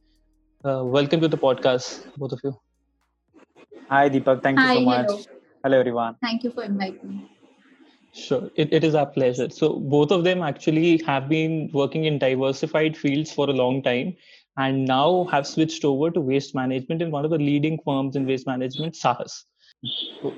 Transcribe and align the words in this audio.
Uh, 0.63 0.83
welcome 0.85 1.19
to 1.21 1.27
the 1.27 1.37
podcast, 1.37 2.05
both 2.17 2.31
of 2.31 2.39
you. 2.43 2.55
Hi, 3.89 4.09
Deepak. 4.09 4.43
Thank 4.43 4.59
you 4.59 4.65
Hi, 4.65 4.75
so 4.75 4.81
much. 4.81 5.07
hello. 5.07 5.23
Hello, 5.63 5.79
everyone. 5.79 6.15
Thank 6.21 6.43
you 6.45 6.51
for 6.51 6.63
inviting 6.63 7.09
me. 7.09 7.31
Sure, 8.13 8.49
it, 8.55 8.73
it 8.73 8.83
is 8.85 8.95
our 8.95 9.07
pleasure. 9.07 9.49
So, 9.49 9.79
both 9.79 10.11
of 10.11 10.23
them 10.23 10.41
actually 10.41 11.03
have 11.05 11.27
been 11.27 11.69
working 11.73 12.05
in 12.05 12.17
diversified 12.17 12.95
fields 12.97 13.33
for 13.33 13.49
a 13.49 13.53
long 13.53 13.83
time 13.83 14.15
and 14.57 14.85
now 14.85 15.25
have 15.31 15.45
switched 15.45 15.83
over 15.83 16.11
to 16.11 16.21
waste 16.21 16.55
management 16.55 17.01
in 17.01 17.11
one 17.11 17.25
of 17.25 17.31
the 17.31 17.37
leading 17.37 17.79
firms 17.85 18.15
in 18.15 18.25
waste 18.25 18.47
management, 18.47 18.93
Sahas. 18.95 19.43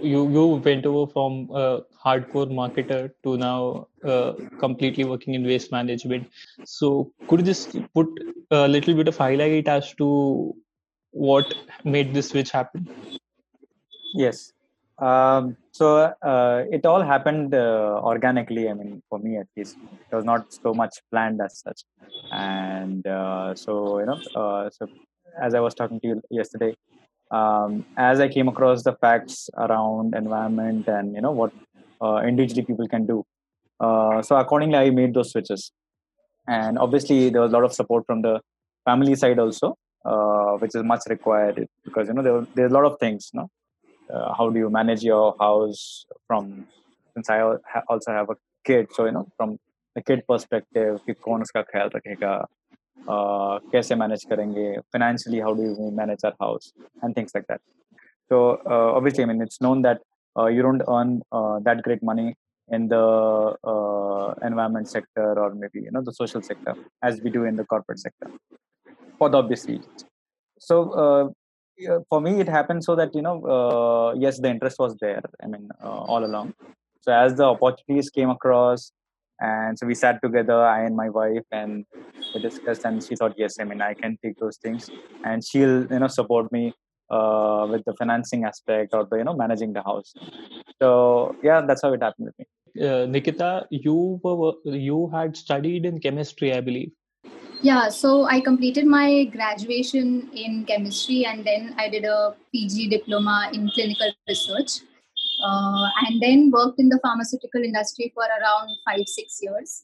You, 0.02 0.30
you 0.30 0.46
went 0.64 0.86
over 0.86 1.12
from 1.12 1.50
a 1.52 1.82
hardcore 2.04 2.52
marketer 2.52 3.12
to 3.24 3.38
now 3.38 3.88
uh, 4.04 4.34
completely 4.60 5.04
working 5.04 5.34
in 5.34 5.46
waste 5.46 5.72
management. 5.72 6.30
So, 6.66 7.12
could 7.28 7.40
you 7.42 7.46
just 7.46 7.78
put 7.94 8.08
a 8.52 8.68
little 8.68 8.94
bit 8.94 9.08
of 9.08 9.18
highlight 9.18 9.68
as 9.68 9.94
to 9.96 10.56
what 11.12 11.54
made 11.84 12.14
this 12.14 12.30
switch 12.30 12.52
happen? 12.52 12.88
Yes. 14.14 14.54
Um, 15.00 15.58
so 15.72 16.12
uh, 16.22 16.64
it 16.72 16.86
all 16.86 17.04
happened 17.04 17.54
uh, 17.54 18.02
organically. 18.04 18.70
I 18.70 18.74
mean, 18.74 19.04
for 19.10 19.20
me 19.20 19.38
at 19.38 19.48
least, 19.56 19.78
it 20.12 20.16
was 20.16 20.26
not 20.26 20.52
so 20.52 20.74
much 20.74 20.96
planned 21.12 21.40
as 21.42 21.60
such. 21.60 21.84
And 22.32 23.06
uh, 23.06 23.54
so 23.54 24.00
you 24.00 24.06
know, 24.08 24.20
uh, 24.36 24.70
so 24.72 24.88
as 25.40 25.54
I 25.54 25.60
was 25.60 25.76
talking 25.76 26.00
to 26.00 26.08
you 26.08 26.22
yesterday, 26.32 26.76
um, 27.31 27.85
as 27.97 28.21
I 28.21 28.29
came 28.29 28.49
across 28.49 28.83
the 28.83 28.95
facts 28.95 29.49
around 29.57 30.15
environment 30.15 30.89
and 30.89 31.15
you 31.15 31.21
know 31.21 31.33
what 31.33 31.53
uh, 32.01 32.21
individually 32.27 32.65
people 32.65 32.89
can 32.89 33.07
do, 33.07 33.25
uh, 33.81 34.23
so 34.23 34.37
accordingly 34.37 34.77
I 34.77 34.91
made 34.91 35.15
those 35.15 35.33
switches. 35.33 35.73
And 36.49 36.79
obviously 36.79 37.31
there 37.31 37.41
was 37.41 37.53
a 37.53 37.55
lot 37.55 37.65
of 37.65 37.73
support 37.73 38.05
from 38.07 38.23
the 38.23 38.41
family 38.85 39.15
side 39.15 39.39
also, 39.39 39.77
uh, 40.05 40.53
which 40.59 40.75
is 40.75 40.83
much 40.83 41.03
required 41.09 41.67
because 41.85 42.09
you 42.09 42.15
know 42.15 42.23
there, 42.23 42.47
there's 42.55 42.73
a 42.73 42.75
lot 42.75 42.85
of 42.85 42.99
things, 42.99 43.31
no 43.33 43.49
uh, 44.13 44.35
how 44.37 44.51
do 44.51 44.59
you 44.59 44.71
manage 44.71 45.03
your 45.03 45.35
house 45.41 46.07
from 46.27 46.67
since 47.15 47.31
i 47.31 47.39
al- 47.39 47.61
ha- 47.73 47.83
also 47.89 48.13
have 48.13 48.31
a 48.31 48.37
kid 48.65 48.87
so 48.93 49.07
you 49.07 49.13
know 49.13 49.27
from 49.37 49.59
the 49.95 50.03
kid 50.03 50.23
perspective 50.27 51.01
कि 51.07 51.15
कौन 51.25 51.43
उसका 51.43 51.63
ख्याल 51.71 51.91
रखेगा 51.95 52.35
uh, 52.41 52.47
कैसे 53.09 53.95
manage 53.95 54.25
करेंगे 54.31 54.67
financially 54.95 55.41
how 55.45 55.53
do 55.59 55.63
you 55.69 55.91
manage 56.01 56.25
our 56.25 56.35
house 56.41 56.73
and 57.03 57.15
things 57.15 57.33
like 57.35 57.47
that 57.49 57.61
so 58.29 58.39
uh, 58.73 58.91
obviously 58.99 59.25
i 59.25 59.27
mean 59.31 59.43
it's 59.47 59.61
known 59.67 59.83
that 59.83 60.01
uh, 60.39 60.47
you 60.47 60.63
don't 60.63 60.83
earn 60.89 61.21
uh, 61.33 61.59
that 61.61 61.83
great 61.83 62.03
money 62.03 62.35
in 62.69 62.89
the 62.89 63.05
uh, 63.65 64.35
environment 64.43 64.89
sector 64.89 65.29
or 65.43 65.55
maybe 65.55 65.81
you 65.81 65.91
know 65.91 66.03
the 66.03 66.13
social 66.13 66.43
sector 66.43 66.75
as 67.03 67.21
we 67.21 67.31
do 67.31 67.45
in 67.45 67.57
the 67.57 67.65
corporate 67.65 67.99
sector 67.99 68.31
for 69.19 69.29
the 69.29 69.39
obvious 69.39 69.67
reasons 69.67 70.05
so 70.59 70.77
uh, 71.03 71.25
yeah, 71.77 71.99
for 72.09 72.21
me 72.21 72.41
it 72.41 72.49
happened 72.49 72.85
so 72.85 72.95
that 72.95 73.15
you 73.15 73.23
know 73.23 73.37
uh, 73.57 74.15
yes 74.15 74.39
the 74.39 74.49
interest 74.49 74.79
was 74.79 74.97
there 75.05 75.23
i 75.43 75.47
mean 75.47 75.69
uh, 75.83 76.01
all 76.13 76.25
along 76.25 76.55
so 77.01 77.13
as 77.13 77.35
the 77.35 77.45
opportunities 77.45 78.11
came 78.11 78.31
across 78.31 78.93
and 79.40 79.78
so 79.78 79.86
we 79.86 79.96
sat 79.96 80.20
together 80.24 80.60
i 80.66 80.84
and 80.84 80.96
my 80.96 81.10
wife 81.10 81.48
and 81.52 81.86
we 82.34 82.42
discussed 82.42 82.86
and 82.86 83.04
she 83.04 83.16
thought 83.16 83.34
yes 83.38 83.60
i 83.60 83.64
mean 83.64 83.82
i 83.82 83.94
can 83.94 84.18
take 84.24 84.36
those 84.40 84.58
things 84.58 84.90
and 85.24 85.44
she'll 85.44 85.86
you 85.92 86.00
know 86.00 86.08
support 86.08 86.52
me 86.52 86.74
uh, 87.10 87.66
with 87.70 87.84
the 87.86 87.94
financing 87.94 88.44
aspect 88.44 88.94
or 88.94 89.08
the 89.10 89.18
you 89.18 89.24
know 89.24 89.36
managing 89.36 89.74
the 89.74 89.84
house 89.84 90.14
so 90.82 91.36
yeah 91.44 91.62
that's 91.62 91.82
how 91.82 91.94
it 91.94 92.02
happened 92.02 92.28
with 92.28 92.40
me 92.40 92.46
Uh, 92.78 93.06
Nikita, 93.10 93.66
you 93.72 94.20
were 94.24 94.54
you 94.64 95.10
had 95.10 95.36
studied 95.36 95.86
in 95.86 96.00
chemistry, 96.00 96.54
I 96.54 96.62
believe. 96.62 96.92
Yeah, 97.62 97.90
so 97.90 98.26
I 98.26 98.40
completed 98.40 98.86
my 98.86 99.26
graduation 99.26 100.30
in 100.32 100.64
chemistry 100.66 101.26
and 101.26 101.44
then 101.44 101.74
I 101.78 101.90
did 101.90 102.06
a 102.06 102.36
PG 102.52 102.90
diploma 102.90 103.50
in 103.52 103.70
clinical 103.74 104.12
research. 104.28 104.82
Uh, 105.44 105.88
and 106.08 106.22
then 106.22 106.50
worked 106.52 106.80
in 106.80 106.90
the 106.90 107.00
pharmaceutical 107.04 107.64
industry 107.64 108.12
for 108.14 108.24
around 108.24 108.70
five, 108.86 109.08
six 109.08 109.40
years. 109.42 109.84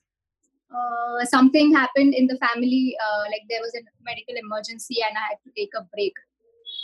Uh, 0.74 1.24
something 1.26 1.74
happened 1.74 2.16
in 2.16 2.26
the 2.26 2.38
family, 2.38 2.98
uh, 3.06 3.24
like 3.30 3.44
there 3.50 3.62
was 3.62 3.74
a 3.76 3.82
medical 4.02 4.36
emergency 4.36 4.98
and 5.08 5.16
I 5.16 5.22
had 5.30 5.38
to 5.46 5.52
take 5.56 5.70
a 5.78 5.86
break. 5.94 6.14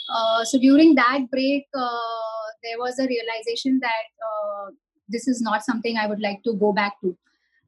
Uh, 0.08 0.44
so 0.44 0.58
during 0.58 0.94
that 0.94 1.28
break, 1.32 1.66
uh, 1.74 2.46
there 2.62 2.78
was 2.78 2.98
a 3.00 3.06
realization 3.06 3.80
that 3.80 4.06
uh, 4.22 4.70
this 5.08 5.26
is 5.26 5.40
not 5.40 5.64
something 5.64 5.96
I 5.96 6.06
would 6.06 6.20
like 6.20 6.42
to 6.44 6.54
go 6.54 6.72
back 6.72 7.00
to. 7.00 7.16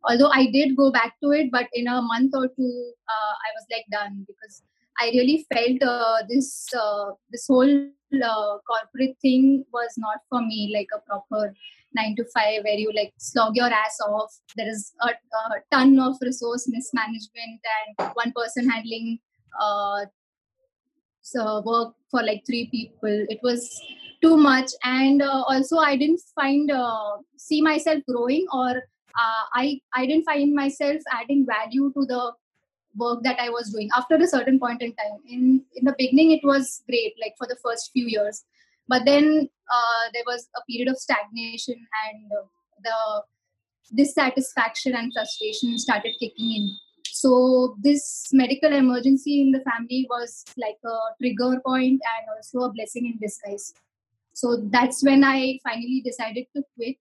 Although 0.04 0.30
I 0.30 0.46
did 0.50 0.76
go 0.76 0.92
back 0.92 1.14
to 1.22 1.30
it, 1.30 1.50
but 1.50 1.66
in 1.72 1.88
a 1.88 2.00
month 2.02 2.32
or 2.34 2.46
two, 2.48 2.92
I 3.08 3.50
was 3.54 3.66
like 3.70 3.84
done 3.90 4.24
because 4.26 4.62
I 5.00 5.06
really 5.10 5.46
felt 5.52 5.82
uh, 5.82 6.22
this 6.28 6.68
uh, 6.74 7.12
this 7.30 7.46
whole 7.48 7.88
uh, 8.14 8.58
corporate 8.70 9.16
thing 9.20 9.64
was 9.72 9.94
not 9.96 10.18
for 10.28 10.40
me, 10.40 10.72
like 10.74 10.88
a 10.94 11.00
proper 11.00 11.54
nine 11.94 12.16
to 12.16 12.24
five 12.34 12.64
where 12.64 12.78
you 12.78 12.90
like 12.94 13.12
slog 13.18 13.56
your 13.56 13.72
ass 13.72 13.98
off. 14.06 14.34
There 14.56 14.68
is 14.68 14.92
a, 15.00 15.08
a 15.08 15.60
ton 15.70 15.98
of 15.98 16.16
resource 16.22 16.68
mismanagement 16.68 17.60
and 17.98 18.10
one 18.14 18.32
person 18.34 18.68
handling 18.68 19.18
uh, 19.60 20.06
so 21.22 21.62
work 21.64 21.94
for 22.10 22.22
like 22.22 22.42
three 22.46 22.68
people 22.70 23.26
it 23.28 23.38
was 23.42 23.80
too 24.20 24.36
much 24.36 24.70
and 24.84 25.22
uh, 25.22 25.42
also 25.48 25.78
i 25.78 25.96
didn't 25.96 26.20
find 26.34 26.70
uh, 26.70 27.16
see 27.36 27.62
myself 27.62 28.02
growing 28.08 28.46
or 28.52 28.70
uh, 29.22 29.44
i 29.54 29.80
i 29.94 30.04
didn't 30.04 30.24
find 30.24 30.52
myself 30.52 31.00
adding 31.12 31.46
value 31.46 31.92
to 31.96 32.04
the 32.06 32.32
work 32.96 33.22
that 33.22 33.38
i 33.40 33.48
was 33.48 33.70
doing. 33.70 33.88
After 33.96 34.16
a 34.16 34.26
certain 34.26 34.58
point 34.58 34.82
in 34.82 34.94
time 34.94 35.18
in 35.28 35.64
in 35.74 35.84
the 35.84 35.94
beginning 35.98 36.32
it 36.32 36.44
was 36.44 36.82
great 36.88 37.14
like 37.20 37.34
for 37.38 37.46
the 37.46 37.56
first 37.64 37.90
few 37.92 38.06
years. 38.06 38.44
But 38.88 39.04
then 39.04 39.48
uh, 39.72 40.04
there 40.12 40.24
was 40.26 40.48
a 40.56 40.62
period 40.68 40.88
of 40.88 40.98
stagnation 40.98 41.86
and 42.06 42.32
uh, 42.32 42.44
the 42.82 43.22
dissatisfaction 43.94 44.94
and 44.94 45.12
frustration 45.12 45.78
started 45.78 46.14
kicking 46.18 46.52
in. 46.52 46.76
So 47.04 47.76
this 47.80 48.28
medical 48.32 48.72
emergency 48.72 49.42
in 49.42 49.52
the 49.52 49.60
family 49.60 50.06
was 50.10 50.44
like 50.56 50.78
a 50.84 50.96
trigger 51.20 51.60
point 51.64 52.00
and 52.14 52.26
also 52.36 52.68
a 52.68 52.72
blessing 52.72 53.06
in 53.06 53.18
disguise. 53.18 53.72
So 54.34 54.56
that's 54.70 55.04
when 55.04 55.22
i 55.24 55.58
finally 55.62 56.02
decided 56.04 56.46
to 56.56 56.62
quit. 56.74 56.96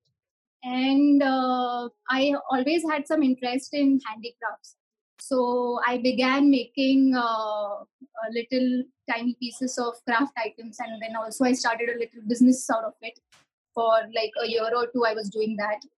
And 0.63 1.23
uh, 1.23 1.89
i 2.09 2.35
always 2.51 2.83
had 2.89 3.07
some 3.07 3.23
interest 3.23 3.73
in 3.73 3.99
handicrafts 4.05 4.75
so 5.27 5.79
i 5.87 5.97
began 6.09 6.49
making 6.49 7.13
uh, 7.15 7.73
a 8.25 8.29
little 8.37 8.69
tiny 9.11 9.35
pieces 9.39 9.77
of 9.85 9.93
craft 10.07 10.33
items 10.45 10.77
and 10.85 11.01
then 11.01 11.15
also 11.21 11.45
i 11.45 11.53
started 11.63 11.89
a 11.95 11.99
little 12.03 12.23
business 12.33 12.69
out 12.75 12.83
of 12.91 12.93
it 13.11 13.19
for 13.75 13.91
like 14.19 14.31
a 14.43 14.47
year 14.53 14.69
or 14.81 14.87
two 14.93 15.05
i 15.11 15.13
was 15.21 15.29
doing 15.29 15.55
that 15.63 15.89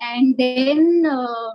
and 0.00 0.36
then 0.38 1.04
uh, 1.06 1.52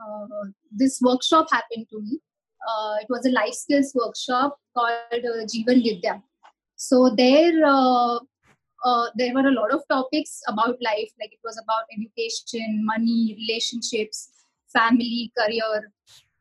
uh, 0.00 0.44
this 0.70 1.00
workshop 1.02 1.48
happened 1.50 1.86
to 1.90 2.00
me. 2.00 2.20
Uh, 2.68 2.96
it 3.00 3.06
was 3.08 3.26
a 3.26 3.30
life 3.30 3.54
skills 3.54 3.92
workshop 3.94 4.58
called 4.76 5.12
uh, 5.12 5.44
Jeevan 5.44 5.82
Vidya. 5.82 6.22
So 6.76 7.14
there, 7.16 7.64
uh, 7.64 8.18
uh, 8.84 9.06
there 9.16 9.34
were 9.34 9.46
a 9.48 9.52
lot 9.52 9.72
of 9.72 9.82
topics 9.88 10.40
about 10.46 10.76
life. 10.80 11.10
Like 11.18 11.32
it 11.32 11.40
was 11.44 11.60
about 11.62 11.84
education, 11.96 12.84
money, 12.84 13.36
relationships, 13.38 14.30
family, 14.72 15.32
career, 15.36 15.90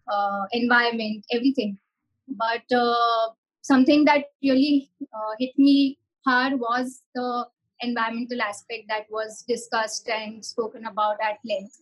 uh, 0.09 0.45
environment, 0.51 1.25
everything. 1.31 1.77
But 2.27 2.63
uh, 2.75 3.29
something 3.61 4.05
that 4.05 4.25
really 4.43 4.91
uh, 5.01 5.33
hit 5.39 5.51
me 5.57 5.97
hard 6.25 6.59
was 6.59 7.01
the 7.15 7.47
environmental 7.81 8.41
aspect 8.41 8.85
that 8.89 9.05
was 9.09 9.43
discussed 9.47 10.09
and 10.09 10.43
spoken 10.43 10.85
about 10.85 11.17
at 11.21 11.37
length. 11.45 11.77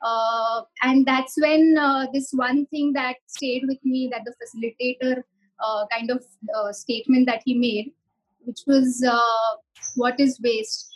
Uh, 0.00 0.62
and 0.82 1.06
that's 1.06 1.34
when 1.40 1.76
uh, 1.78 2.06
this 2.12 2.30
one 2.32 2.66
thing 2.66 2.92
that 2.92 3.16
stayed 3.26 3.64
with 3.66 3.78
me 3.84 4.08
that 4.12 4.22
the 4.24 4.34
facilitator 4.40 5.22
uh, 5.60 5.86
kind 5.90 6.10
of 6.10 6.24
statement 6.74 7.26
that 7.26 7.42
he 7.44 7.54
made 7.54 7.92
which 8.44 8.60
was 8.66 9.04
what 9.96 10.18
is 10.18 10.40
waste? 10.42 10.88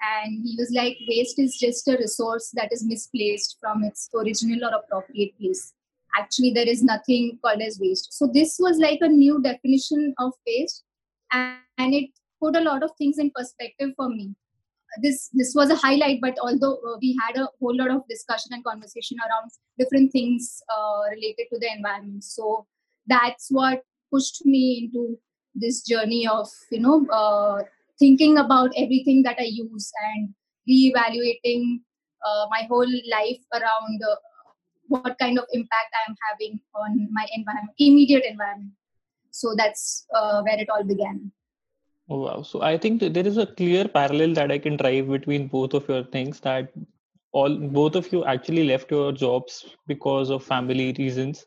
And 0.00 0.46
he 0.46 0.54
was 0.58 0.70
like 0.74 0.96
waste 1.08 1.38
is 1.38 1.56
just 1.58 1.88
a 1.88 1.96
resource 1.96 2.50
that 2.54 2.72
is 2.72 2.84
misplaced 2.84 3.56
from 3.60 3.82
its 3.84 4.08
original 4.14 4.64
or 4.64 4.76
appropriate 4.76 5.36
place 5.38 5.72
actually 6.16 6.52
there 6.52 6.68
is 6.68 6.82
nothing 6.82 7.38
called 7.42 7.62
as 7.62 7.78
waste. 7.80 8.12
So 8.12 8.26
this 8.32 8.56
was 8.58 8.78
like 8.78 8.98
a 9.00 9.08
new 9.08 9.40
definition 9.42 10.14
of 10.18 10.32
waste 10.46 10.84
and, 11.32 11.58
and 11.78 11.94
it 11.94 12.10
put 12.40 12.56
a 12.56 12.60
lot 12.60 12.82
of 12.82 12.90
things 12.98 13.18
in 13.18 13.30
perspective 13.34 13.90
for 13.96 14.08
me. 14.08 14.34
This 15.02 15.28
this 15.32 15.52
was 15.54 15.70
a 15.70 15.76
highlight 15.76 16.20
but 16.20 16.36
although 16.42 16.74
uh, 16.74 16.96
we 17.00 17.16
had 17.24 17.40
a 17.40 17.48
whole 17.60 17.76
lot 17.76 17.90
of 17.90 18.02
discussion 18.08 18.52
and 18.52 18.64
conversation 18.64 19.18
around 19.20 19.50
different 19.78 20.10
things 20.10 20.60
uh, 20.68 21.02
related 21.10 21.46
to 21.52 21.58
the 21.60 21.70
environment. 21.72 22.24
So 22.24 22.66
that's 23.06 23.48
what 23.50 23.82
pushed 24.10 24.44
me 24.44 24.90
into 24.92 25.16
this 25.54 25.82
journey 25.82 26.26
of 26.26 26.48
you 26.70 26.80
know 26.80 27.06
uh, 27.08 27.62
thinking 27.98 28.38
about 28.38 28.70
everything 28.76 29.22
that 29.22 29.36
i 29.38 29.48
use 29.48 29.92
and 30.14 30.34
reevaluating 30.68 31.80
uh, 32.26 32.46
my 32.50 32.62
whole 32.68 32.92
life 33.10 33.42
around 33.52 34.02
what 34.90 35.18
kind 35.18 35.38
of 35.38 35.44
impact 35.52 35.94
I 35.94 36.10
am 36.10 36.16
having 36.28 36.60
on 36.74 37.08
my 37.12 37.26
environment, 37.34 37.74
immediate 37.78 38.24
environment. 38.24 38.72
So 39.30 39.54
that's 39.56 40.06
uh, 40.14 40.42
where 40.42 40.58
it 40.58 40.68
all 40.68 40.82
began. 40.84 41.32
Oh, 42.08 42.18
wow. 42.18 42.42
So 42.42 42.62
I 42.62 42.76
think 42.76 43.00
there 43.00 43.26
is 43.26 43.36
a 43.36 43.46
clear 43.46 43.86
parallel 43.86 44.34
that 44.34 44.50
I 44.50 44.58
can 44.58 44.76
drive 44.76 45.08
between 45.08 45.46
both 45.46 45.74
of 45.74 45.88
your 45.88 46.02
things 46.04 46.40
that 46.40 46.72
all 47.32 47.56
both 47.56 47.94
of 47.94 48.12
you 48.12 48.24
actually 48.24 48.64
left 48.64 48.90
your 48.90 49.12
jobs 49.12 49.76
because 49.86 50.30
of 50.30 50.42
family 50.42 50.92
reasons. 50.98 51.46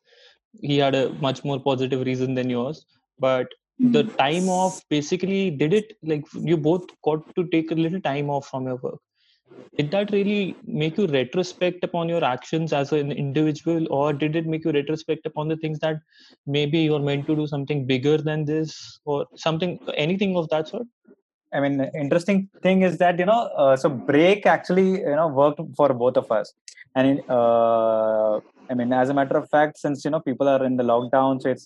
He 0.62 0.78
had 0.78 0.96
a 0.96 1.14
much 1.16 1.44
more 1.44 1.60
positive 1.60 2.06
reason 2.06 2.34
than 2.34 2.50
yours, 2.50 2.86
but 3.20 3.48
the 3.80 4.04
Mm. 4.04 4.18
time 4.18 4.50
off 4.50 4.82
basically 4.90 5.52
did 5.52 5.74
it 5.74 5.98
like 6.04 6.26
you 6.34 6.56
both 6.56 6.86
got 7.04 7.36
to 7.36 7.48
take 7.48 7.72
a 7.72 7.76
little 7.76 8.00
time 8.00 8.30
off 8.30 8.48
from 8.48 8.68
your 8.68 8.78
work 8.78 9.02
did 9.78 9.92
that 9.92 10.12
really 10.12 10.56
make 10.66 10.98
you 10.98 11.08
retrospect 11.08 11.84
upon 11.84 12.10
your 12.10 12.24
actions 12.24 12.74
as 12.74 12.92
an 12.92 13.12
individual 13.12 13.88
or 13.92 14.14
did 14.14 14.36
it 14.36 14.46
make 14.46 14.66
you 14.66 14.72
retrospect 14.72 15.26
upon 15.26 15.48
the 15.48 15.58
things 15.58 15.80
that 15.80 15.98
maybe 16.46 16.80
you're 16.80 17.00
meant 17.00 17.26
to 17.28 17.36
do 17.36 17.48
something 17.48 17.86
bigger 17.86 18.18
than 18.18 18.46
this 18.46 19.00
or 19.06 19.26
something 19.36 19.80
anything 19.96 20.36
of 20.36 20.50
that 20.50 20.68
sort 20.68 20.88
I 21.54 21.60
mean, 21.60 21.80
interesting 21.94 22.50
thing 22.64 22.82
is 22.82 22.98
that 22.98 23.20
you 23.20 23.26
know, 23.26 23.42
uh, 23.56 23.78
so 23.78 23.90
break 23.90 24.46
actually 24.46 25.02
you 25.02 25.16
know 25.16 25.28
worked 25.28 25.62
for 25.78 25.94
both 25.94 26.18
of 26.18 26.32
us, 26.32 26.52
and 26.96 27.22
uh, 27.30 28.38
I 28.70 28.74
mean, 28.74 28.92
as 28.92 29.10
a 29.10 29.14
matter 29.14 29.38
of 29.38 29.48
fact, 29.50 29.78
since 29.78 30.04
you 30.04 30.10
know 30.10 30.20
people 30.20 30.48
are 30.48 30.66
in 30.66 30.78
the 30.78 30.84
lockdown, 30.84 31.42
so 31.42 31.50
it's 31.50 31.66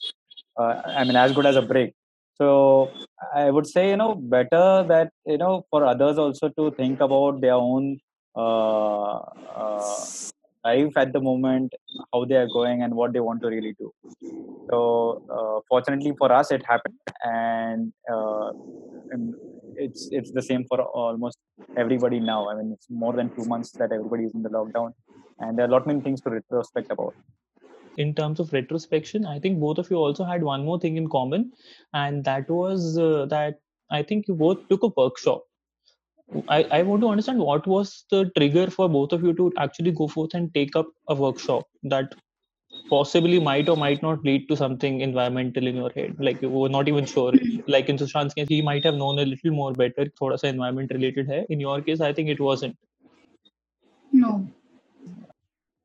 uh, 0.59 0.81
I 0.85 1.05
mean 1.05 1.15
as 1.15 1.31
good 1.31 1.45
as 1.45 1.55
a 1.55 1.61
break. 1.61 1.93
So 2.39 2.91
I 3.35 3.49
would 3.49 3.67
say 3.67 3.89
you 3.89 3.97
know 3.97 4.15
better 4.15 4.85
that 4.87 5.11
you 5.25 5.37
know 5.37 5.65
for 5.71 5.85
others 5.85 6.17
also 6.17 6.49
to 6.49 6.71
think 6.71 6.99
about 6.99 7.41
their 7.41 7.55
own 7.55 7.99
uh, 8.35 9.17
uh, 9.61 9.95
life 10.63 10.95
at 10.95 11.13
the 11.13 11.19
moment, 11.19 11.73
how 12.13 12.25
they 12.25 12.35
are 12.35 12.47
going, 12.47 12.83
and 12.83 12.93
what 12.93 13.13
they 13.13 13.19
want 13.19 13.41
to 13.41 13.47
really 13.47 13.73
do. 13.79 13.91
So 14.69 15.23
uh, 15.37 15.59
fortunately 15.67 16.13
for 16.17 16.31
us, 16.31 16.51
it 16.51 16.63
happened, 16.65 16.99
and, 17.23 17.93
uh, 18.11 18.49
and 19.11 19.33
it's 19.75 20.09
it's 20.11 20.31
the 20.31 20.41
same 20.41 20.65
for 20.69 20.81
almost 20.81 21.37
everybody 21.75 22.19
now. 22.19 22.49
I 22.49 22.55
mean, 22.55 22.71
it's 22.73 22.87
more 22.89 23.13
than 23.13 23.33
two 23.35 23.45
months 23.45 23.71
that 23.71 23.91
everybody 23.91 24.25
is 24.25 24.33
in 24.35 24.43
the 24.43 24.49
lockdown, 24.49 24.93
and 25.39 25.57
there 25.57 25.65
are 25.65 25.69
a 25.69 25.71
lot 25.71 25.87
many 25.87 26.01
things 26.01 26.21
to 26.21 26.29
retrospect 26.29 26.91
about. 26.91 27.15
In 27.97 28.13
terms 28.13 28.39
of 28.39 28.53
retrospection 28.53 29.25
i 29.25 29.39
think 29.39 29.59
both 29.59 29.77
of 29.77 29.89
you 29.91 29.97
also 29.97 30.23
had 30.23 30.44
one 30.44 30.63
more 30.65 30.79
thing 30.79 30.97
in 30.97 31.09
common 31.09 31.51
and 31.94 32.23
that 32.23 32.49
was 32.49 32.97
uh, 32.97 33.25
that 33.25 33.59
i 33.91 34.01
think 34.01 34.27
you 34.27 34.35
both 34.35 34.67
took 34.69 34.83
a 34.83 34.94
workshop. 34.97 35.44
I, 36.49 36.63
I 36.63 36.83
want 36.83 37.01
to 37.01 37.07
understand 37.07 37.39
what 37.39 37.65
was 37.65 38.03
the 38.11 38.29
trigger 38.38 38.69
for 38.69 38.89
both 38.89 39.13
of 39.13 39.23
you 39.23 39.33
to 39.35 39.51
actually 39.57 39.91
go 39.91 40.07
forth 40.07 40.33
and 40.33 40.53
take 40.53 40.75
up 40.75 40.88
a 41.07 41.15
workshop 41.15 41.67
that 41.83 42.15
possibly 42.89 43.39
might 43.39 43.69
or 43.69 43.77
might 43.77 44.01
not 44.01 44.23
lead 44.25 44.47
to 44.49 44.57
something 44.57 44.99
environmental 44.99 45.65
in 45.65 45.77
your 45.77 45.89
head? 45.95 46.17
Like 46.19 46.41
you 46.41 46.49
were 46.49 46.67
not 46.67 46.89
even 46.89 47.05
sure. 47.05 47.31
Like 47.67 47.88
in 47.88 47.97
sushant's 47.97 48.33
case 48.33 48.47
he 48.49 48.61
might 48.61 48.83
have 48.83 48.95
known 48.95 49.19
a 49.19 49.25
little 49.25 49.51
more 49.51 49.71
better 49.71 50.05
thoda 50.19 50.38
sa 50.38 50.47
environment 50.47 50.91
related 50.91 51.29
hai. 51.29 51.45
In 51.49 51.61
your 51.61 51.81
case 51.81 52.01
i 52.01 52.11
think 52.11 52.27
it 52.27 52.41
wasn't. 52.41 52.77
No. 54.11 54.49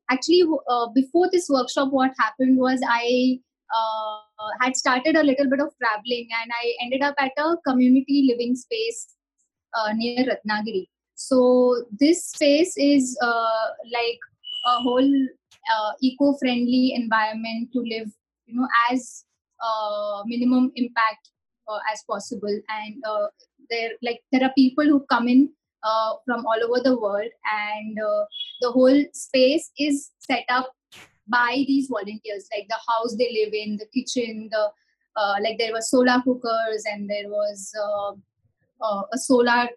Actually, 0.09 0.43
uh, 0.69 0.87
before 0.93 1.29
this 1.31 1.49
workshop, 1.49 1.91
what 1.91 2.11
happened 2.19 2.57
was 2.57 2.81
I 2.87 3.39
uh, 3.73 4.49
had 4.61 4.75
started 4.75 5.15
a 5.15 5.23
little 5.23 5.49
bit 5.49 5.59
of 5.59 5.73
traveling 5.81 6.27
and 6.41 6.51
I 6.51 6.73
ended 6.81 7.01
up 7.01 7.15
at 7.19 7.31
a 7.37 7.55
community 7.65 8.27
living 8.29 8.55
space 8.55 9.15
uh, 9.73 9.93
near 9.93 10.25
Ratnagiri. 10.25 10.87
So, 11.15 11.85
this 11.99 12.25
space 12.25 12.75
is 12.77 13.17
uh, 13.21 13.67
like 13.91 14.19
a 14.65 14.81
whole 14.81 15.27
uh, 15.73 15.91
eco 16.01 16.33
friendly 16.33 16.93
environment 16.95 17.69
to 17.73 17.79
live, 17.79 18.11
you 18.45 18.55
know, 18.55 18.67
as 18.91 19.25
uh, 19.63 20.23
minimum 20.25 20.71
impact 20.75 21.29
as 21.91 22.03
possible. 22.07 22.59
And 22.69 23.01
there, 23.69 23.91
like, 24.01 24.21
there 24.31 24.43
are 24.43 24.51
people 24.55 24.83
who 24.83 25.05
come 25.09 25.27
in 25.27 25.49
uh, 25.83 26.13
from 26.25 26.45
all 26.45 26.59
over 26.67 26.81
the 26.83 26.97
world 26.99 27.29
and 27.53 27.97
uh, 27.99 28.25
the 28.61 28.71
whole 28.71 29.03
space 29.13 29.71
is 29.77 30.11
set 30.19 30.45
up 30.49 30.71
by 31.27 31.63
these 31.67 31.87
volunteers 31.87 32.47
like 32.55 32.67
the 32.69 32.79
house 32.87 33.15
they 33.17 33.29
live 33.33 33.53
in 33.53 33.77
the 33.77 33.85
kitchen 33.93 34.49
the 34.51 34.69
uh, 35.15 35.35
like 35.41 35.57
there 35.57 35.71
were 35.71 35.81
solar 35.81 36.21
cookers 36.23 36.83
and 36.91 37.09
there 37.09 37.29
was 37.29 37.71
uh, 37.81 38.11
uh, 38.81 39.03
a 39.13 39.17
solar 39.17 39.69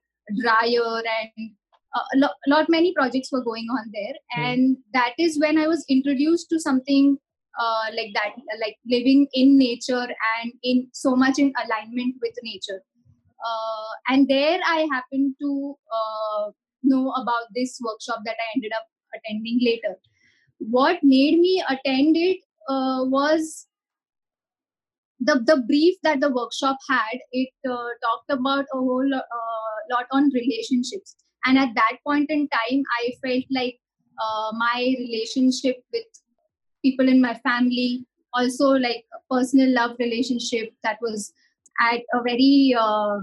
dryer 0.43 1.03
and 1.21 1.51
uh, 1.95 2.01
a 2.15 2.19
lot, 2.19 2.33
lot 2.49 2.67
many 2.69 2.93
projects 2.95 3.31
were 3.31 3.45
going 3.45 3.67
on 3.71 3.91
there 3.93 4.15
Hmm. 4.33 4.43
and 4.45 4.77
that 4.93 5.15
is 5.19 5.39
when 5.39 5.59
i 5.59 5.67
was 5.69 5.85
introduced 5.89 6.49
to 6.51 6.59
something 6.59 7.17
uh, 7.59 7.87
like 7.97 8.13
that 8.15 8.35
like 8.61 8.77
living 8.87 9.27
in 9.33 9.57
nature 9.57 10.07
and 10.41 10.53
in 10.63 10.89
so 10.93 11.15
much 11.15 11.39
in 11.39 11.53
alignment 11.65 12.17
with 12.21 12.35
nature 12.43 12.83
and 14.09 14.29
there 14.29 14.61
i 14.67 14.87
happened 14.93 15.35
to 15.41 15.75
uh, 15.99 16.51
know 16.83 17.13
about 17.23 17.49
this 17.55 17.81
workshop 17.85 18.21
that 18.25 18.37
i 18.45 18.49
ended 18.57 18.73
up 18.73 18.87
attending 19.17 19.59
later. 19.63 19.97
What 20.59 20.99
made 21.03 21.39
me 21.39 21.63
attend 21.69 22.17
it 22.17 22.39
uh, 22.69 23.05
was 23.05 23.67
the 25.21 25.43
the 25.47 25.63
brief 25.69 25.97
that 26.03 26.21
the 26.21 26.31
workshop 26.31 26.79
had. 26.89 27.19
It 27.33 27.51
uh, 27.69 27.89
talked 28.07 28.31
about 28.31 28.65
a 28.73 28.79
whole 28.79 29.15
uh, 29.15 29.75
lot 29.93 30.07
on 30.13 30.31
relationships. 30.35 31.17
And 31.45 31.59
at 31.59 31.75
that 31.75 31.99
point 32.05 32.29
in 32.31 32.49
time 32.49 32.83
i 32.99 33.13
felt 33.25 33.45
like 33.51 33.79
uh, 34.21 34.51
my 34.57 34.95
relationship 34.99 35.77
with 35.93 36.07
people 36.85 37.09
in 37.09 37.21
my 37.21 37.35
family 37.35 38.05
also 38.35 38.71
like 38.71 39.05
a 39.15 39.35
personal 39.35 39.73
love 39.73 39.93
relationship 40.01 40.73
that 40.83 40.99
was 41.01 41.33
at 41.81 42.01
a 42.15 42.23
very 42.23 42.75
uh, 42.79 43.19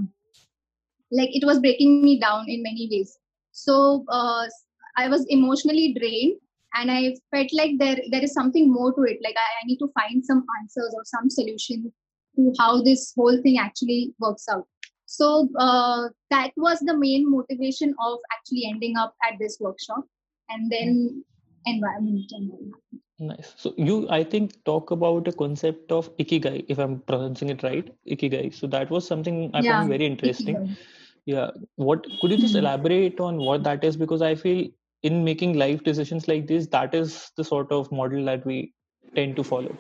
like 1.12 1.30
it 1.34 1.46
was 1.46 1.60
breaking 1.60 2.04
me 2.04 2.20
down 2.20 2.46
in 2.48 2.64
many 2.64 2.88
ways. 2.92 3.18
So 3.52 4.04
uh, 4.10 4.48
i 4.96 5.08
was 5.08 5.26
emotionally 5.36 5.96
drained 5.98 6.40
and 6.76 6.92
i 6.92 7.16
felt 7.32 7.52
like 7.60 7.72
there 7.80 7.98
there 8.12 8.24
is 8.24 8.34
something 8.34 8.72
more 8.72 8.94
to 8.94 9.04
it. 9.04 9.20
Like 9.24 9.36
I, 9.38 9.50
I 9.62 9.66
need 9.66 9.78
to 9.78 9.92
find 9.94 10.24
some 10.26 10.46
answers 10.62 10.94
or 10.96 11.04
some 11.06 11.30
solution 11.30 11.92
to 12.36 12.54
how 12.60 12.82
this 12.82 13.14
whole 13.16 13.42
thing 13.42 13.58
actually 13.58 14.14
works 14.20 14.46
out. 14.50 14.68
So 15.06 15.48
uh, 15.60 16.10
that 16.32 16.52
was 16.58 16.80
the 16.80 16.98
main 16.98 17.30
motivation 17.30 17.94
of 18.04 18.20
actually 18.32 18.66
ending 18.66 18.98
up 18.98 19.14
at 19.24 19.38
this 19.40 19.58
workshop 19.60 20.06
and 20.50 20.72
then 20.72 21.24
environment 21.66 22.32
and 22.32 22.52
all 22.52 22.60
that. 22.72 23.03
Nice. 23.24 23.54
So 23.56 23.74
you, 23.78 24.10
I 24.10 24.24
think, 24.24 24.64
talk 24.66 24.92
about 24.92 25.28
a 25.28 25.32
concept 25.32 25.92
of 25.92 26.16
ikigai, 26.18 26.66
if 26.68 26.78
I'm 26.78 27.00
pronouncing 27.00 27.50
it 27.50 27.64
right, 27.64 27.90
ikigai. 28.06 28.54
So 28.54 28.68
that 28.68 28.90
was 28.90 29.08
something 29.08 29.50
I 29.54 29.62
Yeah, 29.62 29.72
found 29.72 29.90
very 29.90 30.06
interesting. 30.06 30.58
Ikigai. 30.58 30.78
Yeah. 31.26 31.52
What 31.76 32.06
could 32.20 32.32
you 32.32 32.38
just 32.38 32.56
Mhm. 32.56 32.60
elaborate 32.64 33.22
on 33.22 33.38
what 33.38 33.64
that 33.64 33.84
is? 33.84 33.96
Because 33.96 34.22
I 34.22 34.36
feel 34.36 34.68
in 35.04 35.24
making 35.24 35.58
life 35.58 35.84
decisions 35.84 36.28
like 36.28 36.48
this, 36.48 36.68
that 36.68 36.94
is 36.94 37.32
the 37.38 37.46
sort 37.46 37.72
of 37.72 37.92
model 37.92 38.26
that 38.26 38.46
we 38.46 38.74
tend 39.16 39.38
to 39.38 39.44
follow. 39.44 39.78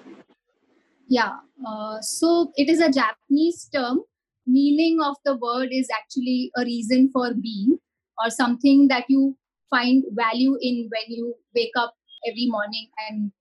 Yeah. 1.10 1.34
Uh, 1.68 2.02
so 2.02 2.52
it 2.56 2.70
is 2.70 2.80
a 2.80 2.92
Japanese 2.92 3.70
term. 3.74 4.04
Meaning 4.46 5.02
of 5.02 5.16
the 5.26 5.36
word 5.38 5.70
is 5.72 5.90
actually 5.90 6.52
a 6.58 6.64
reason 6.64 7.10
for 7.12 7.34
being 7.34 7.78
or 8.24 8.30
something 8.30 8.88
that 8.90 9.06
you 9.10 9.38
find 9.70 10.04
value 10.12 10.58
in 10.62 10.90
when 10.96 11.08
you 11.08 11.36
wake 11.56 11.78
up 11.84 11.94
every 12.28 12.48
morning 12.48 12.88
and 13.10 13.32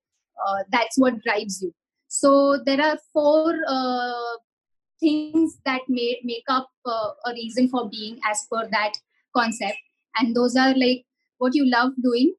uh, 0.45 0.63
that's 0.71 0.97
what 0.97 1.21
drives 1.23 1.61
you. 1.61 1.73
So 2.07 2.59
there 2.65 2.81
are 2.81 2.97
four 3.11 3.53
uh, 3.67 4.37
things 4.99 5.57
that 5.65 5.81
may 5.87 6.19
make 6.23 6.43
up 6.47 6.69
uh, 6.85 7.09
a 7.25 7.33
reason 7.33 7.69
for 7.69 7.89
being 7.89 8.19
as 8.29 8.45
per 8.51 8.69
that 8.69 8.93
concept. 9.35 9.77
And 10.17 10.35
those 10.35 10.55
are 10.55 10.75
like 10.75 11.05
what 11.39 11.55
you 11.55 11.65
love 11.69 11.91
doing, 12.01 12.35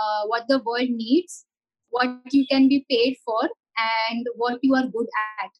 uh, 0.00 0.26
what 0.26 0.44
the 0.48 0.60
world 0.64 0.88
needs, 0.88 1.44
what 1.90 2.08
you 2.32 2.46
can 2.50 2.68
be 2.68 2.84
paid 2.90 3.16
for, 3.24 3.48
and 3.76 4.26
what 4.36 4.58
you 4.62 4.74
are 4.74 4.86
good 4.86 5.06
at. 5.40 5.50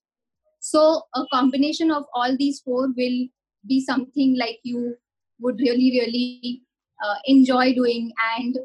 So 0.60 1.02
a 1.14 1.24
combination 1.32 1.90
of 1.90 2.04
all 2.14 2.36
these 2.36 2.60
four 2.60 2.88
will 2.88 3.28
be 3.66 3.84
something 3.84 4.36
like 4.38 4.58
you 4.62 4.96
would 5.40 5.60
really, 5.60 6.00
really 6.00 6.62
uh, 7.04 7.14
enjoy 7.26 7.74
doing, 7.74 8.12
and 8.36 8.58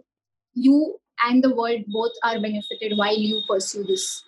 you 0.54 1.00
and 1.26 1.44
the 1.44 1.54
world 1.56 1.84
both 1.88 2.12
are 2.24 2.40
benefited 2.40 2.98
while 2.98 3.18
you 3.18 3.42
pursue 3.50 3.84
this 3.84 4.24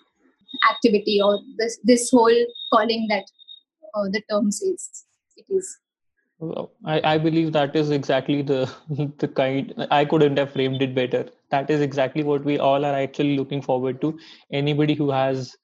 activity 0.70 1.20
or 1.22 1.38
this 1.58 1.78
this 1.84 2.10
whole 2.10 2.46
calling 2.72 3.06
that 3.08 3.24
uh, 3.94 4.08
the 4.10 4.22
term 4.30 4.50
says 4.50 5.04
it 5.36 5.44
is. 5.48 5.78
Well, 6.38 6.72
I, 6.84 7.14
I 7.14 7.18
believe 7.18 7.52
that 7.52 7.74
is 7.74 7.90
exactly 7.90 8.42
the 8.42 8.70
the 9.18 9.28
kind 9.28 9.86
I 9.90 10.04
couldn't 10.04 10.38
have 10.38 10.52
framed 10.52 10.82
it 10.82 10.94
better. 10.94 11.26
That 11.50 11.70
is 11.70 11.80
exactly 11.80 12.22
what 12.22 12.44
we 12.44 12.58
all 12.58 12.84
are 12.84 12.94
actually 12.94 13.36
looking 13.36 13.62
forward 13.62 14.00
to. 14.02 14.18
Anybody 14.50 14.94
who 14.94 15.10
has 15.10 15.56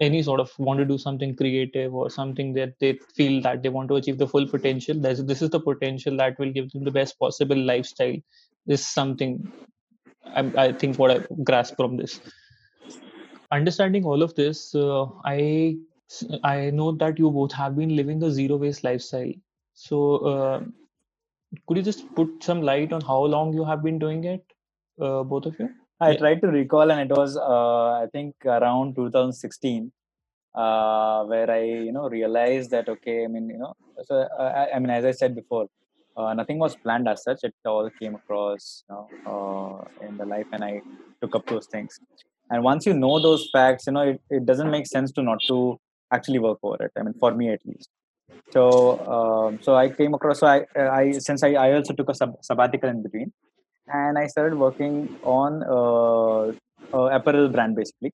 any 0.00 0.22
sort 0.22 0.40
of 0.40 0.50
want 0.58 0.78
to 0.78 0.84
do 0.84 0.96
something 0.96 1.34
creative 1.34 1.94
or 1.94 2.08
something 2.08 2.52
that 2.54 2.74
they 2.80 2.92
feel 3.16 3.40
that 3.42 3.62
they 3.62 3.68
want 3.68 3.88
to 3.88 3.96
achieve 3.96 4.18
the 4.18 4.28
full 4.28 4.46
potential 4.46 5.00
this, 5.00 5.20
this 5.22 5.42
is 5.42 5.50
the 5.50 5.58
potential 5.58 6.16
that 6.16 6.38
will 6.38 6.52
give 6.52 6.70
them 6.70 6.84
the 6.84 6.90
best 6.90 7.18
possible 7.18 7.56
lifestyle 7.56 8.14
is 8.68 8.86
something 8.86 9.50
I, 10.34 10.52
I 10.66 10.72
think 10.72 10.98
what 10.98 11.10
i 11.10 11.20
grasp 11.44 11.76
from 11.76 11.96
this. 11.96 12.20
Understanding 13.50 14.04
all 14.04 14.22
of 14.22 14.34
this 14.34 14.74
uh, 14.74 15.06
i 15.24 15.76
i 16.44 16.70
know 16.70 16.92
that 16.92 17.18
you 17.18 17.30
both 17.30 17.52
have 17.52 17.76
been 17.76 17.94
living 17.96 18.22
a 18.22 18.30
zero 18.30 18.56
waste 18.56 18.84
lifestyle. 18.84 19.32
So 19.74 20.16
uh, 20.32 20.60
could 21.66 21.76
you 21.78 21.82
just 21.82 22.14
put 22.14 22.42
some 22.42 22.62
light 22.62 22.92
on 22.92 23.00
how 23.00 23.22
long 23.24 23.52
you 23.52 23.64
have 23.64 23.82
been 23.82 23.98
doing 23.98 24.24
it 24.24 24.44
uh, 25.00 25.22
both 25.22 25.46
of 25.46 25.58
you? 25.58 25.70
I 26.00 26.14
tried 26.16 26.40
to 26.42 26.48
recall, 26.48 26.90
and 26.92 27.10
it 27.10 27.14
was 27.16 27.36
uh, 27.36 27.92
I 28.02 28.06
think 28.12 28.34
around 28.44 28.94
2016, 28.96 29.90
uh, 30.54 31.24
where 31.24 31.50
I 31.50 31.62
you 31.64 31.92
know 31.92 32.08
realized 32.08 32.70
that 32.70 32.88
okay, 32.88 33.24
I 33.24 33.28
mean 33.28 33.48
you 33.48 33.58
know, 33.58 33.74
so 34.04 34.16
uh, 34.38 34.42
I, 34.42 34.76
I 34.76 34.78
mean 34.78 34.90
as 34.90 35.04
I 35.04 35.12
said 35.12 35.34
before, 35.34 35.68
uh, 36.18 36.34
nothing 36.34 36.58
was 36.58 36.76
planned 36.76 37.08
as 37.08 37.22
such. 37.22 37.40
It 37.42 37.54
all 37.64 37.88
came 38.00 38.14
across 38.14 38.84
you 38.88 38.94
know, 38.94 39.04
uh, 39.32 40.06
in 40.06 40.16
the 40.16 40.26
life, 40.26 40.46
and 40.52 40.64
I 40.64 40.80
took 41.22 41.34
up 41.36 41.46
those 41.46 41.66
things. 41.66 41.98
And 42.50 42.62
once 42.62 42.86
you 42.86 42.94
know 42.94 43.20
those 43.20 43.48
facts, 43.52 43.84
you 43.86 43.92
know 43.92 44.06
it, 44.12 44.20
it 44.30 44.46
doesn't 44.46 44.70
make 44.70 44.86
sense 44.86 45.12
to 45.12 45.22
not 45.22 45.40
to 45.48 45.78
actually 46.12 46.38
work 46.38 46.58
for 46.60 46.76
it. 46.82 46.92
I 46.98 47.02
mean, 47.02 47.14
for 47.20 47.32
me 47.34 47.50
at 47.56 47.60
least. 47.64 47.88
So 48.50 48.64
um, 49.16 49.58
so 49.62 49.76
I 49.76 49.88
came 49.90 50.14
across. 50.14 50.40
So 50.40 50.46
I 50.46 50.64
I 51.00 51.12
since 51.12 51.42
I, 51.42 51.52
I 51.66 51.72
also 51.74 51.94
took 51.94 52.08
a 52.08 52.14
sub- 52.14 52.38
sabbatical 52.42 52.88
in 52.90 53.02
between 53.02 53.32
and 53.92 54.18
I 54.18 54.26
started 54.26 54.58
working 54.58 55.16
on 55.22 55.62
uh, 55.62 57.06
apparel 57.16 57.48
brand 57.48 57.76
basically, 57.76 58.12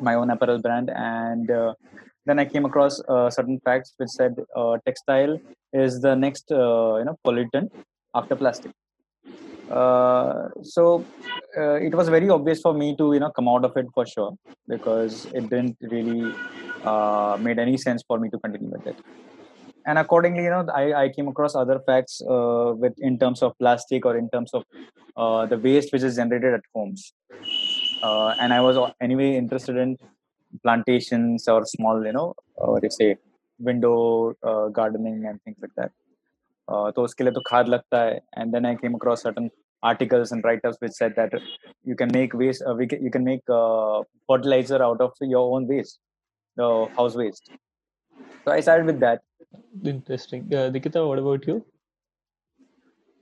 my 0.00 0.14
own 0.14 0.30
apparel 0.30 0.60
brand, 0.60 0.90
and 0.94 1.50
uh, 1.50 1.74
then 2.26 2.38
I 2.38 2.44
came 2.44 2.64
across 2.64 3.00
uh, 3.08 3.30
certain 3.30 3.60
facts 3.64 3.92
which 3.96 4.10
said 4.10 4.34
uh, 4.56 4.78
textile 4.86 5.38
is 5.72 6.00
the 6.00 6.14
next 6.14 6.50
uh, 6.50 6.96
you 6.98 7.04
know 7.08 7.18
pollutant 7.26 7.70
after 8.14 8.36
plastic. 8.36 8.72
so 10.74 10.84
it 11.86 11.94
was 11.98 12.08
very 12.14 12.28
obvious 12.36 12.60
for 12.66 12.74
me 12.80 12.88
to 12.98 13.04
you 13.14 13.20
know 13.22 13.30
come 13.36 13.48
out 13.52 13.64
of 13.68 13.76
it 13.80 13.86
for 13.96 14.04
sure 14.14 14.32
because 14.72 15.14
it 15.38 15.44
didn't 15.52 15.76
really 15.94 16.22
made 17.46 17.58
any 17.66 17.76
sense 17.86 18.02
for 18.10 18.18
me 18.24 18.28
to 18.34 18.38
continue 18.44 18.70
with 18.74 18.86
it 18.92 18.98
and 19.86 19.98
accordingly 19.98 20.44
you 20.44 20.50
know 20.50 20.64
i, 20.74 20.84
I 21.04 21.08
came 21.08 21.28
across 21.28 21.54
other 21.54 21.78
facts 21.86 22.20
uh, 22.22 22.72
with 22.82 22.94
in 22.98 23.18
terms 23.18 23.42
of 23.42 23.56
plastic 23.58 24.06
or 24.06 24.16
in 24.16 24.28
terms 24.30 24.50
of 24.54 24.64
uh, 25.16 25.46
the 25.46 25.58
waste 25.58 25.92
which 25.92 26.02
is 26.02 26.16
generated 26.16 26.54
at 26.54 26.64
homes 26.74 27.12
uh, 28.02 28.34
and 28.40 28.52
i 28.52 28.60
was 28.60 28.76
anyway 29.00 29.30
interested 29.36 29.76
in 29.76 29.96
plantations 30.62 31.48
or 31.48 31.64
small, 31.64 32.04
you 32.04 32.12
know, 32.12 32.34
or 32.56 32.80
you 32.82 32.90
say 32.90 33.16
window 33.58 34.34
uh, 34.42 34.68
gardening 34.68 35.26
and 35.26 35.42
things 35.42 35.56
like 35.60 35.74
that. 35.76 35.92
Uh, 36.68 36.90
तो 36.92 37.02
उसके 37.02 37.24
लिए 37.24 37.32
तो 37.32 37.40
खाद 37.46 37.68
लगता 37.68 38.02
है। 38.02 38.20
And 38.38 38.52
then 38.52 38.66
I 38.66 38.74
came 38.74 38.94
across 38.94 39.26
articles 39.88 40.32
and 40.32 40.44
write-ups 40.44 40.78
which 40.80 40.92
said 40.92 41.14
that 41.16 41.34
you 41.84 41.94
can 41.94 42.10
make 42.16 42.34
waste 42.42 42.62
uh, 42.66 42.76
you 42.78 43.10
can 43.16 43.24
make 43.24 43.54
uh, 43.56 44.02
fertilizer 44.28 44.82
out 44.82 45.00
of 45.06 45.12
your 45.34 45.44
own 45.56 45.68
waste 45.72 46.00
the 46.56 46.68
house 46.96 47.16
waste. 47.16 47.50
So 48.44 48.52
i 48.52 48.60
started 48.60 48.86
with 48.86 49.00
that. 49.00 49.22
Interesting. 49.84 50.46
Nikita, 50.48 51.06
what 51.06 51.18
about 51.18 51.46
you? 51.46 51.64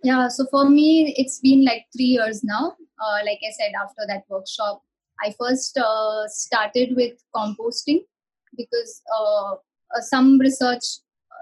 Yeah 0.05 0.29
so 0.29 0.47
for 0.51 0.69
me 0.69 1.15
it's 1.17 1.41
been 1.41 1.65
like 1.65 1.85
three 1.97 2.13
years 2.17 2.45
now. 2.45 2.77
Uh, 3.05 3.19
like 3.27 3.41
i 3.47 3.53
said 3.59 3.73
after 3.83 4.05
that 4.09 4.23
workshop 4.29 4.83
I 5.23 5.35
first 5.39 5.77
uh, 5.79 6.29
started 6.29 6.97
with 6.97 7.23
composting 7.35 8.01
because 8.57 9.03
uh, 9.17 9.53
uh 9.53 10.01
some 10.01 10.39
research 10.39 10.85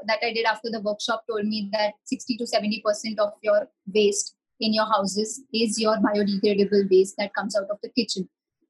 that 0.07 0.19
I 0.23 0.33
did 0.33 0.47
after 0.47 0.71
the 0.71 0.81
workshop 0.81 1.25
told 1.29 1.47
me 1.47 1.69
that 1.73 1.95
60 2.05 2.37
to 2.39 2.45
70% 2.45 3.19
of 3.19 3.33
your 3.43 3.69
waste 3.95 4.35
in 4.61 4.73
your 4.73 4.87
houses 4.87 5.43
is 5.53 5.81
your 5.81 5.97
biodegradable 5.97 6.91
waste 6.91 7.17
that 7.19 7.35
comes 7.35 7.57
out 7.57 7.69
of 7.71 7.79
the 7.83 7.91
kitchen. 7.91 8.29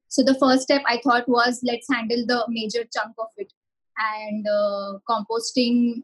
So 0.09 0.23
the 0.23 0.35
first 0.35 0.63
step 0.63 0.83
I 0.87 1.01
thought 1.05 1.29
was 1.29 1.61
let's 1.63 1.87
handle 1.93 2.25
the 2.27 2.45
major 2.49 2.85
chunk 2.93 3.15
of 3.19 3.29
it 3.37 3.53
and 3.99 4.47
uh, 4.49 4.99
composting 5.09 6.03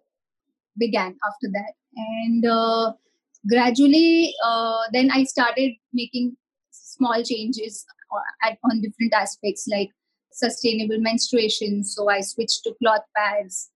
began 0.79 1.17
after 1.27 1.49
that 1.53 1.73
and 1.97 2.47
uh, 2.47 2.93
gradually 3.49 4.35
uh, 4.45 4.83
then 4.93 5.11
i 5.11 5.25
started 5.25 5.73
making 5.93 6.37
small 6.71 7.23
changes 7.23 7.85
at, 8.43 8.59
on 8.65 8.81
different 8.81 9.13
aspects 9.15 9.67
like 9.71 9.91
sustainable 10.33 10.99
menstruation 11.01 11.83
so 11.83 12.09
i 12.09 12.21
switched 12.21 12.63
to 12.65 12.75
cloth 12.83 13.03
pads 13.17 13.71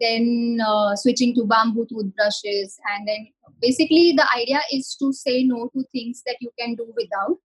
then 0.00 0.58
uh, 0.66 0.96
switching 0.96 1.34
to 1.34 1.44
bamboo 1.44 1.86
toothbrushes 1.86 2.78
and 2.92 3.06
then 3.06 3.28
basically 3.60 4.12
the 4.16 4.26
idea 4.34 4.60
is 4.72 4.96
to 4.98 5.12
say 5.12 5.44
no 5.44 5.68
to 5.74 5.84
things 5.92 6.22
that 6.24 6.36
you 6.40 6.50
can 6.58 6.74
do 6.74 6.86
without 6.96 7.36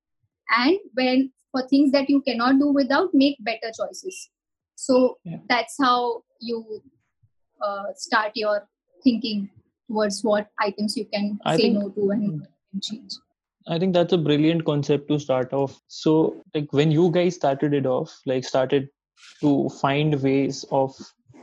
and 0.57 0.79
when 0.93 1.31
for 1.51 1.67
things 1.67 1.91
that 1.91 2.09
you 2.09 2.21
cannot 2.21 2.57
do 2.57 2.67
without 2.67 3.09
make 3.13 3.35
better 3.41 3.71
choices 3.77 4.29
so 4.75 5.17
yeah. 5.23 5.37
that's 5.49 5.75
how 5.81 6.23
you 6.39 6.81
uh, 7.61 7.85
start 7.95 8.31
your 8.35 8.67
thinking 9.03 9.49
towards 9.87 10.23
what 10.23 10.47
items 10.59 10.97
you 10.97 11.05
can 11.05 11.39
I 11.45 11.57
say 11.57 11.69
no 11.69 11.89
to 11.89 12.11
and 12.11 12.47
change. 12.81 13.13
I 13.67 13.79
think 13.79 13.93
that's 13.93 14.13
a 14.13 14.17
brilliant 14.17 14.65
concept 14.65 15.07
to 15.09 15.19
start 15.19 15.51
off. 15.53 15.79
So, 15.87 16.43
like 16.53 16.71
when 16.71 16.91
you 16.91 17.09
guys 17.11 17.35
started 17.35 17.73
it 17.73 17.85
off, 17.85 18.15
like 18.25 18.45
started 18.45 18.89
to 19.41 19.69
find 19.81 20.21
ways 20.21 20.65
of 20.71 20.95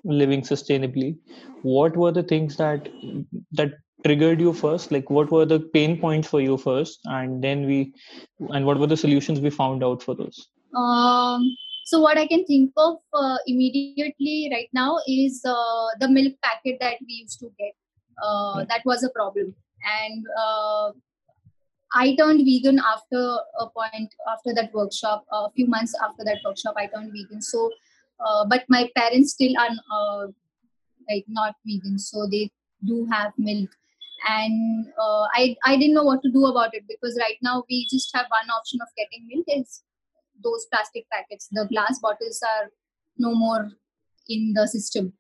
living 0.05 0.43
sustainably, 0.43 1.17
what 1.62 1.97
were 1.97 2.12
the 2.12 2.23
things 2.23 2.57
that 2.57 2.88
that 3.52 3.75
triggered 4.05 4.41
you 4.41 4.52
first? 4.52 4.93
Like, 4.93 5.11
what 5.11 5.31
were 5.31 5.45
the 5.45 5.61
pain 5.61 6.00
points 6.00 6.29
for 6.29 6.41
you 6.41 6.57
first, 6.57 7.00
and 7.05 7.43
then 7.43 7.67
we, 7.67 7.93
and 8.50 8.67
what 8.67 8.79
were 8.79 8.87
the 8.87 8.97
solutions 8.97 9.41
we 9.41 9.50
found 9.50 9.83
out 9.83 10.02
for 10.02 10.14
those? 10.14 10.49
Um, 10.76 11.57
so 11.85 12.00
what 12.00 12.19
I 12.19 12.26
can 12.26 12.45
think 12.45 12.73
of 12.76 12.99
uh, 13.12 13.37
immediately 13.47 14.49
right 14.52 14.69
now 14.73 14.99
is 15.07 15.43
uh, 15.45 15.87
the 15.99 16.09
milk 16.09 16.35
packet 16.43 16.79
that 16.81 16.97
we 17.00 17.14
used 17.23 17.41
to 17.41 17.50
get. 17.59 17.73
Uh, 18.23 18.64
that 18.69 18.83
was 18.85 19.02
a 19.02 19.11
problem, 19.11 19.55
and 19.85 20.25
uh, 20.38 20.93
I 21.94 22.16
turned 22.16 22.40
vegan 22.44 22.78
after 22.78 23.38
a 23.58 23.68
point 23.68 24.14
after 24.28 24.54
that 24.54 24.72
workshop. 24.72 25.25
A 25.30 25.50
few 25.50 25.66
months 25.66 25.94
after 26.02 26.25
that 26.25 26.38
workshop, 26.44 26.75
I 26.76 26.87
turned 26.87 27.12
vegan. 27.12 27.42
So, 27.42 27.70
uh, 28.25 28.44
but 28.46 28.64
my 28.68 28.90
parents 28.96 29.32
still 29.32 29.52
are 29.58 29.70
uh, 29.94 30.26
like 31.11 31.25
not 31.28 31.54
vegan, 31.66 31.99
so 31.99 32.26
they 32.30 32.50
do 32.84 33.06
have 33.11 33.32
milk 33.38 33.70
and 34.28 34.87
uh, 34.99 35.26
I, 35.34 35.56
I 35.64 35.76
didn't 35.76 35.94
know 35.94 36.04
what 36.04 36.22
to 36.22 36.30
do 36.30 36.46
about 36.46 36.75
it 36.75 36.84
because 36.88 37.18
right 37.20 37.37
now 37.42 37.64
we 37.68 37.87
just 37.90 38.14
have 38.14 38.26
one 38.28 38.50
option 38.50 38.80
of 38.80 38.88
getting 38.96 39.28
milk 39.28 39.46
is 39.49 39.82
those 40.42 40.66
plastic 40.70 41.06
packets. 41.11 41.49
The 41.50 41.66
glass 41.66 41.99
bottles 42.00 42.40
are 42.42 42.70
no 43.18 43.34
more 43.34 43.70
in 44.28 44.52
the 44.54 44.66
system. 44.66 45.12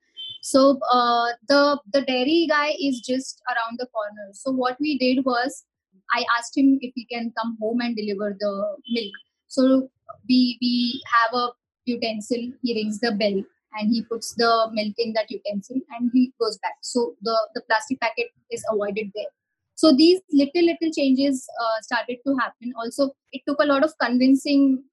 So 0.42 0.80
uh, 0.92 1.28
the 1.48 1.78
the 1.92 2.02
dairy 2.02 2.46
guy 2.48 2.74
is 2.80 3.00
just 3.00 3.40
around 3.48 3.78
the 3.78 3.86
corner. 3.86 4.30
So 4.32 4.50
what 4.50 4.76
we 4.80 4.98
did 4.98 5.24
was 5.24 5.64
I 6.12 6.24
asked 6.38 6.56
him 6.56 6.78
if 6.80 6.92
he 6.94 7.04
can 7.06 7.32
come 7.38 7.56
home 7.60 7.80
and 7.80 7.96
deliver 7.96 8.36
the 8.38 8.76
milk. 8.90 9.14
So 9.48 9.90
we 10.28 10.58
we 10.60 11.02
have 11.14 11.34
a 11.34 11.48
utensil. 11.86 12.52
He 12.62 12.74
rings 12.74 13.00
the 13.00 13.12
bell 13.12 13.42
and 13.74 13.90
he 13.90 14.02
puts 14.02 14.34
the 14.34 14.68
milk 14.72 14.94
in 14.98 15.12
that 15.14 15.30
utensil 15.30 15.76
and 15.90 16.10
he 16.12 16.32
goes 16.40 16.58
back. 16.58 16.76
So 16.80 17.14
the 17.22 17.36
the 17.54 17.62
plastic 17.62 18.00
packet 18.00 18.28
is 18.50 18.64
avoided 18.70 19.10
there. 19.14 19.32
So 19.74 19.92
these 19.92 20.20
little 20.32 20.64
little 20.64 20.92
changes 20.92 21.46
uh, 21.60 21.80
started 21.82 22.18
to 22.26 22.36
happen. 22.36 22.72
Also, 22.76 23.12
it 23.32 23.42
took 23.48 23.58
a 23.60 23.66
lot 23.66 23.84
of 23.84 23.92
convincing 24.00 24.84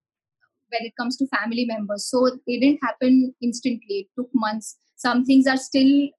when 0.71 0.85
it 0.85 0.93
comes 0.99 1.17
to 1.17 1.27
family 1.27 1.65
members. 1.65 2.05
So 2.05 2.29
they 2.47 2.59
didn't 2.59 2.79
happen 2.83 3.33
instantly. 3.41 4.07
It 4.07 4.07
took 4.17 4.29
months. 4.33 4.77
Some 4.95 5.25
things 5.25 5.47
are 5.47 5.57
still 5.57 6.09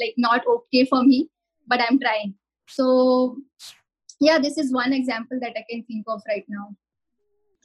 like 0.00 0.14
not 0.16 0.46
okay 0.46 0.84
for 0.84 1.02
me, 1.02 1.28
but 1.66 1.80
I'm 1.80 1.98
trying. 1.98 2.34
So 2.74 3.36
yeah, 4.20 4.38
this 4.38 4.58
is 4.58 4.72
one 4.72 4.92
example 4.92 5.38
that 5.40 5.52
I 5.56 5.64
can 5.68 5.84
think 5.84 6.04
of 6.08 6.22
right 6.28 6.44
now. 6.48 6.76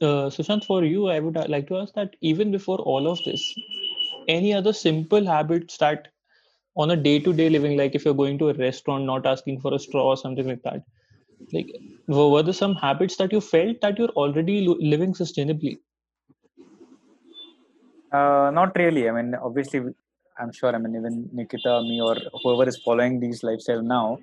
Uh, 0.00 0.30
Sushant, 0.30 0.64
for 0.64 0.84
you, 0.84 1.08
I 1.08 1.18
would 1.18 1.36
like 1.48 1.66
to 1.68 1.78
ask 1.78 1.94
that 1.94 2.14
even 2.20 2.52
before 2.52 2.78
all 2.78 3.08
of 3.08 3.18
this, 3.24 3.42
any 4.28 4.54
other 4.54 4.72
simple 4.72 5.26
habits 5.26 5.76
that 5.78 6.08
on 6.76 6.92
a 6.92 6.96
day-to-day 6.96 7.48
living, 7.50 7.76
like 7.76 7.94
if 7.96 8.04
you're 8.04 8.14
going 8.14 8.38
to 8.38 8.50
a 8.50 8.54
restaurant, 8.54 9.04
not 9.04 9.26
asking 9.26 9.60
for 9.60 9.74
a 9.74 9.78
straw 9.78 10.04
or 10.10 10.16
something 10.16 10.46
like 10.46 10.62
that, 10.62 10.84
like 11.52 11.68
were 12.06 12.42
there 12.42 12.52
some 12.52 12.74
habits 12.74 13.16
that 13.16 13.32
you 13.32 13.40
felt 13.40 13.80
that 13.80 13.98
you're 13.98 14.16
already 14.22 14.66
living 14.66 15.12
sustainably 15.12 15.78
uh, 18.12 18.50
not 18.58 18.76
really 18.76 19.08
i 19.08 19.12
mean 19.12 19.34
obviously 19.34 19.80
i'm 20.38 20.52
sure 20.52 20.74
i 20.74 20.78
mean 20.78 20.96
even 21.00 21.28
nikita 21.32 21.74
me 21.82 22.00
or 22.00 22.16
whoever 22.42 22.68
is 22.72 22.78
following 22.86 23.20
these 23.20 23.42
lifestyle 23.42 23.82
now 23.82 24.18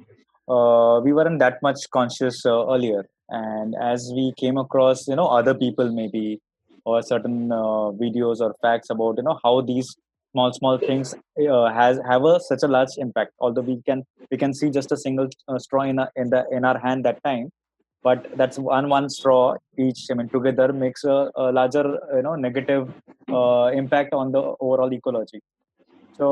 uh, 0.47 1.01
we 1.03 1.13
weren't 1.13 1.39
that 1.39 1.61
much 1.61 1.89
conscious 1.91 2.45
uh, 2.45 2.65
earlier. 2.67 3.05
And 3.29 3.75
as 3.81 4.11
we 4.15 4.33
came 4.37 4.57
across 4.57 5.07
you 5.07 5.15
know 5.15 5.27
other 5.27 5.53
people 5.53 5.91
maybe 5.91 6.39
or 6.85 7.01
certain 7.01 7.51
uh, 7.51 7.89
videos 8.03 8.39
or 8.39 8.55
facts 8.61 8.89
about 8.89 9.17
you 9.17 9.23
know 9.23 9.39
how 9.43 9.61
these 9.61 9.95
small 10.31 10.53
small 10.53 10.77
things 10.77 11.15
uh, 11.49 11.73
has 11.73 11.99
have 12.07 12.23
a 12.23 12.39
such 12.39 12.63
a 12.63 12.67
large 12.67 12.95
impact. 12.97 13.31
Although 13.39 13.61
we 13.61 13.81
can 13.85 14.03
we 14.29 14.37
can 14.37 14.53
see 14.53 14.69
just 14.69 14.91
a 14.91 14.97
single 14.97 15.29
uh, 15.47 15.57
straw 15.57 15.83
in, 15.83 15.99
a, 15.99 16.09
in 16.15 16.29
the 16.29 16.45
in 16.51 16.65
our 16.65 16.77
hand 16.77 17.05
that 17.05 17.23
time. 17.23 17.49
But 18.03 18.37
that's 18.37 18.59
one 18.59 18.87
one 18.87 19.09
straw 19.09 19.55
each 19.79 20.01
i 20.11 20.13
mean 20.13 20.29
together 20.29 20.71
makes 20.71 21.03
a, 21.03 21.31
a 21.35 21.51
larger 21.51 21.85
you 22.15 22.21
know 22.21 22.35
negative 22.35 22.83
uh, 23.37 23.71
impact 23.73 24.13
on 24.13 24.31
the 24.31 24.43
overall 24.59 24.93
ecology 24.93 25.39
so 26.17 26.27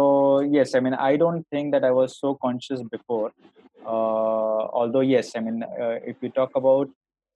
yes 0.57 0.75
i 0.75 0.79
mean 0.79 0.95
i 1.09 1.15
don't 1.23 1.45
think 1.53 1.71
that 1.73 1.83
i 1.83 1.91
was 1.91 2.19
so 2.19 2.35
conscious 2.45 2.81
before. 2.95 3.31
Uh, 3.85 4.61
although 4.79 5.05
yes 5.13 5.31
i 5.35 5.39
mean 5.45 5.61
uh, 5.63 5.97
if 6.11 6.15
we 6.21 6.29
talk 6.29 6.51
about 6.55 6.89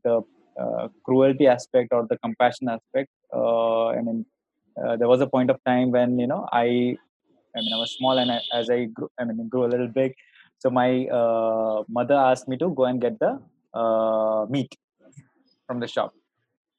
the 0.05 0.21
uh, 0.61 0.87
cruelty 1.05 1.45
aspect 1.45 1.89
or 1.91 2.07
the 2.11 2.17
compassion 2.25 2.69
aspect 2.69 3.09
uh, 3.33 3.87
i 3.87 4.01
mean 4.01 4.25
uh, 4.81 4.95
there 4.95 5.09
was 5.13 5.21
a 5.21 5.27
point 5.27 5.49
of 5.49 5.57
time 5.65 5.91
when 5.91 6.17
you 6.17 6.27
know 6.27 6.47
i 6.53 6.67
i 7.55 7.59
mean 7.63 7.73
i 7.77 7.79
was 7.83 7.91
small 7.97 8.17
and 8.17 8.31
I, 8.31 8.39
as 8.53 8.69
i 8.69 8.85
grew 8.85 9.09
i 9.19 9.25
mean 9.25 9.49
grew 9.49 9.65
a 9.65 9.71
little 9.75 9.93
big. 10.01 10.13
So 10.59 10.71
my 10.71 11.05
uh, 11.17 11.83
mother 11.87 12.15
asked 12.15 12.47
me 12.47 12.57
to 12.57 12.69
go 12.77 12.85
and 12.85 12.99
get 12.99 13.19
the 13.19 13.31
meat 14.49 14.71
from 15.67 15.79
the 15.79 15.87
shop 15.87 16.13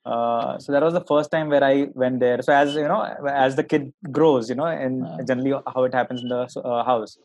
uh, 0.08 0.58
so 0.60 0.72
that 0.72 0.84
was 0.84 0.94
the 0.94 1.06
first 1.08 1.32
time 1.32 1.50
where 1.50 1.64
I 1.64 1.88
went 1.94 2.20
there. 2.20 2.42
So 2.42 2.54
as 2.54 2.76
you 2.76 2.88
know, 2.88 3.02
as 3.30 3.56
the 3.56 3.64
kid 3.64 3.94
grows, 4.12 4.50
you 4.50 4.56
know, 4.56 4.66
and 4.66 5.06
uh. 5.06 5.24
generally 5.28 5.54
how 5.74 5.84
it 5.84 5.94
happens 5.94 6.22
in 6.22 6.30
the 6.30 6.48
uh, 6.64 6.84
house. 6.84 7.18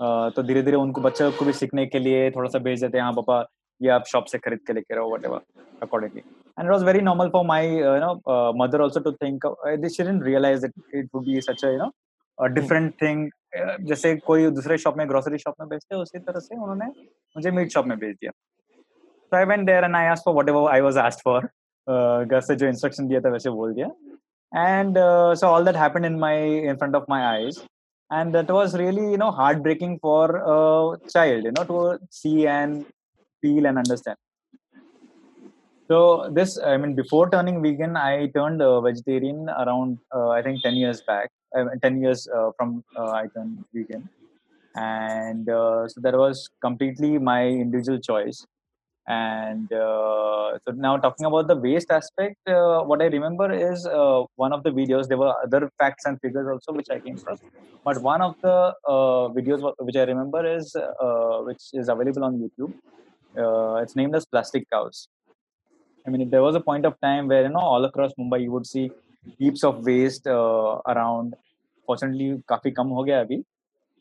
तो 0.00 0.42
धीरे 0.42 0.62
धीरे 0.62 0.76
उनको 0.76 1.00
बच्चे 1.00 1.30
को 1.38 1.44
भी 1.44 1.52
सीखने 1.52 1.84
के 1.86 1.98
लिए 1.98 2.30
थोड़ा 2.36 2.48
सा 2.50 2.58
भेज 2.66 2.80
देते 2.80 2.98
हैं 2.98 3.04
हाँ 3.04 3.12
पापा 3.12 3.44
ये 3.82 3.88
आप 3.96 4.04
शॉप 4.08 4.24
से 4.32 4.38
खरीद 4.38 4.60
के 4.66 4.72
लेके 4.72 4.94
रहो 4.96 5.12
what 5.14 5.24
ever 5.24 5.40
accordingly 5.82 6.22
and 6.56 6.68
it 6.68 6.72
was 6.72 6.82
very 6.82 7.00
normal 7.00 7.30
for 7.34 7.44
my 7.44 7.60
uh, 7.66 7.92
you 7.94 8.00
know 8.04 8.14
uh, 8.26 8.52
mother 8.60 8.80
also 8.86 9.00
to 9.00 9.12
think 9.20 9.44
uh, 9.44 9.52
they 9.82 9.88
didn't 9.88 10.24
realize 10.30 10.62
that 10.62 10.72
it 11.00 11.06
would 11.12 11.28
be 11.28 11.40
such 11.40 11.62
a 11.68 11.72
you 11.74 11.78
know 11.82 11.90
a 12.38 12.50
different 12.56 12.96
thing 13.02 13.28
जैसे 13.90 14.14
कोई 14.26 14.50
दूसरे 14.56 14.76
shop 14.78 14.96
में 14.98 15.08
grocery 15.08 15.38
shop 15.38 15.54
में 15.60 15.68
बेचते 15.68 15.96
उसी 15.96 16.18
तरह 16.18 16.40
से 16.40 16.56
उन्होंने 16.56 16.86
मुझे 17.36 17.50
मीट 17.50 17.70
शॉप 17.72 17.86
में 17.86 17.98
भेज 17.98 18.14
दिया 18.14 18.32
so 19.32 19.38
I 19.38 19.44
went 19.52 19.66
there 19.70 19.84
and 19.84 19.96
I 19.96 20.04
asked 20.12 20.24
for 20.28 20.34
whatever 20.36 20.62
I 20.74 20.80
was 20.88 20.96
asked 21.06 21.22
for 21.28 21.40
घर 21.88 22.40
से 22.46 22.56
जो 22.56 22.66
इंस्ट्रक्शन 22.66 23.08
दिया 23.08 23.20
था 23.20 23.30
वैसे 23.30 23.50
बोल 23.50 23.74
दिया 23.74 23.90
and 24.52 24.96
uh, 24.96 25.34
so 25.34 25.48
all 25.48 25.64
that 25.64 25.76
happened 25.76 26.04
in 26.04 26.18
my 26.18 26.34
in 26.34 26.76
front 26.76 26.94
of 26.94 27.04
my 27.08 27.36
eyes 27.36 27.62
and 28.10 28.34
that 28.34 28.50
was 28.50 28.76
really 28.76 29.12
you 29.12 29.16
know 29.16 29.30
heartbreaking 29.30 29.98
for 30.00 30.36
a 30.36 30.98
child 31.08 31.44
you 31.44 31.52
know 31.52 31.64
to 31.64 31.98
see 32.10 32.46
and 32.46 32.84
feel 33.40 33.66
and 33.66 33.78
understand 33.78 34.16
so 35.88 36.28
this 36.32 36.58
i 36.58 36.76
mean 36.76 36.94
before 36.94 37.30
turning 37.30 37.62
vegan 37.62 37.96
i 37.96 38.26
turned 38.36 38.60
uh, 38.60 38.80
vegetarian 38.80 39.48
around 39.62 39.98
uh, 40.14 40.28
i 40.30 40.42
think 40.42 40.60
10 40.62 40.74
years 40.74 41.02
back 41.02 41.30
uh, 41.56 41.66
10 41.82 42.02
years 42.02 42.28
uh, 42.36 42.50
from 42.56 42.82
uh, 42.96 43.10
i 43.10 43.26
turned 43.34 43.64
vegan 43.72 44.08
and 44.74 45.46
so 45.46 46.00
that 46.04 46.16
was 46.16 46.48
completely 46.60 47.18
my 47.18 47.46
individual 47.46 47.98
choice 47.98 48.46
and 49.06 49.72
uh, 49.72 50.58
so 50.62 50.72
now 50.72 50.96
talking 50.96 51.26
about 51.26 51.48
the 51.48 51.56
waste 51.56 51.90
aspect 51.90 52.36
uh, 52.48 52.80
what 52.82 53.00
i 53.02 53.06
remember 53.06 53.50
is 53.52 53.86
uh, 53.86 54.22
one 54.36 54.52
of 54.52 54.62
the 54.62 54.70
videos 54.70 55.08
there 55.08 55.18
were 55.18 55.32
other 55.44 55.70
facts 55.78 56.04
and 56.04 56.20
figures 56.20 56.46
also 56.52 56.72
which 56.72 56.90
i 56.90 56.98
came 57.00 57.16
across 57.16 57.40
but 57.84 58.00
one 58.02 58.20
of 58.20 58.34
the 58.42 58.56
uh, 58.94 59.24
videos 59.38 59.62
which 59.80 59.96
i 59.96 60.04
remember 60.12 60.42
is 60.56 60.76
uh, 60.76 61.38
which 61.48 61.64
is 61.72 61.88
available 61.88 62.24
on 62.24 62.38
youtube 62.42 62.72
uh, 63.42 63.82
it's 63.82 63.96
named 63.96 64.14
as 64.14 64.26
plastic 64.26 64.68
cows 64.70 65.08
i 66.06 66.10
mean 66.10 66.28
there 66.30 66.42
was 66.42 66.54
a 66.54 66.64
point 66.70 66.84
of 66.84 66.94
time 67.00 67.26
where 67.26 67.42
you 67.42 67.52
know 67.56 67.66
all 67.74 67.84
across 67.84 68.12
mumbai 68.20 68.42
you 68.42 68.52
would 68.52 68.66
see 68.74 68.90
heaps 69.38 69.64
of 69.64 69.84
waste 69.90 70.26
around 70.94 71.34
fortunately 71.88 72.28
काफी 72.48 72.70
कम 72.78 72.88
हो 72.98 73.02
गया 73.04 73.20
अभी 73.20 73.42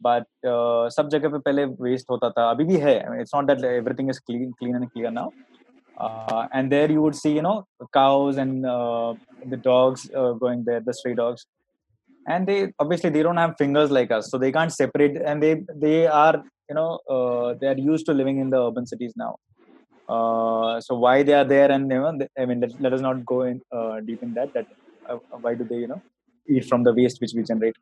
but 0.04 0.24
uh, 0.24 0.90
सब 0.96 1.10
जगह 1.12 1.30
पे 1.30 1.38
पहले 1.38 1.66
waste 1.84 2.10
होता 2.12 2.30
था 2.30 2.50
अभी 2.52 2.64
भी 2.66 2.78
है 2.88 2.98
it's 3.22 3.36
not 3.36 3.46
that 3.48 3.64
everything 3.72 4.10
is 4.10 4.20
clean 4.20 4.52
clean 4.60 4.76
and 4.76 4.90
clear 4.90 5.12
now 5.12 5.30
and 6.54 6.72
there 6.72 6.90
you 6.90 7.02
would 7.02 7.16
see 7.16 7.32
you 7.38 7.42
know 7.42 7.68
cows 7.94 8.38
and 8.38 8.66
uh, 8.66 9.14
the 9.46 9.58
dogs 9.58 10.10
uh, 10.16 10.32
going 10.44 10.64
there 10.64 10.80
the 10.80 10.94
stray 10.94 11.14
dogs 11.14 11.46
and 12.28 12.48
they 12.48 12.72
obviously 12.80 13.10
they 13.10 13.24
don't 13.24 13.38
have 13.38 13.56
fingers 13.58 13.92
like 13.92 14.12
us 14.12 14.30
so 14.32 14.38
they 14.38 14.52
can't 14.52 14.72
separate 14.72 15.18
and 15.18 15.44
they 15.44 15.54
they 15.76 16.08
are 16.08 16.36
you 16.70 16.76
know 16.76 17.00
uh, 17.10 17.54
they 17.60 17.68
are 17.68 17.78
used 17.78 18.06
to 18.06 18.14
living 18.14 18.40
in 18.40 18.50
the 18.50 18.62
urban 18.68 18.86
cities 18.86 19.14
now 19.16 19.36
uh, 20.08 20.80
so 20.80 20.96
why 20.96 21.22
they 21.24 21.34
are 21.34 21.48
there 21.56 21.72
and 21.72 21.92
you 21.92 22.00
know 22.00 22.14
they, 22.20 22.28
i 22.42 22.46
mean 22.46 22.60
let, 22.60 22.82
let, 22.86 22.94
us 22.94 23.02
not 23.02 23.26
go 23.26 23.42
in 23.44 23.62
uh, 23.78 24.00
deep 24.00 24.22
in 24.24 24.34
that 24.34 24.54
that 24.54 24.68
uh, 25.10 25.18
why 25.44 25.54
do 25.54 25.64
they 25.64 25.80
you 25.84 25.88
know 25.88 26.02
eat 26.02 26.13
from 26.70 26.84
the 26.84 26.94
waste 26.94 27.22
which 27.22 27.34
we 27.36 27.44
generate 27.44 27.76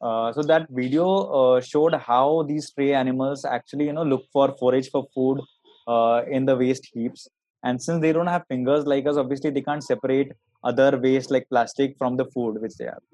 uh, 0.00 0.32
so 0.32 0.42
that 0.42 0.66
video 0.70 1.06
uh, 1.40 1.60
showed 1.60 1.94
how 1.94 2.42
these 2.48 2.66
stray 2.66 2.92
animals 2.94 3.44
actually 3.44 3.86
you 3.86 3.92
know 3.92 4.02
look 4.02 4.24
for 4.32 4.54
forage 4.58 4.90
for 4.90 5.06
food 5.14 5.40
uh, 5.86 6.22
in 6.28 6.44
the 6.44 6.56
waste 6.56 6.88
heaps 6.92 7.28
and 7.62 7.80
since 7.80 8.00
they 8.00 8.12
don't 8.12 8.26
have 8.26 8.44
fingers 8.48 8.86
like 8.86 9.06
us 9.06 9.16
obviously 9.16 9.50
they 9.50 9.62
can't 9.68 9.84
separate 9.84 10.32
other 10.64 10.98
waste 10.98 11.30
like 11.30 11.46
plastic 11.48 11.96
from 11.98 12.16
the 12.16 12.26
food 12.34 12.60
which 12.60 12.76
they 12.76 12.86
have 12.86 13.04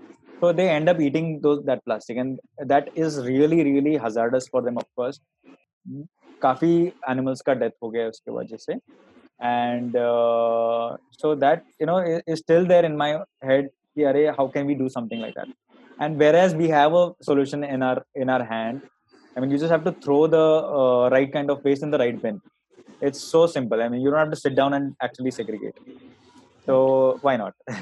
so 0.40 0.52
they 0.52 0.68
end 0.68 0.88
up 0.88 1.00
eating 1.00 1.40
those 1.42 1.62
that 1.64 1.84
plastic 1.84 2.16
and 2.16 2.40
that 2.72 2.88
is 2.94 3.18
really 3.26 3.62
really 3.62 3.96
hazardous 3.96 4.48
for 4.48 4.62
them 4.62 4.78
of 4.78 4.88
course 4.96 5.20
काफी 6.42 6.74
animals 7.10 7.40
का 7.46 7.54
death 7.54 7.70
हो 7.82 7.88
गया 7.90 8.08
उसके 8.08 8.32
वजह 8.32 8.56
से 8.60 8.74
and 8.74 9.92
so 11.20 11.34
that 11.44 11.62
you 11.80 11.86
know 11.86 12.00
is 12.02 12.38
still 12.38 12.66
there 12.66 12.84
in 12.84 12.96
my 12.96 13.14
head 13.44 13.70
ki 13.97 14.25
how 14.37 14.47
can 14.47 14.65
we 14.65 14.75
do 14.83 14.89
something 14.97 15.19
like 15.19 15.35
that? 15.35 15.49
And 15.99 16.17
whereas 16.17 16.53
we 16.55 16.67
have 16.69 16.93
a 16.93 17.05
solution 17.21 17.63
in 17.63 17.81
our 17.89 18.05
in 18.15 18.29
our 18.29 18.43
hand 18.53 18.81
i 19.35 19.39
mean 19.39 19.51
you 19.53 19.57
just 19.63 19.73
have 19.75 19.83
to 19.87 19.91
throw 20.03 20.21
the 20.35 20.45
uh, 20.81 21.09
right 21.15 21.31
kind 21.33 21.49
of 21.53 21.63
waste 21.67 21.83
in 21.87 21.91
the 21.95 21.99
right 22.03 22.21
bin 22.21 22.37
it's 23.01 23.19
so 23.19 23.47
simple. 23.47 23.81
I 23.81 23.89
mean 23.89 24.01
you 24.01 24.09
don't 24.09 24.19
have 24.19 24.31
to 24.31 24.35
sit 24.35 24.55
down 24.55 24.73
and 24.73 24.95
actually 25.01 25.31
segregate. 25.31 25.77
So 26.65 27.19
why 27.21 27.37
not? 27.37 27.53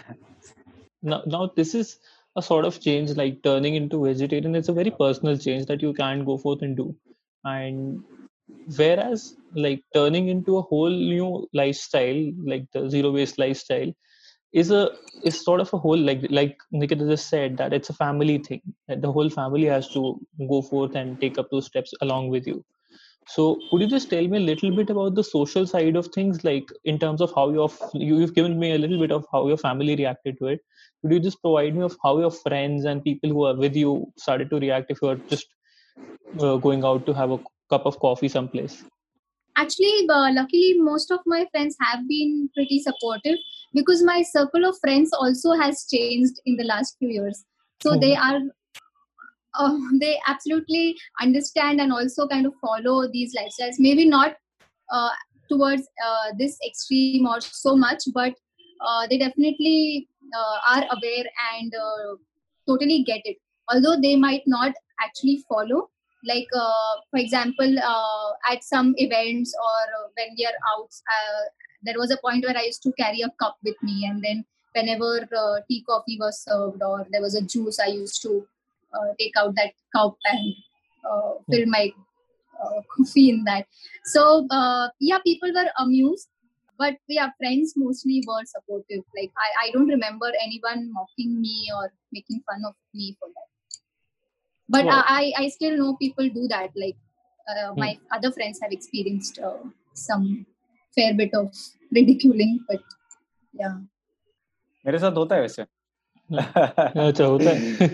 Now, 1.02 1.22
now 1.28 1.52
this 1.56 1.76
is 1.76 2.00
a 2.36 2.42
sort 2.42 2.66
of 2.66 2.80
change 2.82 3.12
like 3.12 3.44
turning 3.44 3.76
into 3.76 4.04
vegetarian. 4.04 4.56
It's 4.56 4.70
a 4.70 4.74
very 4.74 4.90
personal 4.90 5.38
change 5.38 5.68
that 5.68 5.84
you 5.84 5.94
can 5.94 6.26
go 6.26 6.40
forth 6.40 6.64
and 6.64 6.76
do. 6.76 6.96
And 7.44 8.04
whereas 8.76 9.36
like 9.54 9.84
turning 9.94 10.30
into 10.30 10.58
a 10.58 10.64
whole 10.64 10.90
new 10.90 11.48
lifestyle 11.54 12.32
like 12.44 12.66
the 12.74 12.90
zero 12.90 13.12
waste 13.12 13.38
lifestyle 13.38 13.94
is 14.62 14.72
a 14.72 14.84
is 15.30 15.44
sort 15.44 15.62
of 15.62 15.72
a 15.74 15.78
whole 15.78 16.02
like 16.10 16.26
like 16.30 16.58
Nikita 16.72 17.08
just 17.08 17.30
said 17.30 17.58
that 17.58 17.74
it's 17.74 17.90
a 17.90 17.98
family 18.02 18.38
thing 18.38 18.62
that 18.88 19.02
the 19.02 19.12
whole 19.12 19.30
family 19.30 19.66
has 19.66 19.90
to 19.96 20.04
go 20.50 20.62
forth 20.62 20.96
and 20.96 21.20
take 21.20 21.38
up 21.38 21.50
those 21.52 21.66
steps 21.66 21.94
along 22.02 22.30
with 22.30 22.48
you. 22.48 22.64
So 23.28 23.60
could 23.70 23.82
you 23.82 23.88
just 23.88 24.10
tell 24.10 24.28
me 24.28 24.38
a 24.38 24.48
little 24.52 24.74
bit 24.76 24.90
about 24.92 25.16
the 25.16 25.24
social 25.24 25.68
side 25.68 25.96
of 25.96 26.08
things, 26.16 26.44
like 26.44 26.72
in 26.86 27.00
terms 27.00 27.22
of 27.22 27.34
how 27.36 27.50
your 27.50 27.70
you've 27.94 28.36
given 28.36 28.58
me 28.58 28.72
a 28.76 28.78
little 28.78 29.00
bit 29.00 29.12
of 29.12 29.26
how 29.32 29.46
your 29.48 29.58
family 29.58 29.96
reacted 29.96 30.38
to 30.40 30.48
it. 30.56 30.62
Could 31.02 31.12
you 31.12 31.20
just 31.20 31.42
provide 31.42 31.76
me 31.76 31.84
of 31.90 31.98
how 32.04 32.18
your 32.20 32.32
friends 32.32 32.86
and 32.86 33.04
people 33.04 33.30
who 33.30 33.44
are 33.46 33.56
with 33.56 33.76
you 33.76 33.94
started 34.18 34.50
to 34.52 34.60
react 34.60 34.92
if 34.92 35.02
you 35.02 35.10
are 35.10 35.20
just 35.34 35.48
uh, 36.40 36.56
going 36.68 36.86
out 36.86 37.06
to 37.08 37.14
have 37.14 37.32
a 37.32 37.40
cup 37.70 37.86
of 37.86 38.00
coffee 38.00 38.30
someplace? 38.30 38.84
Actually, 39.58 40.08
uh, 40.10 40.32
luckily, 40.32 40.76
most 40.78 41.12
of 41.12 41.20
my 41.26 41.46
friends 41.52 41.78
have 41.82 42.08
been 42.08 42.50
pretty 42.56 42.80
supportive 42.80 43.38
because 43.74 44.04
my 44.04 44.22
circle 44.22 44.66
of 44.66 44.78
friends 44.80 45.12
also 45.14 45.54
has 45.54 45.86
changed 45.92 46.40
in 46.46 46.56
the 46.56 46.64
last 46.64 46.96
few 47.00 47.10
years. 47.10 47.46
So 47.82 47.96
oh. 47.96 48.00
they 48.00 48.16
are 48.16 48.40
uh, 49.58 49.78
they 50.00 50.20
absolutely 50.28 50.96
understand 51.22 51.82
and 51.82 51.92
also 51.92 52.28
kind 52.28 52.46
of 52.46 52.54
follow 52.62 53.08
these 53.12 53.36
lifestyles. 53.36 53.76
Maybe 53.80 54.08
not 54.08 54.36
uh, 54.92 55.10
towards 55.50 55.84
uh, 56.06 56.34
this 56.38 56.58
extreme 56.66 57.28
or 57.28 57.40
so 57.40 57.76
much 57.76 58.04
but 58.14 58.34
uh, 58.82 59.08
they 59.08 59.18
definitely 59.18 60.08
uh, 60.36 60.76
are 60.76 60.84
aware 60.92 61.26
and 61.56 61.74
uh, 61.76 62.16
totally 62.68 63.04
get 63.04 63.22
it. 63.26 63.38
Although 63.72 64.00
they 64.00 64.16
might 64.16 64.44
not 64.46 64.74
actually 65.02 65.44
follow 65.50 65.90
like 66.26 66.48
for 67.12 67.20
example 67.20 67.78
at 68.52 68.64
some 68.64 68.94
events 68.98 69.56
or 69.62 70.10
when 70.18 70.36
we 70.38 70.46
are 70.46 70.60
out 70.74 70.92
there 71.86 71.98
was 71.98 72.12
a 72.12 72.18
point 72.18 72.44
where 72.44 72.58
I 72.58 72.64
used 72.64 72.84
to 72.84 72.92
carry 72.94 73.22
a 73.22 73.30
cup 73.40 73.58
with 73.64 73.76
me, 73.82 74.06
and 74.10 74.24
then 74.24 74.44
whenever 74.74 75.28
uh, 75.38 75.62
tea 75.70 75.84
coffee 75.88 76.18
was 76.20 76.42
served 76.42 76.82
or 76.82 77.06
there 77.12 77.22
was 77.22 77.36
a 77.36 77.42
juice, 77.42 77.80
I 77.80 77.88
used 77.88 78.22
to 78.24 78.46
uh, 78.94 79.14
take 79.20 79.38
out 79.38 79.56
that 79.56 79.74
cup 79.96 80.18
and 80.26 80.54
uh, 81.10 81.34
fill 81.50 81.66
my 81.68 81.92
uh, 82.62 82.82
coffee 82.98 83.30
in 83.30 83.44
that. 83.46 83.68
So 84.06 84.48
uh, 84.50 84.90
yeah, 85.00 85.20
people 85.20 85.54
were 85.54 85.70
amused, 85.78 86.28
but 86.78 86.98
yeah, 87.08 87.30
friends 87.38 87.74
mostly 87.78 88.24
were 88.28 88.44
supportive. 88.46 89.04
Like 89.16 89.32
I, 89.38 89.68
I 89.68 89.72
don't 89.72 89.88
remember 89.88 90.32
anyone 90.44 90.92
mocking 90.92 91.40
me 91.40 91.70
or 91.76 91.94
making 92.12 92.42
fun 92.50 92.64
of 92.68 92.74
me 92.94 93.16
for 93.20 93.30
that 93.30 93.45
But 94.69 94.87
I, 94.89 95.33
I 95.37 95.49
still 95.49 95.77
know 95.77 95.97
people 95.97 96.29
do 96.29 96.47
that. 96.49 96.71
Like 96.77 96.97
uh, 97.49 97.75
my 97.77 97.93
hmm. 97.95 98.17
other 98.17 98.31
friends 98.31 98.61
have 98.63 98.73
experienced 98.73 99.41
some 99.95 100.47
fair 100.95 101.15
bit 101.15 101.35
of 101.35 101.53
ridiculing, 101.93 102.61
but 102.69 102.83
yeah. 103.53 103.79
मेरे 104.87 104.99
साथ 104.99 105.17
होता 105.17 105.35
है 105.35 105.41
वैसे 105.41 105.63
अच्छा 106.33 107.25
होता 107.25 107.51
है 107.51 107.89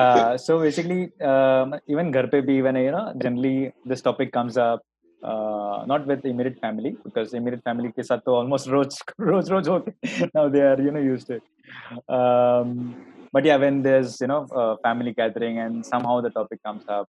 uh, 0.00 0.36
so 0.44 0.58
basically 0.62 1.00
um, 1.30 1.74
even 1.92 2.10
घर 2.10 2.26
पे 2.32 2.40
भी 2.48 2.60
when 2.66 2.78
you 2.82 2.92
know 2.94 3.04
generally 3.24 3.72
this 3.92 4.02
topic 4.06 4.32
comes 4.36 4.56
up 4.56 4.82
uh, 5.22 5.84
not 5.86 6.06
with 6.06 6.24
immediate 6.32 6.58
family 6.64 6.92
because 7.04 7.34
immediate 7.40 7.64
family 7.68 7.92
के 7.96 8.02
साथ 8.02 8.24
तो 8.26 8.36
almost 8.40 8.68
रोज 8.74 8.98
रोज 9.20 9.50
रोज 9.50 9.68
होते 9.68 9.92
now 10.36 10.46
they 10.54 10.64
are 10.70 10.80
you 10.86 10.94
know 10.96 11.04
used 11.10 11.30
to 11.30 11.38
it 11.38 11.44
um, 12.18 12.72
but 13.32 13.44
yeah 13.44 13.56
when 13.56 13.82
there's 13.82 14.20
you 14.20 14.28
know 14.32 14.42
uh, 14.60 14.76
family 14.86 15.12
gathering 15.12 15.58
and 15.58 15.84
somehow 15.92 16.20
the 16.20 16.30
topic 16.30 16.60
comes 16.62 16.84
up 16.88 17.08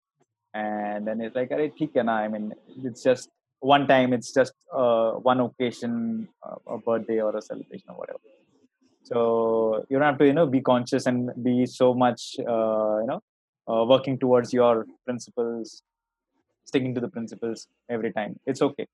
and 0.54 1.06
then 1.06 1.20
it's 1.20 1.36
like 1.36 1.52
अरे 1.52 1.68
ठीक 1.78 1.96
है 1.96 2.02
ना 2.02 2.16
I 2.24 2.28
mean 2.34 2.52
it's 2.90 3.02
just 3.02 3.30
one 3.60 3.86
time 3.86 4.12
it's 4.12 4.32
just 4.32 4.54
uh, 4.82 5.12
one 5.30 5.40
occasion 5.40 6.28
uh, 6.46 6.74
a 6.74 6.78
birthday 6.78 7.20
or 7.20 7.36
a 7.36 7.42
celebration 7.42 7.88
or 7.90 7.96
whatever 7.96 8.18
so 9.10 9.84
you 9.88 9.98
don't 9.98 10.08
have 10.10 10.18
to 10.18 10.26
you 10.26 10.32
know 10.38 10.46
be 10.46 10.60
conscious 10.60 11.06
and 11.06 11.30
be 11.44 11.66
so 11.66 11.94
much 11.94 12.36
uh, 12.40 12.96
you 13.02 13.08
know 13.10 13.20
uh, 13.70 13.84
working 13.92 14.18
towards 14.18 14.52
your 14.52 14.86
principles 15.04 15.82
sticking 16.64 16.94
to 16.94 17.00
the 17.00 17.08
principles 17.08 17.68
every 17.88 18.12
time 18.12 18.38
it's 18.46 18.62
okay 18.68 18.86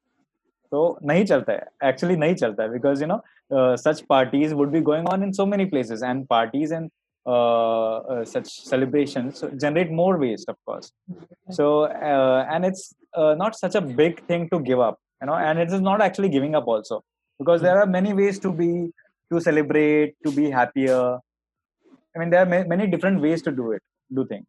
so 0.70 0.84
nahi 1.10 1.26
chalta 1.32 1.58
hai 1.58 1.90
actually 1.90 2.16
nahi 2.24 2.38
chalta 2.42 2.66
hai 2.66 2.72
because 2.76 3.04
you 3.04 3.10
know 3.12 3.20
uh, 3.56 3.74
such 3.86 4.06
parties 4.14 4.54
would 4.60 4.72
be 4.78 4.82
going 4.92 5.06
on 5.14 5.28
in 5.28 5.32
so 5.40 5.46
many 5.54 5.66
places 5.74 6.02
and 6.10 6.28
parties 6.36 6.72
and 6.78 6.90
uh, 7.26 7.96
uh, 8.12 8.24
such 8.24 8.48
celebrations 8.72 9.42
generate 9.64 9.90
more 9.90 10.14
waste 10.24 10.48
of 10.48 10.56
course 10.66 10.92
so 11.58 11.64
uh, 12.10 12.40
and 12.52 12.64
it's 12.64 12.84
uh, 13.20 13.34
not 13.42 13.54
such 13.64 13.74
a 13.74 13.80
big 14.00 14.24
thing 14.28 14.48
to 14.52 14.58
give 14.68 14.80
up 14.88 14.96
you 15.20 15.26
know 15.28 15.34
and 15.48 15.58
it 15.58 15.70
is 15.76 15.82
not 15.90 16.00
actually 16.06 16.30
giving 16.36 16.54
up 16.54 16.66
also 16.66 17.02
because 17.40 17.60
there 17.66 17.78
are 17.80 17.86
many 17.98 18.12
ways 18.20 18.38
to 18.38 18.52
be 18.52 18.70
to 19.32 19.40
celebrate 19.48 20.14
to 20.26 20.30
be 20.38 20.46
happier 20.58 21.02
i 22.14 22.18
mean 22.20 22.30
there 22.30 22.42
are 22.44 22.50
ma- 22.54 22.68
many 22.74 22.86
different 22.86 23.20
ways 23.26 23.42
to 23.42 23.52
do 23.60 23.72
it 23.76 23.82
do 24.18 24.24
things 24.32 24.48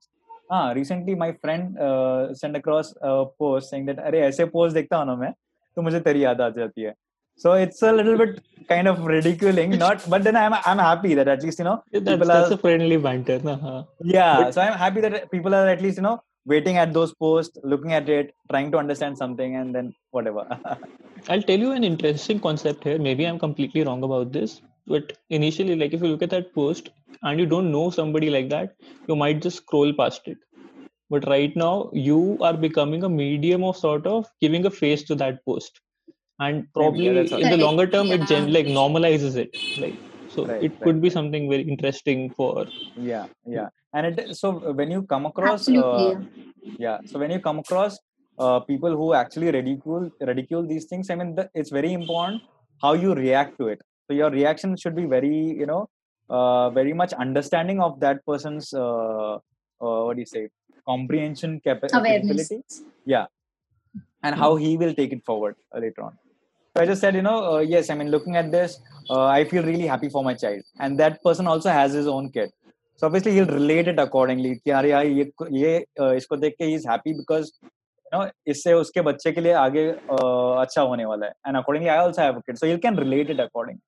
ah 0.57 0.67
recently 0.79 1.15
my 1.23 1.31
friend 1.43 1.77
uh, 1.87 2.33
sent 2.41 2.55
across 2.61 2.87
a 3.11 3.25
post 3.41 3.69
saying 3.71 3.85
that 3.89 3.99
अरे 4.09 4.21
ऐसे 4.29 4.45
post 4.55 4.73
देखता 4.75 4.97
हूँ 4.97 5.05
ना 5.05 5.15
मैं 5.15 5.31
तो 5.75 5.81
मुझे 5.81 5.99
तेरी 6.07 6.23
याद 6.23 6.41
आ 6.41 6.49
जाती 6.61 6.81
है 6.81 6.93
so 7.36 7.52
it's 7.64 7.80
a 7.82 7.92
little 7.92 8.16
bit 8.22 8.42
kind 8.68 8.88
of 8.88 9.04
ridiculing 9.04 9.70
not 9.84 10.04
but 10.08 10.22
then 10.26 10.36
i'm 10.42 10.54
i'm 10.68 10.78
happy 10.78 11.14
that 11.14 11.28
at 11.28 11.42
least 11.42 11.58
you 11.58 11.64
know 11.64 11.82
that's, 11.92 12.04
people 12.04 12.26
that's 12.26 12.50
are 12.50 12.54
a 12.54 12.58
friendly 12.58 12.96
banter 12.96 13.38
na? 13.48 13.56
Huh. 13.56 13.82
yeah 14.00 14.36
But- 14.42 14.54
so 14.54 14.60
i'm 14.62 14.78
happy 14.84 15.00
that 15.06 15.30
people 15.30 15.54
are 15.54 15.66
at 15.74 15.82
least 15.82 15.98
you 15.98 16.06
know 16.08 16.22
waiting 16.46 16.76
at 16.76 16.92
those 16.92 17.12
posts 17.14 17.58
looking 17.72 17.92
at 17.98 18.08
it 18.08 18.34
trying 18.50 18.70
to 18.72 18.78
understand 18.78 19.16
something 19.18 19.56
and 19.56 19.74
then 19.74 19.94
whatever 20.10 20.44
I'll 21.28 21.40
tell 21.42 21.58
you 21.58 21.72
an 21.72 21.84
interesting 21.84 22.38
concept 22.38 22.84
here. 22.84 22.98
Maybe 22.98 23.24
I'm 23.26 23.38
completely 23.38 23.82
wrong 23.82 24.02
about 24.02 24.32
this, 24.32 24.60
but 24.86 25.14
initially, 25.30 25.74
like 25.74 25.94
if 25.94 26.02
you 26.02 26.08
look 26.08 26.22
at 26.22 26.28
that 26.30 26.52
post 26.54 26.90
and 27.22 27.40
you 27.40 27.46
don't 27.46 27.72
know 27.72 27.88
somebody 27.88 28.28
like 28.28 28.50
that, 28.50 28.74
you 29.08 29.16
might 29.16 29.40
just 29.40 29.56
scroll 29.58 29.94
past 29.94 30.28
it. 30.28 30.36
But 31.08 31.26
right 31.26 31.56
now, 31.56 31.88
you 31.94 32.36
are 32.42 32.52
becoming 32.54 33.04
a 33.04 33.08
medium 33.08 33.64
of 33.64 33.78
sort 33.78 34.06
of 34.06 34.26
giving 34.42 34.66
a 34.66 34.70
face 34.70 35.02
to 35.04 35.14
that 35.14 35.42
post, 35.46 35.80
and 36.38 36.66
probably 36.72 37.12
that's 37.12 37.32
in 37.32 37.50
the 37.50 37.56
longer 37.56 37.86
term, 37.86 38.12
it 38.12 38.26
gen- 38.26 38.52
like 38.52 38.66
normalizes 38.66 39.36
it. 39.36 39.50
Like 39.76 39.98
so, 40.28 40.46
Right, 40.46 40.60
it 40.60 40.72
could 40.82 41.00
right, 41.00 41.02
be 41.02 41.10
something 41.10 41.48
very 41.50 41.62
interesting 41.62 42.32
for. 42.36 42.66
yeah 42.96 43.26
yeah. 43.46 43.68
And 43.92 44.06
it 44.18 44.36
so 44.36 44.72
when 44.72 44.90
you 44.90 45.02
come 45.02 45.26
across 45.26 45.68
uh, 45.68 46.14
yeah 46.78 46.98
so 47.06 47.18
when 47.18 47.30
you 47.30 47.40
come 47.40 47.58
across 47.60 47.98
uh, 48.38 48.60
people 48.60 48.96
who 48.96 49.14
actually 49.14 49.50
ridicule 49.52 50.10
ridicule 50.20 50.66
these 50.66 50.86
things 50.86 51.10
i 51.10 51.14
mean 51.14 51.34
the, 51.36 51.48
it's 51.54 51.70
very 51.70 51.92
important 51.92 52.42
how 52.82 52.92
you 52.92 53.14
react 53.14 53.56
to 53.58 53.68
it. 53.68 53.80
So 54.08 54.14
your 54.14 54.30
reaction 54.30 54.76
should 54.76 54.96
be 54.96 55.06
very 55.06 55.36
you 55.60 55.66
know 55.66 55.88
uh, 56.28 56.70
very 56.70 56.92
much 56.92 57.12
understanding 57.14 57.80
of 57.80 58.00
that 58.00 58.24
person's 58.26 58.72
uh, 58.74 59.34
uh, 59.36 59.38
what 60.06 60.16
do 60.16 60.20
you 60.20 60.26
say 60.26 60.48
comprehension 60.86 61.60
capa- 61.64 61.88
Awareness. 61.94 62.48
capability. 62.48 62.62
And 64.24 64.34
how 64.34 64.56
he 64.56 64.76
will 64.76 64.92
take 64.94 65.12
it 65.12 65.24
forward 65.24 65.56
uh, 65.72 65.78
later 65.78 66.02
on 66.02 66.18
so 66.75 66.81
i 66.81 66.85
just 66.85 67.01
said 67.01 67.15
you 67.15 67.21
know 67.27 67.37
uh, 67.53 67.59
yes 67.73 67.89
i 67.89 67.95
mean 67.99 68.09
looking 68.15 68.35
at 68.41 68.51
this 68.51 68.77
uh, 69.09 69.25
i 69.25 69.43
feel 69.51 69.63
really 69.71 69.87
happy 69.93 70.09
for 70.15 70.23
my 70.23 70.33
child 70.43 70.61
and 70.79 70.99
that 71.03 71.21
person 71.23 71.47
also 71.53 71.69
has 71.79 71.93
his 71.99 72.07
own 72.15 72.29
kid 72.37 72.51
so 72.99 73.07
obviously 73.07 73.33
he'll 73.37 73.53
relate 73.59 73.87
it 73.93 73.99
accordingly 74.05 74.53
कि 74.63 74.71
अरे 74.81 74.91
यार 74.91 75.05
ये 75.05 75.31
ये 75.63 75.73
uh, 76.01 76.13
इसको 76.21 76.37
देख 76.45 76.55
के 76.61 76.69
he 76.71 76.77
is 76.79 76.85
happy 76.93 77.13
because 77.21 77.51
you 77.65 78.13
know 78.13 78.23
इससे 78.53 78.73
उसके 78.73 79.01
बच्चे 79.09 79.31
के 79.31 79.41
लिए 79.41 79.53
आगे 79.65 79.85
uh, 79.91 80.61
अच्छा 80.65 80.81
होने 80.91 81.05
वाला 81.05 81.25
है 81.25 81.33
and 81.47 81.61
accordingly 81.61 81.89
I 81.89 81.99
also 82.05 82.21
have 82.27 82.37
a 82.37 82.43
kid 82.49 82.59
so 82.63 82.71
you 82.73 82.79
can 82.87 82.95
relate 83.05 83.29
it 83.35 83.39
accordingly 83.47 83.81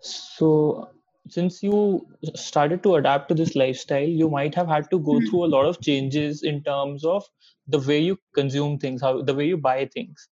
So, 0.00 0.88
since 1.34 1.62
you 1.62 2.06
started 2.34 2.82
to 2.84 2.94
adapt 2.96 3.28
to 3.28 3.34
this 3.34 3.54
lifestyle, 3.54 4.08
you 4.20 4.28
might 4.30 4.54
have 4.60 4.66
had 4.66 4.88
to 4.90 4.98
go 5.08 5.18
Hmm. 5.18 5.26
through 5.28 5.44
a 5.44 5.50
lot 5.54 5.66
of 5.66 5.80
changes 5.80 6.42
in 6.42 6.62
terms 6.68 7.04
of 7.04 7.28
the 7.68 7.78
way 7.90 7.98
you 8.00 8.16
consume 8.34 8.78
things, 8.78 9.02
how 9.02 9.12
the 9.22 9.34
way 9.40 9.46
you 9.46 9.56
buy 9.56 9.76
things. 9.94 10.28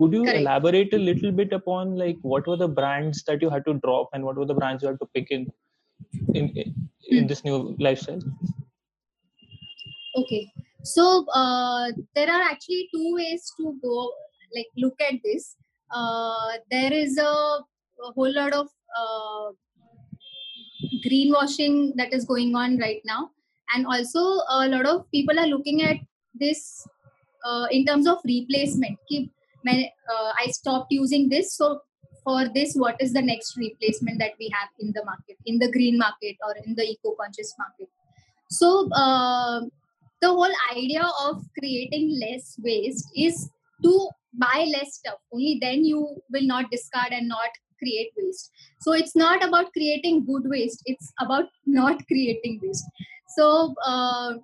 Could 0.00 0.14
you 0.14 0.24
Correct. 0.24 0.38
elaborate 0.38 0.94
a 0.94 0.98
little 0.98 1.30
bit 1.30 1.52
upon 1.52 1.96
like 1.96 2.16
what 2.22 2.46
were 2.46 2.56
the 2.56 2.68
brands 2.68 3.22
that 3.24 3.42
you 3.42 3.50
had 3.50 3.64
to 3.66 3.74
drop 3.74 4.08
and 4.14 4.24
what 4.24 4.36
were 4.36 4.46
the 4.46 4.54
brands 4.54 4.82
you 4.82 4.88
had 4.88 4.98
to 5.00 5.08
pick 5.14 5.30
in 5.30 5.46
in 6.34 6.48
in, 6.56 6.74
in 7.08 7.26
this 7.26 7.44
new 7.44 7.76
lifestyle? 7.78 8.22
okay. 10.16 10.50
So 10.82 11.26
uh, 11.34 11.92
there 12.14 12.30
are 12.30 12.42
actually 12.42 12.88
two 12.94 13.14
ways 13.14 13.52
to 13.58 13.78
go 13.82 14.12
like 14.54 14.66
look 14.76 14.94
at 15.00 15.14
this. 15.24 15.56
Uh, 15.90 16.52
there 16.70 16.92
is 16.92 17.18
a, 17.18 17.22
a 17.22 18.12
whole 18.14 18.32
lot 18.34 18.52
of 18.52 18.68
uh, 18.98 19.50
greenwashing 21.04 21.92
that 21.96 22.12
is 22.12 22.24
going 22.24 22.54
on 22.54 22.78
right 22.78 23.02
now. 23.04 23.30
And 23.74 23.86
also 23.86 24.20
a 24.48 24.68
lot 24.68 24.86
of 24.86 25.10
people 25.10 25.38
are 25.38 25.46
looking 25.46 25.82
at 25.82 25.96
this 26.34 26.86
uh, 27.44 27.66
in 27.70 27.84
terms 27.84 28.06
of 28.06 28.18
replacement. 28.24 28.98
Uh, 29.12 29.26
I 29.66 30.46
stopped 30.50 30.90
using 30.90 31.28
this. 31.28 31.54
So 31.54 31.80
for 32.24 32.48
this 32.54 32.74
what 32.74 32.96
is 33.00 33.12
the 33.12 33.22
next 33.22 33.56
replacement 33.56 34.18
that 34.18 34.32
we 34.38 34.50
have 34.52 34.68
in 34.78 34.92
the 34.92 35.04
market 35.04 35.36
in 35.46 35.58
the 35.58 35.70
green 35.70 35.96
market 35.96 36.36
or 36.46 36.54
in 36.64 36.74
the 36.74 36.84
eco 36.84 37.12
conscious 37.20 37.54
market? 37.58 37.88
So 38.48 38.88
uh, 38.92 39.60
the 40.20 40.28
whole 40.28 40.52
idea 40.76 41.08
of 41.24 41.42
creating 41.58 42.18
less 42.20 42.56
waste 42.62 43.08
is 43.16 43.48
to 43.82 44.08
buy 44.34 44.66
less 44.72 44.94
stuff. 44.96 45.18
Only 45.32 45.58
then 45.60 45.84
you 45.84 46.16
will 46.30 46.46
not 46.46 46.70
discard 46.70 47.12
and 47.12 47.28
not 47.28 47.48
create 47.78 48.12
waste. 48.16 48.50
So 48.80 48.92
it's 48.92 49.16
not 49.16 49.42
about 49.42 49.72
creating 49.72 50.26
good 50.26 50.42
waste. 50.44 50.82
It's 50.86 51.12
about 51.20 51.46
not 51.66 52.06
creating 52.06 52.60
waste. 52.62 52.84
So 53.36 53.74
uh, 53.84 54.34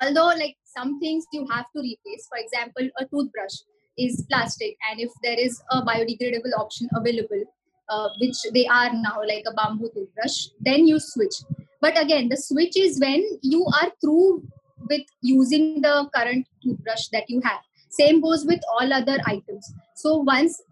although 0.00 0.26
like 0.26 0.56
some 0.64 0.98
things 1.00 1.24
you 1.32 1.46
have 1.50 1.66
to 1.74 1.82
replace. 1.82 2.28
For 2.28 2.38
example 2.38 2.88
a 2.98 3.04
toothbrush 3.06 3.56
is 3.98 4.24
plastic 4.30 4.76
and 4.90 5.00
if 5.00 5.10
there 5.22 5.38
is 5.38 5.62
a 5.70 5.82
biodegradable 5.82 6.56
option 6.58 6.88
available 6.94 7.44
uh, 7.88 8.08
which 8.20 8.36
they 8.54 8.66
are 8.66 8.90
now 8.92 9.20
like 9.26 9.44
a 9.46 9.54
bamboo 9.54 9.90
toothbrush 9.94 10.46
then 10.60 10.86
you 10.86 10.98
switch. 10.98 11.34
But 11.80 12.00
again 12.00 12.28
the 12.28 12.36
switch 12.36 12.76
is 12.76 13.00
when 13.00 13.24
you 13.42 13.66
are 13.82 13.90
through 14.00 14.44
with 14.88 15.02
using 15.20 15.82
the 15.82 16.08
current 16.14 16.46
toothbrush 16.62 17.08
that 17.12 17.28
you 17.28 17.40
have. 17.44 17.60
Same 17.90 18.20
goes 18.20 18.46
with 18.46 18.60
all 18.72 18.92
other 18.92 19.18
items. 19.26 19.72
So 19.94 20.16
once 20.16 20.62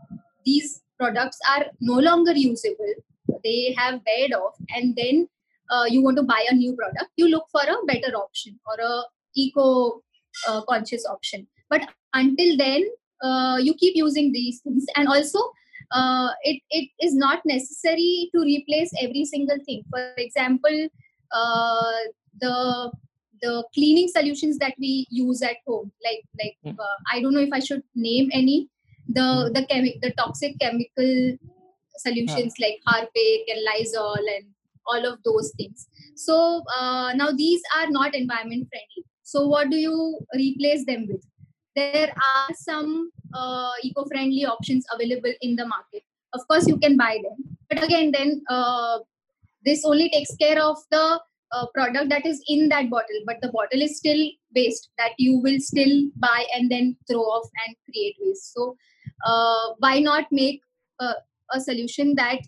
these 0.45 0.83
products 0.99 1.39
are 1.51 1.67
no 1.81 1.99
longer 1.99 2.33
usable 2.33 2.95
they 3.45 3.75
have 3.77 4.01
weared 4.07 4.33
off 4.33 4.55
and 4.75 4.97
then 4.97 5.29
uh, 5.71 5.85
you 5.89 6.03
want 6.03 6.17
to 6.17 6.23
buy 6.23 6.45
a 6.51 6.55
new 6.55 6.75
product 6.75 7.11
you 7.17 7.29
look 7.29 7.45
for 7.53 7.63
a 7.63 7.87
better 7.87 8.15
option 8.17 8.59
or 8.67 8.85
a 8.85 9.03
eco 9.37 10.03
uh, 10.49 10.63
conscious 10.63 11.07
option. 11.07 11.47
But 11.69 11.89
until 12.15 12.57
then 12.57 12.89
uh, 13.23 13.59
you 13.61 13.75
keep 13.75 13.97
using 13.97 14.33
these 14.33 14.61
things. 14.61 14.87
And 14.97 15.09
also 15.09 15.39
uh, 15.93 16.29
it, 16.43 16.63
it 16.71 16.89
is 17.01 17.15
not 17.15 17.41
necessary 17.45 18.31
to 18.35 18.41
replace 18.41 18.91
every 19.01 19.25
single 19.25 19.59
thing. 19.67 19.85
For 19.91 20.13
example 20.17 20.89
uh, 21.33 21.93
the 22.41 22.91
the 23.43 23.65
cleaning 23.75 24.09
solutions 24.09 24.59
that 24.59 24.75
we 24.79 25.07
use 25.11 25.41
at 25.43 25.57
home 25.67 25.91
like 26.05 26.23
like 26.41 26.57
Mm. 26.65 26.77
uh, 26.79 26.97
i 27.13 27.23
don't 27.23 27.33
know 27.33 27.41
if 27.41 27.53
i 27.53 27.59
should 27.59 27.83
name 27.95 28.29
any. 28.33 28.69
The 29.09 29.21
Mm. 29.23 29.55
the 29.55 29.63
chemi- 29.71 30.01
the 30.03 30.11
toxic 30.19 30.59
chemical 30.61 31.39
solutions 31.97 32.55
like 32.65 32.81
harpic 32.87 33.49
and 33.49 33.61
lysol 33.69 34.17
and 34.35 34.45
all 34.87 35.05
of 35.07 35.19
those 35.25 35.53
things. 35.57 35.87
So 36.17 36.63
uh, 36.79 37.13
now 37.15 37.31
these 37.31 37.63
are 37.79 37.91
not 37.91 38.15
environment 38.15 38.69
friendly. 38.71 39.05
So 39.23 39.47
what 39.47 39.71
do 39.71 39.77
you 39.77 40.19
replace 40.35 40.85
them 40.87 41.07
with 41.09 41.25
there 41.77 42.09
are 42.09 42.55
some 42.55 43.11
uh, 43.35 43.73
eco-friendly 43.83 44.45
options 44.45 44.85
available 44.93 45.33
in 45.41 45.57
the 45.57 45.67
market. 45.67 46.03
Of 46.33 46.47
course 46.49 46.67
you 46.67 46.79
can 46.79 46.97
buy 46.97 47.19
them. 47.23 47.57
But 47.69 47.83
again 47.85 48.13
then 48.13 48.43
uh, 48.49 48.99
this 49.65 49.85
only 49.85 50.11
takes 50.11 50.35
care 50.37 50.61
of 50.63 50.79
the 50.91 51.21
uh, 51.53 51.67
product 51.75 52.09
that 52.11 52.27
is 52.27 52.43
in 52.49 52.69
that 52.69 52.91
bottle. 52.91 53.21
But 53.27 53.41
the 53.41 53.51
bottle 53.53 53.83
is 53.83 53.99
still 53.99 54.21
waste 54.55 54.91
that 54.99 55.13
you 55.19 55.39
will 55.39 55.59
still 55.61 56.09
buy 56.17 56.47
and 56.55 56.71
then 56.71 56.97
throw 57.09 57.21
off 57.21 57.49
and 57.67 57.77
create 57.89 58.17
waste. 58.21 58.53
So 58.55 58.77
uh, 59.27 59.75
why 59.79 60.01
not 60.01 60.27
make 60.31 60.63
uh, 60.99 61.15
a 61.53 61.61
solution 61.61 62.15
that 62.17 62.39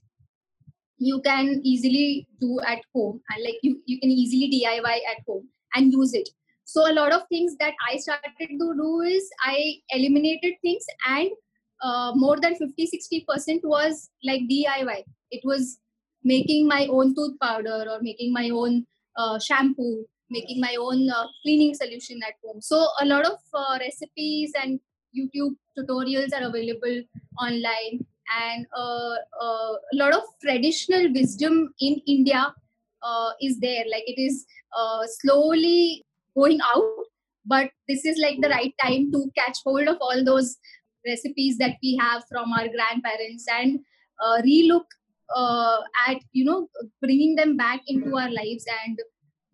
you 0.99 1.21
can 1.23 1.61
easily 1.65 2.29
do 2.41 2.61
at 2.61 2.81
home? 2.95 3.21
And 3.31 3.45
like 3.45 3.59
you, 3.63 3.81
you 3.87 4.01
can 4.01 4.11
easily 4.11 4.49
diy 4.51 4.97
at 5.11 5.25
home 5.27 5.49
and 5.75 5.93
use 5.93 6.15
it 6.15 6.29
so 6.73 6.91
a 6.91 6.95
lot 6.99 7.13
of 7.17 7.23
things 7.29 7.57
that 7.63 7.75
i 7.91 7.97
started 8.05 8.53
to 8.63 8.69
do 8.83 8.91
is 9.15 9.31
i 9.53 9.57
eliminated 9.91 10.55
things 10.63 10.85
and 11.17 11.31
uh, 11.89 12.13
more 12.15 12.39
than 12.41 12.55
50 12.55 12.89
60% 12.95 13.65
was 13.65 14.09
like 14.31 14.43
diy 14.53 15.03
it 15.31 15.45
was 15.53 15.79
making 16.33 16.69
my 16.69 16.87
own 16.99 17.15
tooth 17.15 17.37
powder 17.41 17.79
or 17.93 18.01
making 18.01 18.33
my 18.33 18.49
own 18.51 18.87
uh, 19.17 19.39
shampoo 19.39 20.05
making 20.33 20.61
my 20.61 20.77
own 20.81 21.09
uh, 21.11 21.27
cleaning 21.43 21.75
solution 21.75 22.21
at 22.27 22.35
home. 22.45 22.61
So 22.61 22.89
a 23.01 23.05
lot 23.05 23.27
of 23.27 23.39
uh, 23.55 23.79
recipes 23.81 24.53
and 24.63 24.81
youtube 25.17 25.55
tutorials 25.79 26.33
are 26.37 26.47
available 26.49 27.03
online 27.39 27.99
and 28.43 28.67
uh, 28.75 29.17
uh, 29.45 29.73
a 29.93 29.97
lot 30.03 30.15
of 30.15 30.23
traditional 30.43 31.13
wisdom 31.13 31.75
in 31.81 32.01
india 32.07 32.55
is 33.43 33.59
there. 33.61 33.85
Like 33.93 34.05
it 34.07 34.21
is 34.23 34.47
slowly 35.21 36.05
going 36.37 36.61
out 36.75 37.07
but 37.45 37.71
this 37.89 38.05
is 38.05 38.19
like 38.19 38.41
the 38.41 38.49
right 38.49 38.75
time 38.83 39.11
to 39.13 39.31
catch 39.37 39.59
hold 39.65 39.89
of 39.89 39.97
all 40.01 40.25
those 40.25 40.57
recipes 41.07 41.59
that 41.59 41.77
we 41.83 41.97
have 41.97 42.23
from 42.31 42.53
our 42.53 42.69
grandparents 42.69 43.47
and 43.51 43.81
uh, 44.25 44.41
relook 44.43 44.85
uh, 45.35 45.79
at 46.07 46.19
you 46.33 46.45
know 46.45 46.69
bringing 47.01 47.35
them 47.35 47.57
back 47.57 47.81
into 47.89 48.17
our 48.17 48.31
lives 48.31 48.65
and 48.85 48.99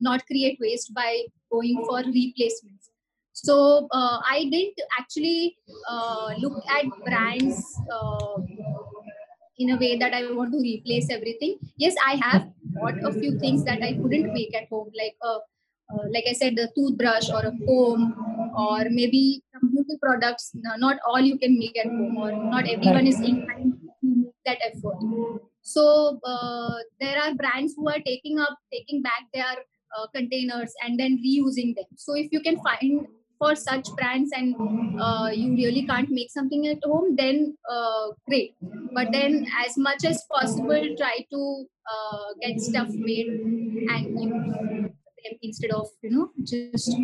not 0.00 0.26
create 0.26 0.58
waste 0.60 0.92
by 0.94 1.22
going 1.50 1.82
for 1.86 1.98
replacements 1.98 2.90
so 3.32 3.86
uh, 3.92 4.18
I 4.28 4.48
didn't 4.50 4.80
actually 4.98 5.56
uh, 5.88 6.34
look 6.38 6.60
at 6.68 6.86
brands 7.04 7.80
uh, 7.92 8.38
in 9.58 9.70
a 9.70 9.76
way 9.76 9.96
that 9.96 10.12
I 10.12 10.32
want 10.32 10.52
to 10.52 10.58
replace 10.58 11.08
everything. 11.08 11.58
Yes, 11.76 11.94
I 12.04 12.16
have 12.16 12.48
bought 12.74 12.98
a 13.04 13.12
few 13.12 13.38
things 13.38 13.64
that 13.64 13.80
I 13.80 13.92
couldn't 13.92 14.32
make 14.32 14.56
at 14.56 14.68
home, 14.68 14.90
like 14.96 15.14
a 15.22 15.38
uh, 15.92 15.98
uh, 15.98 16.04
like 16.12 16.24
I 16.28 16.32
said, 16.32 16.56
the 16.56 16.68
toothbrush 16.74 17.28
or 17.30 17.40
a 17.40 17.52
comb, 17.66 18.14
or 18.56 18.84
maybe 18.90 19.42
some 19.52 19.70
beauty 19.70 19.98
products. 20.00 20.50
Not 20.54 20.98
all 21.06 21.20
you 21.20 21.38
can 21.38 21.58
make 21.58 21.78
at 21.78 21.86
home, 21.86 22.16
or 22.16 22.32
not 22.32 22.68
everyone 22.68 23.06
is 23.06 23.20
inclined 23.20 23.74
to 23.80 23.88
make 24.02 24.34
that 24.46 24.58
effort. 24.64 24.98
So 25.62 26.18
uh, 26.24 26.74
there 27.00 27.18
are 27.18 27.34
brands 27.34 27.74
who 27.76 27.88
are 27.88 28.00
taking 28.00 28.38
up, 28.38 28.56
taking 28.72 29.02
back 29.02 29.24
their 29.34 29.56
containers 30.14 30.72
and 30.84 30.98
then 30.98 31.18
reusing 31.24 31.74
them. 31.74 31.86
So 31.96 32.14
if 32.14 32.28
you 32.30 32.40
can 32.40 32.60
find 32.62 33.06
for 33.38 33.54
such 33.54 33.88
brands 33.96 34.30
and 34.32 34.54
uh, 35.00 35.30
you 35.32 35.52
really 35.52 35.86
can't 35.86 36.10
make 36.10 36.30
something 36.30 36.66
at 36.66 36.78
home 36.84 37.14
then 37.16 37.56
uh, 37.70 38.08
great 38.28 38.54
but 38.92 39.12
then 39.12 39.46
as 39.64 39.78
much 39.78 40.04
as 40.04 40.24
possible 40.30 40.88
try 40.98 41.24
to 41.30 41.64
uh, 41.92 42.26
get 42.42 42.60
stuff 42.60 42.88
made 42.90 43.28
and 43.28 44.20
use 44.20 44.90
them 45.24 45.38
instead 45.42 45.70
of 45.70 45.86
you 46.02 46.10
know 46.10 46.30
just 46.44 46.94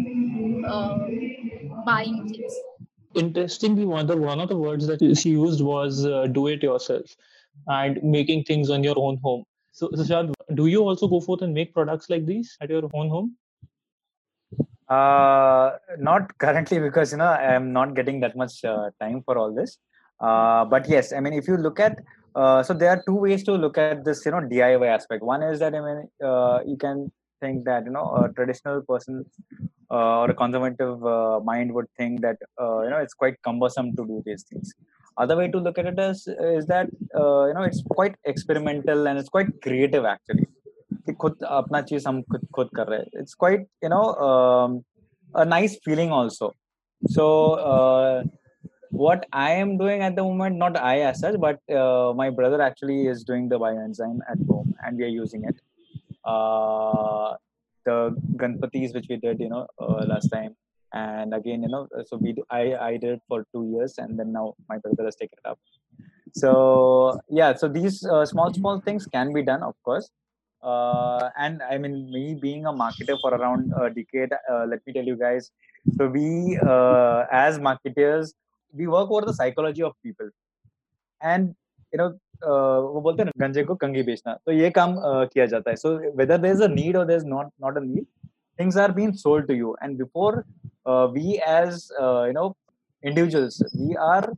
uh, 0.66 0.98
buying 1.86 2.28
things 2.28 2.54
interestingly 3.14 3.84
one 3.84 4.00
of 4.00 4.08
the 4.08 4.16
one 4.16 4.40
of 4.40 4.48
the 4.48 4.56
words 4.56 4.86
that 4.86 5.00
she 5.16 5.30
used 5.30 5.60
was 5.60 6.04
uh, 6.06 6.26
do 6.26 6.46
it 6.48 6.62
yourself 6.62 7.16
and 7.68 8.02
making 8.02 8.44
things 8.44 8.70
on 8.70 8.82
your 8.82 8.98
own 8.98 9.18
home 9.22 9.44
so 9.72 9.88
Sushant, 9.88 10.32
do 10.54 10.66
you 10.66 10.82
also 10.82 11.08
go 11.08 11.20
forth 11.20 11.42
and 11.42 11.52
make 11.52 11.74
products 11.74 12.10
like 12.10 12.26
these 12.26 12.56
at 12.60 12.70
your 12.70 12.88
own 12.92 13.08
home 13.08 13.36
uh, 14.88 15.70
not 15.98 16.36
currently 16.38 16.78
because 16.78 17.12
you 17.12 17.18
know 17.18 17.26
I'm 17.26 17.72
not 17.72 17.94
getting 17.94 18.20
that 18.20 18.36
much 18.36 18.64
uh, 18.64 18.90
time 19.00 19.22
for 19.24 19.38
all 19.38 19.54
this. 19.54 19.78
Uh, 20.20 20.64
but 20.64 20.88
yes, 20.88 21.12
I 21.12 21.20
mean 21.20 21.32
if 21.32 21.48
you 21.48 21.56
look 21.56 21.80
at 21.80 21.98
uh, 22.34 22.62
so 22.62 22.74
there 22.74 22.90
are 22.90 23.02
two 23.06 23.14
ways 23.14 23.44
to 23.44 23.52
look 23.52 23.78
at 23.78 24.04
this 24.04 24.24
you 24.24 24.32
know 24.32 24.40
DIY 24.40 24.86
aspect. 24.86 25.22
One 25.22 25.42
is 25.42 25.58
that 25.60 25.74
I 25.74 25.80
mean 25.80 26.08
uh, 26.22 26.60
you 26.66 26.76
can 26.76 27.10
think 27.41 27.65
that 27.65 27.85
you 27.85 27.91
know 27.91 28.05
a 28.23 28.33
traditional 28.33 28.81
person 28.81 29.25
uh, 29.91 30.19
or 30.21 30.29
a 30.31 30.33
conservative 30.33 31.05
uh, 31.05 31.39
mind 31.39 31.73
would 31.73 31.89
think 31.97 32.21
that 32.21 32.37
uh, 32.61 32.81
you 32.83 32.89
know 32.89 32.97
it's 32.97 33.13
quite 33.13 33.41
cumbersome 33.41 33.95
to 33.95 34.05
do 34.05 34.21
these 34.25 34.43
things. 34.43 34.73
Other 35.17 35.35
way 35.35 35.47
to 35.49 35.59
look 35.59 35.77
at 35.77 35.85
it 35.85 35.99
is 35.99 36.27
is 36.59 36.65
that 36.67 36.87
uh, 37.15 37.45
you 37.47 37.53
know 37.53 37.63
it's 37.63 37.83
quite 37.89 38.15
experimental 38.25 39.07
and 39.07 39.19
it's 39.19 39.29
quite 39.29 39.51
creative 39.61 40.05
actually. 40.05 40.47
कि 41.07 41.13
खुद 41.21 41.43
अपना 41.47 41.81
चीज 41.89 42.05
हम 42.07 42.21
खुद 42.31 42.47
खुद 42.55 42.69
कर 42.75 42.87
रहे 42.87 42.99
हैं 42.99 43.21
it's 43.21 43.33
quite 43.39 43.67
you 43.83 43.89
no 43.89 44.01
a 45.41 45.45
nice 45.45 45.77
feeling 45.85 46.11
also 46.11 46.47
so 47.15 47.25
uh, 47.71 48.23
what 49.01 49.25
i 49.31 49.51
am 49.51 49.77
doing 49.77 50.01
at 50.01 50.15
the 50.15 50.23
moment 50.23 50.57
not 50.61 50.77
i 50.77 51.01
as 51.09 51.19
such 51.19 51.35
but 51.39 51.59
uh, 51.81 52.13
my 52.21 52.29
brother 52.39 52.61
actually 52.67 53.05
is 53.07 53.23
doing 53.23 53.47
the 53.51 53.59
bioenzyme 53.63 54.17
at 54.33 54.39
home 54.47 54.73
and 54.83 54.97
we 54.97 55.03
are 55.03 55.15
using 55.17 55.43
it 55.51 55.61
uh, 56.24 57.34
the 57.86 58.16
ganpatis 58.36 58.94
which 58.94 59.06
we 59.08 59.16
did 59.16 59.40
you 59.40 59.48
know 59.48 59.66
uh, 59.78 60.04
last 60.06 60.28
time. 60.28 60.56
And 60.92 61.34
again 61.34 61.62
you 61.62 61.68
know 61.68 61.88
so 62.08 62.16
we 62.16 62.36
i 62.50 62.74
i 62.88 62.92
did 62.96 63.14
it 63.14 63.22
for 63.28 63.46
two 63.52 63.64
years 63.72 63.94
and 63.98 64.18
then 64.18 64.32
now 64.32 64.54
my 64.68 64.78
brother 64.78 65.04
has 65.04 65.16
taken 65.16 65.38
it 65.44 65.48
up. 65.48 65.58
So 66.34 67.18
yeah 67.28 67.54
so 67.54 67.68
these 67.68 68.04
uh, 68.04 68.24
small 68.24 68.52
small 68.54 68.80
things 68.80 69.06
can 69.06 69.32
be 69.32 69.42
done 69.42 69.62
of 69.62 69.74
course. 69.82 70.10
Uh, 70.64 71.28
and 71.36 71.62
I 71.62 71.76
mean, 71.76 72.10
me 72.10 72.34
being 72.34 72.64
a 72.64 72.72
marketer 72.72 73.20
for 73.20 73.34
around 73.34 73.72
a 73.78 73.90
decade, 73.90 74.32
uh, 74.32 74.64
let 74.66 74.80
me 74.86 74.94
tell 74.94 75.04
you 75.04 75.16
guys. 75.16 75.50
So 75.96 76.06
we, 76.08 76.58
uh, 76.66 77.24
as 77.30 77.58
marketers, 77.58 78.32
we 78.72 78.86
work 78.86 79.10
over 79.10 79.26
the 79.26 79.34
psychology 79.34 79.82
of 79.82 79.92
people, 80.02 80.30
and 81.20 81.54
you 81.94 81.98
know 81.98 82.08
वो 82.92 83.00
बोलते 83.00 83.22
हैं 83.22 83.30
गंजे 83.40 83.64
को 83.64 83.74
कंगी 83.74 84.02
बेचना। 84.02 84.34
तो 84.46 84.52
ये 84.52 84.70
काम 84.70 84.94
uh, 84.94 85.32
किया 85.32 85.46
जाता 85.46 85.70
है। 85.70 85.76
So 85.76 85.96
whether 86.16 86.38
there 86.38 86.52
is 86.52 86.62
a 86.62 86.68
need 86.68 86.96
और 86.96 87.06
there 87.06 87.16
is 87.16 87.26
not 87.26 87.50
not 87.62 87.76
a 87.76 87.80
need 87.80 88.06
things 88.58 88.76
are 88.78 88.92
been 88.92 89.12
sold 89.22 89.46
to 89.48 89.54
you 89.54 89.76
and 89.82 89.96
before 89.98 90.42
we 91.12 91.34
as 91.48 91.88
you 91.92 92.32
know 92.32 92.54
individuals 93.04 93.62
we 93.76 93.94
are 94.02 94.30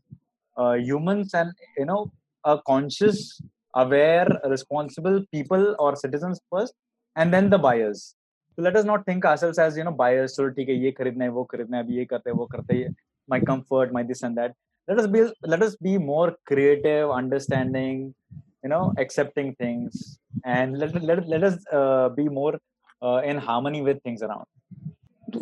humans 0.57 1.35
and 1.35 1.53
you 1.79 1.85
know 1.85 2.03
a 2.45 2.55
conscious 2.66 3.38
aware 3.75 4.29
responsible 4.47 5.19
people 5.33 5.64
और 5.81 5.97
citizen 5.97 6.35
first 6.35 6.75
and 7.16 7.35
then 7.35 7.51
the 7.51 7.61
buyers 7.61 8.14
तो 8.59 8.62
let 8.62 8.77
is 8.77 8.87
not 8.87 9.09
think 9.09 9.27
as 9.61 9.79
you 9.79 9.85
know 9.85 9.90
buyers 9.97 10.40
ठीक 10.57 10.69
है 10.69 10.75
ये 10.75 10.92
खरीदना 10.92 11.25
है 11.25 11.31
वो 11.31 11.45
खरीदना 11.45 11.77
है 11.77 11.83
अभी 11.85 11.97
ये 11.97 12.05
करते 12.05 12.31
हैं 12.31 12.37
वो 12.37 12.47
करते 12.47 12.77
हैं 12.77 12.95
my 13.29 13.40
comfort 13.40 13.92
my 13.92 14.05
this 14.05 14.25
and 14.25 14.37
that 14.37 14.55
Let 14.88 14.99
us 14.99 15.07
be 15.07 15.29
let 15.42 15.62
us 15.62 15.77
be 15.77 15.99
more 15.99 16.37
creative, 16.46 17.11
understanding, 17.11 18.14
you 18.62 18.68
know, 18.68 18.92
accepting 18.99 19.55
things, 19.57 20.18
and 20.44 20.79
let 20.79 21.03
let, 21.03 21.27
let 21.29 21.42
us 21.42 21.57
uh, 21.72 22.09
be 22.11 22.29
more 22.29 22.59
uh, 23.03 23.20
in 23.25 23.37
harmony 23.37 23.83
with 23.83 24.03
things 24.03 24.22
around. 24.22 24.46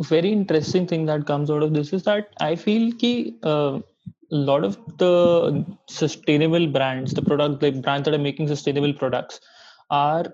Very 0.01 0.33
interesting 0.33 0.87
thing 0.87 1.05
that 1.07 1.27
comes 1.27 1.51
out 1.51 1.63
of 1.63 1.75
this 1.75 1.93
is 1.93 2.05
that 2.05 2.31
I 2.41 2.57
feel 2.57 2.93
uh, 3.43 3.81
a 4.33 4.37
lot 4.51 4.65
of 4.65 4.79
the 4.99 5.65
sustainable 5.87 6.67
brands, 6.67 7.13
the 7.13 7.23
product 7.23 7.63
like 7.63 7.83
brands 7.83 8.07
that 8.07 8.15
are 8.15 8.19
making 8.19 8.49
sustainable 8.49 8.95
products, 8.95 9.41
are 9.91 10.25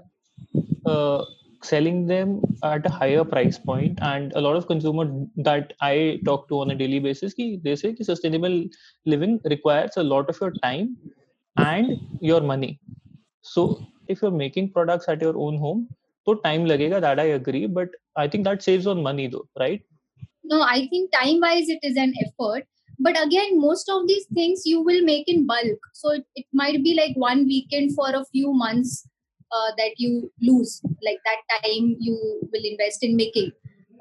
uh, 0.86 1.24
selling 1.62 2.06
them 2.06 2.40
at 2.62 2.86
a 2.86 2.88
higher 2.90 3.24
price 3.24 3.58
point. 3.58 3.98
And 4.02 4.32
a 4.34 4.40
lot 4.40 4.56
of 4.56 4.66
consumer 4.66 5.06
that 5.36 5.72
i 5.80 6.20
talk 6.24 6.48
to 6.48 6.60
on 6.60 6.70
a 6.70 6.74
daily 6.74 6.98
basis 6.98 7.34
they 7.34 7.76
say 7.76 7.92
that 7.92 8.04
sustainable 8.04 8.64
living 9.06 9.40
requires 9.44 9.96
a 9.96 10.02
lot 10.02 10.28
of 10.28 10.40
your 10.40 10.52
time 10.62 10.96
and 11.56 11.98
your 12.20 12.40
money. 12.40 12.80
So 13.42 13.86
if 14.08 14.22
you're 14.22 14.30
making 14.30 14.72
products 14.72 15.08
at 15.08 15.20
your 15.20 15.36
own 15.36 15.58
home 15.58 15.88
so 16.26 16.34
time 16.46 16.66
lagega 16.70 17.00
that 17.00 17.20
i 17.24 17.28
agree 17.36 17.66
but 17.66 17.88
i 18.16 18.26
think 18.28 18.44
that 18.44 18.62
saves 18.62 18.86
on 18.86 19.02
money 19.02 19.28
though 19.28 19.46
right? 19.58 19.82
No 20.44 20.62
i 20.62 20.86
think 20.88 21.12
time 21.12 21.40
wise 21.40 21.68
it 21.68 21.78
is 21.82 21.96
an 21.96 22.14
effort 22.24 22.66
but 22.98 23.20
again 23.22 23.60
most 23.60 23.88
of 23.88 24.06
these 24.06 24.26
things 24.34 24.62
you 24.66 24.82
will 24.82 25.02
make 25.02 25.28
in 25.28 25.46
bulk. 25.46 25.78
So 25.94 26.10
it, 26.10 26.26
it 26.36 26.46
might 26.52 26.82
be 26.84 26.94
like 26.94 27.16
one 27.16 27.46
weekend 27.46 27.94
for 27.94 28.10
a 28.10 28.24
few 28.26 28.52
months 28.52 29.08
uh, 29.51 29.71
that 29.77 29.91
you 29.97 30.31
lose 30.41 30.81
like 31.03 31.19
that 31.25 31.41
time 31.53 31.95
you 31.99 32.17
will 32.51 32.65
invest 32.71 33.03
in 33.03 33.15
making 33.15 33.51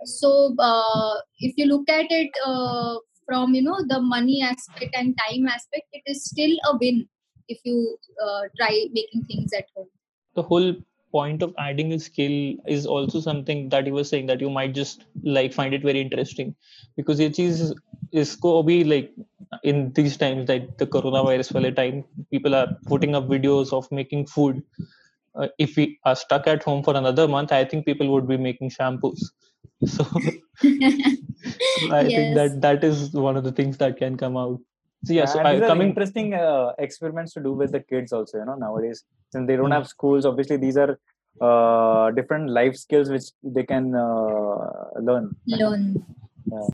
so 0.04 0.54
uh, 0.58 1.14
if 1.38 1.54
you 1.56 1.66
look 1.66 1.88
at 1.88 2.06
it 2.10 2.30
uh, 2.46 2.96
from 3.26 3.54
you 3.54 3.62
know 3.62 3.78
the 3.88 4.00
money 4.00 4.42
aspect 4.42 4.94
and 4.94 5.16
time 5.18 5.46
aspect 5.48 5.86
it 5.92 6.02
is 6.06 6.24
still 6.24 6.56
a 6.70 6.76
win 6.76 7.06
if 7.48 7.58
you 7.64 7.96
uh, 8.24 8.42
try 8.56 8.86
making 8.92 9.24
things 9.24 9.52
at 9.52 9.66
home 9.76 9.88
the 10.34 10.42
whole 10.42 10.74
point 11.12 11.42
of 11.42 11.54
adding 11.58 11.92
a 11.92 11.98
skill 11.98 12.56
is 12.66 12.86
also 12.86 13.20
something 13.20 13.68
that 13.68 13.86
you 13.86 13.92
were 13.92 14.04
saying 14.04 14.26
that 14.26 14.40
you 14.40 14.50
might 14.50 14.74
just 14.74 15.04
like 15.22 15.52
find 15.52 15.72
it 15.72 15.82
very 15.82 16.00
interesting 16.00 16.54
because 16.96 17.20
it 17.20 17.38
is 17.38 17.72
इसको 18.22 18.50
अभी 18.62 18.76
like 18.88 19.12
in 19.70 19.92
these 19.92 20.16
times 20.16 20.48
like 20.48 20.66
the 20.78 20.86
coronavirus 20.96 21.52
wale 21.54 21.72
time 21.78 22.04
people 22.34 22.54
are 22.58 22.68
putting 22.90 23.16
up 23.18 23.24
videos 23.32 23.72
of 23.78 23.90
making 24.00 24.26
food 24.34 24.62
uh, 25.41 25.47
if 25.57 25.75
we 25.77 25.85
are 26.05 26.15
stuck 26.15 26.47
at 26.47 26.63
home 26.63 26.83
for 26.83 26.95
another 27.01 27.27
month 27.27 27.51
i 27.51 27.63
think 27.65 27.85
people 27.85 28.11
would 28.13 28.27
be 28.27 28.37
making 28.37 28.69
shampoos 28.77 29.23
so 29.95 30.05
i 31.91 32.03
yes. 32.03 32.15
think 32.15 32.35
that 32.35 32.61
that 32.61 32.83
is 32.83 33.11
one 33.13 33.37
of 33.37 33.43
the 33.43 33.51
things 33.51 33.77
that 33.77 33.97
can 34.03 34.17
come 34.25 34.37
out 34.45 34.59
So 35.07 35.13
yeah, 35.17 35.25
so 35.31 35.39
and 35.39 35.47
I, 35.49 35.51
these 35.53 35.61
are 35.65 35.67
coming 35.69 35.89
interesting 35.89 36.33
uh, 36.37 36.73
experiments 36.85 37.33
to 37.35 37.41
do 37.43 37.51
with 37.59 37.71
the 37.75 37.79
kids 37.91 38.11
also. 38.15 38.39
You 38.39 38.45
know, 38.47 38.55
nowadays 38.63 39.03
since 39.35 39.47
they 39.49 39.55
don't 39.59 39.71
Hmm. 39.71 39.77
have 39.77 39.87
schools, 39.91 40.25
obviously 40.31 40.57
these 40.63 40.77
are 40.83 40.89
uh, 41.49 42.11
different 42.17 42.49
life 42.57 42.75
skills 42.81 43.09
which 43.15 43.27
they 43.57 43.63
can 43.71 43.95
uh, 43.95 44.57
learn. 45.09 45.29
Learn. 45.47 45.85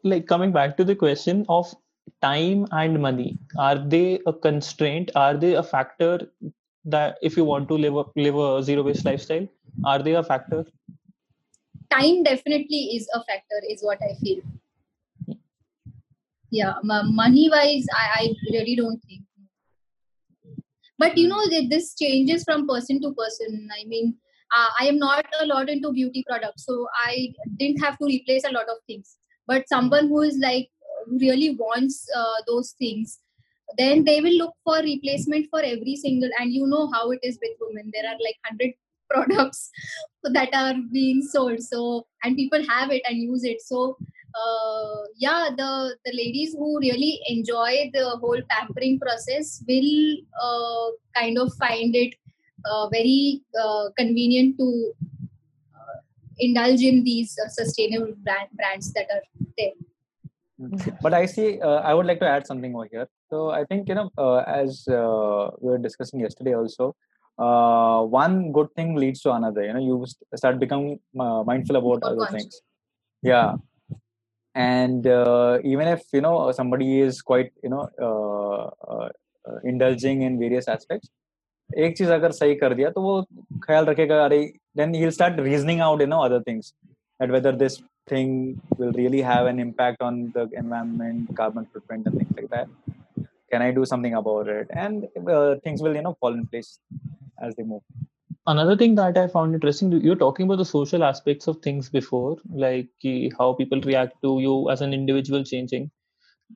like 0.04 0.26
coming 0.28 0.52
back 0.52 0.76
to 0.78 0.84
the 0.84 0.96
question 0.96 1.46
of 1.50 1.74
time 2.22 2.66
and 2.72 3.02
money 3.02 3.38
are 3.68 3.78
they 3.96 4.20
a 4.26 4.34
constraint 4.48 5.12
are 5.16 5.36
they 5.46 5.54
a 5.62 5.64
factor 5.64 6.14
that 6.86 7.18
if 7.22 7.36
you 7.36 7.44
want 7.44 7.68
to 7.68 7.76
live 7.76 7.96
a 7.96 8.04
live 8.16 8.36
a 8.36 8.64
zero 8.64 8.84
waste 8.84 9.06
lifestyle 9.06 9.48
are 9.86 10.02
they 10.02 10.14
a 10.14 10.24
factor? 10.24 10.66
Time 11.92 12.24
definitely 12.24 12.96
is 12.96 13.08
a 13.14 13.24
factor 13.24 13.62
is 13.70 13.82
what 13.82 14.00
i 14.02 14.14
feel. 14.22 14.42
Yeah 16.52 16.74
money 16.84 17.50
wise 17.50 17.86
I, 17.94 18.08
I 18.20 18.34
really 18.52 18.76
don't 18.76 19.00
think. 19.08 19.24
But 20.98 21.18
you 21.18 21.28
know 21.28 21.42
this 21.70 21.96
changes 21.96 22.44
from 22.44 22.68
person 22.68 23.02
to 23.02 23.14
person. 23.14 23.70
I 23.80 23.86
mean 23.86 24.16
uh, 24.56 24.70
i 24.80 24.86
am 24.86 24.98
not 25.00 25.26
a 25.42 25.46
lot 25.46 25.70
into 25.70 25.92
beauty 25.92 26.24
products 26.30 26.66
so 26.66 26.88
i 27.04 27.34
didn't 27.58 27.82
have 27.84 27.98
to 27.98 28.06
replace 28.06 28.44
a 28.46 28.52
lot 28.52 28.70
of 28.70 28.78
things. 28.88 29.18
But 29.48 29.68
someone 29.70 30.08
who 30.08 30.22
is 30.22 30.38
like 30.42 30.70
who 31.06 31.20
really 31.20 31.56
wants 31.56 32.08
uh, 32.16 32.42
those 32.48 32.76
things 32.80 33.20
then 33.78 34.04
they 34.04 34.22
will 34.22 34.38
look 34.38 34.54
for 34.64 34.78
replacement 34.78 35.48
for 35.50 35.62
every 35.62 35.96
single 35.96 36.30
and 36.40 36.54
you 36.54 36.68
know 36.68 36.90
how 36.92 37.12
it 37.12 37.20
is 37.24 37.38
with 37.42 37.58
women. 37.62 37.92
There 37.94 38.08
are 38.08 38.18
like 38.24 38.38
100 38.50 38.74
products 39.10 39.70
that 40.24 40.50
are 40.54 40.74
being 40.92 41.22
sold 41.22 41.62
so 41.62 42.08
and 42.24 42.36
people 42.36 42.64
have 42.68 42.92
it 42.92 43.04
and 43.08 43.18
use 43.18 43.44
it. 43.44 43.62
So 43.62 43.98
uh, 44.36 45.04
yeah 45.18 45.50
the 45.56 45.96
the 46.06 46.12
ladies 46.12 46.54
who 46.54 46.80
really 46.80 47.20
enjoy 47.28 47.90
the 47.94 48.18
whole 48.22 48.42
pampering 48.50 49.00
process 49.00 49.64
will 49.68 50.18
uh, 50.42 50.92
kind 51.16 51.38
of 51.38 51.54
find 51.54 51.96
it 51.96 52.14
uh, 52.66 52.90
very 52.90 53.42
uh, 53.62 53.90
convenient 53.98 54.58
to 54.58 54.94
uh, 55.76 55.98
indulge 56.40 56.82
in 56.82 57.04
these 57.04 57.38
uh, 57.44 57.50
sustainable 57.50 58.14
brand, 58.24 58.50
brands 58.54 58.92
that 58.94 59.08
are 59.14 59.22
there 59.58 59.72
but 61.03 61.15
i 61.15 61.25
see 61.35 61.61
uh, 61.69 61.81
i 61.91 61.95
would 61.95 62.07
like 62.11 62.21
to 62.25 62.29
add 62.35 62.47
something 62.47 62.75
over 62.75 62.89
here 62.93 63.07
so 63.31 63.51
i 63.51 63.65
think 63.65 63.89
you 63.89 63.95
know 63.99 64.09
uh, 64.25 64.41
as 64.61 64.87
uh, 65.01 65.45
we 65.61 65.69
were 65.73 65.83
discussing 65.89 66.21
yesterday 66.27 66.55
also 66.61 66.95
uh, 67.39 68.01
one 68.23 68.53
good 68.57 68.71
thing 68.79 68.91
leads 69.03 69.21
to 69.27 69.33
another 69.39 69.63
you 69.69 69.73
know 69.77 69.85
you 69.91 69.97
st- 70.13 70.39
start 70.43 70.59
becoming 70.65 70.91
uh, 71.25 71.43
mindful 71.51 71.77
about 71.83 72.01
More 72.03 72.11
other 72.11 72.27
conscious. 72.27 72.33
things 72.33 72.63
yeah 73.23 73.51
and 74.55 75.07
uh, 75.07 75.59
even 75.73 75.89
if 75.89 76.03
you 76.13 76.21
know 76.21 76.51
somebody 76.53 77.01
is 77.01 77.23
quite 77.23 77.51
you 77.63 77.71
know 77.71 77.89
uh, 78.09 78.65
uh, 78.93 79.09
uh, 79.49 79.59
indulging 79.65 80.23
in 80.29 80.39
various 80.39 80.69
aspects 80.77 81.09
एक 81.79 81.97
चीज 81.97 82.09
अगर 82.11 82.33
सही 82.33 82.55
कर 82.61 82.73
दिया 82.75 82.89
तो 82.91 83.03
वो 83.03 83.23
ख्याल 83.65 83.85
रखेगा 83.87 84.25
अरे 84.25 84.41
then 84.79 84.95
he'll 84.95 85.13
start 85.17 85.37
reasoning 85.45 85.81
out 85.87 86.01
you 86.01 86.09
know 86.13 86.21
other 86.29 86.41
things 86.49 86.73
that 87.21 87.33
whether 87.35 87.53
this 87.61 87.77
thing 88.08 88.62
will 88.78 88.92
really 88.94 89.22
have 89.22 89.48
an 89.48 89.60
impact 89.60 90.02
on 90.02 90.32
the 90.34 90.50
environment 90.54 91.36
carbon 91.36 91.66
footprint 91.74 92.06
and 92.08 92.18
things 92.18 92.34
like 92.38 92.50
that. 92.50 92.68
Can 93.52 93.62
i 93.62 93.72
do 93.72 93.86
something 93.86 94.14
about 94.16 94.48
it? 94.48 94.68
And 94.72 95.08
uh, 95.30 95.56
things 95.64 95.82
will 95.82 95.96
you 95.96 96.02
know 96.02 96.16
fall 96.20 96.34
in 96.34 96.48
place 96.48 96.80
as 97.42 97.56
they 97.56 97.64
move. 97.64 97.84
Another 98.52 98.76
thing 98.78 98.96
that 98.96 99.18
i 99.18 99.28
found 99.28 99.54
interesting 99.56 99.92
you're 100.06 100.20
talking 100.22 100.46
about 100.48 100.58
the 100.62 100.66
social 100.70 101.04
aspects 101.04 101.48
of 101.48 101.58
things 101.66 101.90
before 101.90 102.38
like 102.64 102.90
how 103.38 103.54
people 103.60 103.82
react 103.90 104.16
to 104.24 104.32
you 104.46 104.70
as 104.72 104.82
an 104.82 104.94
individual 104.94 105.44
changing 105.44 105.90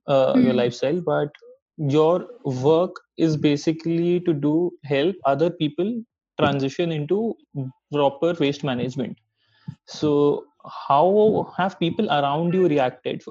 uh, 0.08 0.38
your 0.40 0.54
Hmm. 0.54 0.60
lifestyle 0.62 1.02
but 1.02 1.30
your 1.78 2.28
work 2.46 2.96
is 3.18 3.38
basically 3.38 4.20
to 4.22 4.34
do 4.34 4.72
help 4.84 5.16
other 5.26 5.50
people 5.50 5.92
transition 6.40 6.92
into 6.92 7.36
proper 7.94 8.34
waste 8.40 8.64
management. 8.64 9.18
So 9.88 10.46
how 10.88 11.52
have 11.58 11.80
people 11.80 12.10
around 12.10 12.54
you 12.54 12.68
reacted 12.68 13.24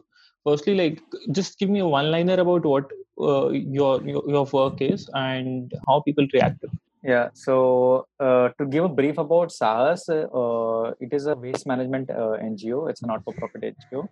firstly 0.44 0.74
like 0.74 1.00
just 1.32 1.58
give 1.58 1.68
me 1.68 1.80
a 1.80 1.86
one 1.86 2.10
liner 2.10 2.34
about 2.34 2.64
what 2.64 2.90
uh, 3.20 3.48
your, 3.48 4.00
your 4.08 4.22
your 4.34 4.44
work 4.52 4.80
is 4.80 5.08
and 5.14 5.72
how 5.86 6.00
people 6.00 6.26
react 6.32 6.60
to 6.60 6.66
it. 6.66 6.72
Yeah, 7.02 7.28
so 7.32 8.06
uh, 8.20 8.48
to 8.58 8.66
give 8.66 8.84
a 8.84 8.88
brief 8.88 9.18
about 9.18 9.50
SAHAS, 9.52 10.08
uh, 10.08 10.94
it 11.00 11.12
is 11.12 11.26
a 11.26 11.34
waste 11.34 11.66
management 11.66 12.10
uh, 12.10 12.36
NGO. 12.50 12.90
It's 12.90 13.02
a 13.02 13.06
not-for-profit 13.06 13.62
NGO, 13.62 14.08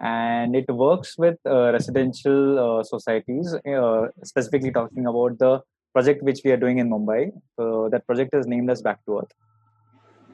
and 0.00 0.54
it 0.54 0.68
works 0.68 1.16
with 1.18 1.38
uh, 1.46 1.72
residential 1.72 2.58
uh, 2.58 2.82
societies. 2.84 3.54
Specifically, 4.24 4.70
talking 4.70 5.06
about 5.06 5.38
the 5.38 5.60
project 5.94 6.22
which 6.22 6.40
we 6.44 6.52
are 6.52 6.58
doing 6.58 6.78
in 6.78 6.90
Mumbai. 6.90 7.32
That 7.56 8.06
project 8.06 8.34
is 8.34 8.46
named 8.46 8.70
as 8.70 8.82
Back 8.82 9.04
to 9.06 9.18
Earth, 9.18 9.32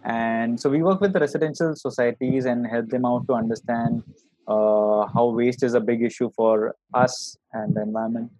and 0.04 0.60
so 0.60 0.68
we 0.68 0.82
work 0.82 1.00
with 1.00 1.12
the 1.14 1.20
residential 1.20 1.74
societies 1.74 2.44
and 2.44 2.66
help 2.66 2.88
them 2.88 3.06
out 3.06 3.26
to 3.28 3.34
understand 3.34 4.02
uh, 4.46 5.06
how 5.06 5.32
waste 5.34 5.62
is 5.62 5.72
a 5.74 5.80
big 5.80 6.02
issue 6.02 6.30
for 6.36 6.74
us 6.92 7.36
and 7.54 7.74
the 7.74 7.82
environment. 7.82 8.30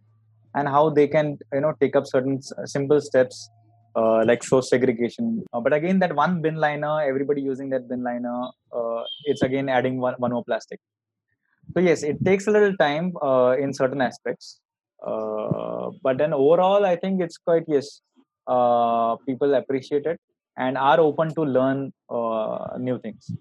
And 0.54 0.68
how 0.68 0.90
they 0.90 1.08
can 1.08 1.38
you 1.52 1.62
know 1.62 1.72
take 1.80 1.96
up 1.96 2.06
certain 2.06 2.40
simple 2.66 3.00
steps 3.00 3.48
uh, 3.96 4.24
like 4.26 4.42
show 4.42 4.60
segregation. 4.60 5.42
Uh, 5.52 5.60
but 5.60 5.72
again 5.72 5.98
that 6.00 6.14
one 6.14 6.42
bin 6.42 6.56
liner 6.56 7.00
everybody 7.00 7.40
using 7.40 7.70
that 7.70 7.88
bin 7.88 8.02
liner 8.04 8.48
uh, 8.72 9.02
it's 9.24 9.42
again 9.42 9.68
adding 9.68 9.98
one, 9.98 10.14
one 10.18 10.32
more 10.32 10.44
plastic. 10.44 10.80
So 11.72 11.80
yes 11.80 12.02
it 12.02 12.22
takes 12.24 12.46
a 12.46 12.50
little 12.50 12.76
time 12.76 13.14
uh, 13.22 13.56
in 13.58 13.72
certain 13.72 14.02
aspects. 14.02 14.60
Uh, 15.04 15.90
but 16.02 16.16
then 16.16 16.32
overall 16.32 16.86
i 16.86 16.96
think 16.96 17.20
it's 17.20 17.36
quite 17.36 17.64
yes 17.68 18.00
uh, 18.46 19.16
people 19.26 19.52
appreciate 19.54 20.06
it 20.06 20.18
and 20.56 20.78
are 20.78 21.00
open 21.00 21.34
to 21.34 21.42
learn 21.42 21.92
uh, 22.10 22.76
new 22.78 22.98
things. 22.98 23.32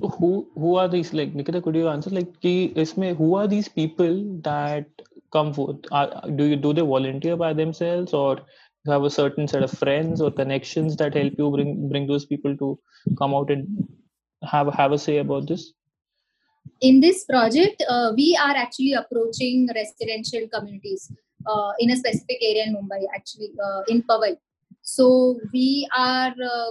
So 0.00 0.08
who 0.08 0.48
who 0.54 0.76
are 0.76 0.88
these 0.88 1.12
like 1.12 1.34
nikita 1.34 1.60
could 1.60 1.74
you 1.74 1.88
answer 1.88 2.10
like 2.10 2.40
ki, 2.40 2.72
isme, 2.76 3.16
who 3.16 3.34
are 3.34 3.46
these 3.46 3.68
people 3.68 4.40
that 4.42 4.86
come 5.32 5.52
forth? 5.54 5.78
Are, 5.92 6.22
do 6.36 6.44
you 6.44 6.56
do 6.56 6.72
they 6.72 6.82
volunteer 6.82 7.36
by 7.36 7.52
themselves 7.52 8.12
or 8.12 8.38
you 8.84 8.92
have 8.92 9.04
a 9.04 9.10
certain 9.10 9.46
set 9.46 9.62
of 9.62 9.70
friends 9.70 10.20
or 10.20 10.30
connections 10.30 10.96
that 10.96 11.14
help 11.14 11.34
you 11.38 11.50
bring 11.50 11.88
bring 11.88 12.06
those 12.06 12.26
people 12.26 12.56
to 12.56 12.78
come 13.18 13.34
out 13.34 13.50
and 13.50 13.88
have 14.42 14.72
have 14.74 14.92
a 14.92 14.98
say 14.98 15.18
about 15.18 15.46
this? 15.46 15.72
In 16.80 17.00
this 17.00 17.24
project 17.24 17.82
uh, 17.88 18.12
we 18.16 18.36
are 18.42 18.56
actually 18.56 18.94
approaching 18.94 19.68
residential 19.74 20.48
communities 20.48 21.12
uh, 21.46 21.72
in 21.78 21.90
a 21.90 21.96
specific 21.96 22.38
area 22.42 22.64
in 22.64 22.74
mumbai 22.74 23.02
actually 23.14 23.52
uh, 23.64 23.82
in 23.88 24.02
Powai 24.02 24.36
so 24.82 25.38
we 25.52 25.88
are 25.96 26.30
uh, 26.30 26.70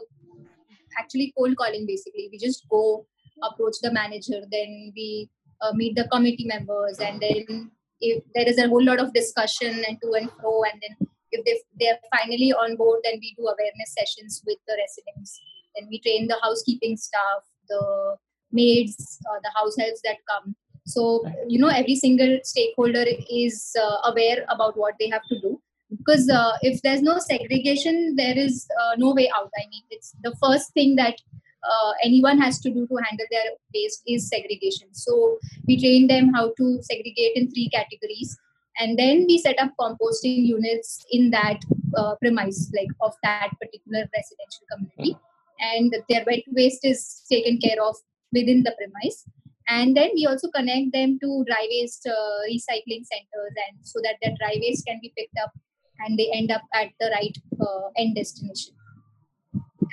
actually 0.98 1.34
cold 1.38 1.56
calling 1.58 1.86
basically. 1.86 2.30
We 2.32 2.38
just 2.38 2.68
go 2.70 3.06
approach 3.44 3.76
the 3.82 3.92
manager 3.92 4.42
then 4.52 4.92
we 4.96 5.30
uh, 5.62 5.72
meet 5.74 5.96
the 5.96 6.08
committee 6.10 6.46
members 6.46 7.00
and 7.00 7.22
then 7.22 7.72
if 8.02 8.24
there 8.36 8.48
is 8.48 8.58
a 8.58 8.68
whole 8.68 8.84
lot 8.84 9.00
of 9.00 9.14
discussion 9.14 9.84
and 9.88 9.98
to 10.02 10.14
and 10.14 10.30
fro 10.40 10.64
and 10.64 10.82
then 10.82 11.08
if 11.32 11.46
they 11.46 11.56
they're 11.80 12.00
finally 12.16 12.52
on 12.54 12.76
board 12.76 13.00
then 13.04 13.14
we 13.22 13.34
do 13.38 13.44
awareness 13.44 13.96
sessions 13.98 14.42
with 14.46 14.58
the 14.68 14.76
residents. 14.78 15.40
Then 15.76 15.88
we 15.90 16.00
train 16.00 16.28
the 16.28 16.38
housekeeping 16.42 16.98
staff 16.98 17.44
the 17.70 18.16
maids 18.52 19.20
uh, 19.30 19.40
the 19.44 19.52
house 19.56 19.78
helps 19.78 20.02
that 20.02 20.18
come. 20.28 20.56
So 20.86 21.24
you 21.48 21.60
know 21.60 21.68
every 21.68 21.96
single 21.96 22.40
stakeholder 22.44 23.06
is 23.30 23.76
uh, 23.80 24.10
aware 24.12 24.46
about 24.50 24.78
what 24.78 24.96
they 25.00 25.10
have 25.10 25.24
to 25.30 25.40
do 25.40 25.62
because 25.98 26.30
uh, 26.30 26.54
if 26.62 26.82
there's 26.82 27.02
no 27.02 27.18
segregation 27.20 28.16
there 28.16 28.38
is 28.38 28.68
uh, 28.82 28.96
no 28.98 29.14
way 29.14 29.30
out. 29.38 29.50
I 29.58 29.68
mean 29.70 29.84
it's 29.90 30.14
the 30.24 30.36
first 30.42 30.74
thing 30.74 30.96
that 30.98 31.16
uh, 31.64 31.92
anyone 32.04 32.40
has 32.40 32.60
to 32.60 32.70
do 32.70 32.88
to 32.88 32.96
handle 32.96 33.26
their 33.32 33.52
waste 33.74 34.04
is 34.08 34.30
segregation. 34.30 34.88
So 34.94 35.40
we 35.68 35.80
train 35.80 36.08
them 36.08 36.34
how 36.34 36.54
to 36.58 36.80
segregate 36.82 37.36
in 37.36 37.52
three 37.52 37.70
categories 37.70 38.38
and 38.80 38.98
then 38.98 39.26
we 39.28 39.38
set 39.38 39.60
up 39.60 39.72
composting 39.80 40.46
units 40.46 41.06
in 41.12 41.32
that 41.32 41.60
uh, 41.98 42.16
premise 42.22 42.72
like 42.76 42.88
of 43.02 43.14
that 43.24 43.50
particular 43.62 44.08
residential 44.16 44.66
community. 44.72 45.18
And 45.60 45.94
their 46.08 46.24
wet 46.26 46.44
waste 46.48 46.86
is 46.86 47.26
taken 47.30 47.60
care 47.60 47.84
of 47.84 47.98
within 48.32 48.64
the 48.64 48.74
premise. 48.78 49.26
And 49.68 49.96
then 49.96 50.12
we 50.16 50.26
also 50.26 50.50
connect 50.50 50.94
them 50.94 51.20
to 51.22 51.44
dry 51.46 51.68
waste 51.70 52.08
uh, 52.08 52.40
recycling 52.50 53.04
centers 53.06 53.54
and 53.68 53.78
so 53.84 54.00
that 54.02 54.16
their 54.22 54.34
dry 54.40 54.58
waste 54.62 54.86
can 54.86 55.00
be 55.02 55.14
picked 55.16 55.38
up 55.44 55.52
and 56.00 56.18
they 56.18 56.30
end 56.34 56.52
up 56.52 56.62
at 56.74 56.90
the 57.00 57.10
right 57.14 57.38
uh, 57.62 57.90
end 57.98 58.16
destination. 58.16 58.74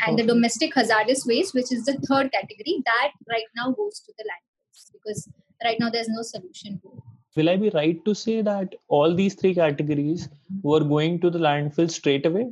And 0.06 0.18
the 0.18 0.24
domestic 0.24 0.74
hazardous 0.74 1.24
waste 1.26 1.54
which 1.54 1.72
is 1.72 1.84
the 1.84 1.94
third 2.08 2.30
category 2.32 2.82
that 2.84 3.12
right 3.30 3.46
now 3.56 3.70
goes 3.70 4.00
to 4.00 4.12
the 4.18 4.24
landfills 4.24 4.92
because 4.92 5.28
right 5.64 5.78
now 5.80 5.88
there's 5.88 6.08
no 6.08 6.22
solution 6.22 6.80
to 6.82 6.88
it. 6.88 7.02
Will 7.36 7.50
i 7.50 7.56
be 7.56 7.70
right 7.70 8.04
to 8.04 8.14
say 8.14 8.42
that 8.42 8.74
all 8.88 9.14
these 9.14 9.34
three 9.34 9.54
categories 9.54 10.28
were 10.62 10.80
going 10.80 11.20
to 11.20 11.30
the 11.30 11.38
landfill 11.38 11.90
straight 11.90 12.26
away? 12.26 12.50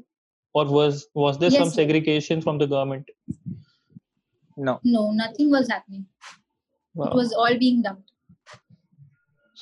Or 0.55 0.65
was 0.67 1.07
was 1.15 1.39
there 1.39 1.51
some 1.51 1.71
segregation 1.71 2.41
from 2.41 2.59
the 2.59 2.67
government? 2.67 3.11
No. 4.57 4.81
No 4.85 5.11
nothing 5.11 5.51
was 5.51 5.69
happening. 5.69 6.07
Wow. 6.95 7.07
it 7.07 7.15
was 7.15 7.33
all 7.33 7.59
being 7.59 7.83
dumped 7.83 8.13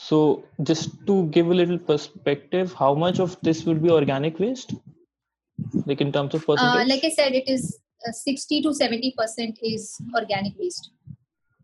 So 0.09 0.45
just 0.63 0.91
to 1.07 1.27
give 1.27 1.47
a 1.51 1.55
little 1.55 1.79
perspective, 1.79 2.73
how 2.73 2.95
much 2.95 3.21
of 3.21 3.37
this 3.43 3.65
would 3.65 3.83
be 3.83 3.91
organic 3.91 4.39
waste? 4.41 4.75
Like 5.87 6.01
in 6.01 6.11
terms 6.17 6.35
of 6.35 6.43
Uh, 6.43 6.47
percentage? 6.55 6.89
like 6.89 7.05
I 7.05 7.11
said, 7.11 7.33
it 7.41 7.49
is 7.49 7.79
uh, 8.07 8.11
60 8.13 8.63
to 8.63 8.75
70 8.75 9.15
percent 9.17 9.59
is 9.63 10.01
organic 10.17 10.59
waste. 10.59 10.91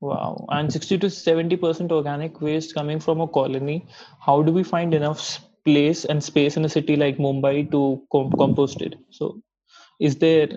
Wow. 0.01 0.47
And 0.51 0.73
60 0.73 0.99
to 0.99 1.07
70% 1.09 1.91
organic 1.91 2.41
waste 2.41 2.75
coming 2.75 3.01
from 3.01 3.21
a 3.21 3.27
colony. 3.27 3.87
How 4.21 4.43
do 4.43 4.53
we 4.53 4.63
find 4.63 4.95
enough 4.95 5.41
place 5.65 6.05
and 6.05 6.23
space 6.23 6.57
in 6.57 6.65
a 6.65 6.69
city 6.69 6.95
like 6.97 7.19
Mumbai 7.19 7.71
to 7.73 7.83
com- 8.13 8.31
compost 8.43 8.81
it? 8.81 8.95
So, 9.11 9.43
is 9.99 10.17
there 10.17 10.49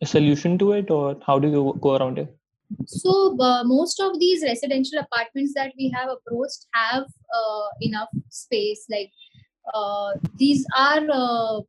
a 0.00 0.06
solution 0.06 0.56
to 0.58 0.72
it, 0.72 0.90
or 0.90 1.16
how 1.26 1.38
do 1.38 1.48
you 1.48 1.78
go 1.82 1.96
around 1.96 2.18
it? 2.18 2.34
So 2.86 3.38
uh, 3.40 3.64
most 3.64 4.00
of 4.00 4.18
these 4.18 4.42
residential 4.42 4.98
apartments 4.98 5.52
that 5.54 5.72
we 5.78 5.90
have 5.94 6.08
approached 6.08 6.66
have 6.74 7.04
uh, 7.04 7.66
enough 7.80 8.08
space. 8.28 8.86
Like 8.90 9.10
uh, 9.74 10.12
these 10.36 10.64
are 10.76 11.06
uh, 11.12 11.60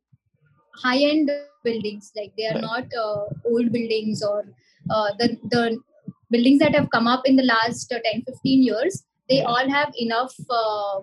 high-end 0.76 1.30
buildings. 1.64 2.12
Like 2.16 2.32
they 2.36 2.46
are 2.46 2.60
not 2.60 2.84
uh, 2.94 3.24
old 3.46 3.72
buildings 3.72 4.22
or 4.22 4.44
uh, 4.90 5.10
the 5.18 5.36
the 5.50 5.78
buildings 6.30 6.58
that 6.60 6.74
have 6.74 6.90
come 6.90 7.06
up 7.06 7.22
in 7.26 7.36
the 7.36 7.44
last 7.44 7.92
uh, 7.92 7.98
10, 8.12 8.22
15 8.26 8.62
years. 8.62 9.04
They 9.28 9.42
all 9.42 9.68
have 9.68 9.92
enough 9.98 10.34
uh, 10.50 11.00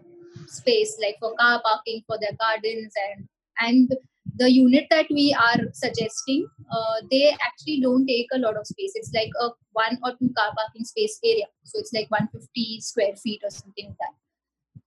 space, 0.47 0.97
like 1.01 1.17
for 1.19 1.33
car 1.39 1.61
parking, 1.63 2.03
for 2.07 2.17
their 2.19 2.35
gardens, 2.39 2.93
and 3.07 3.27
and 3.59 3.97
the 4.37 4.51
unit 4.51 4.85
that 4.89 5.07
we 5.09 5.33
are 5.33 5.61
suggesting, 5.73 6.47
uh, 6.71 6.95
they 7.11 7.35
actually 7.45 7.79
don't 7.81 8.05
take 8.05 8.27
a 8.33 8.39
lot 8.39 8.57
of 8.57 8.67
space. 8.67 8.91
It's 8.95 9.11
like 9.13 9.31
a 9.39 9.49
one 9.73 9.97
or 10.03 10.11
two 10.19 10.31
car 10.37 10.51
parking 10.57 10.83
space 10.85 11.19
area. 11.23 11.45
So 11.63 11.79
it's 11.79 11.93
like 11.93 12.09
150 12.09 12.81
square 12.81 13.15
feet 13.15 13.41
or 13.43 13.49
something 13.49 13.87
like 13.87 13.97
that. 13.99 14.15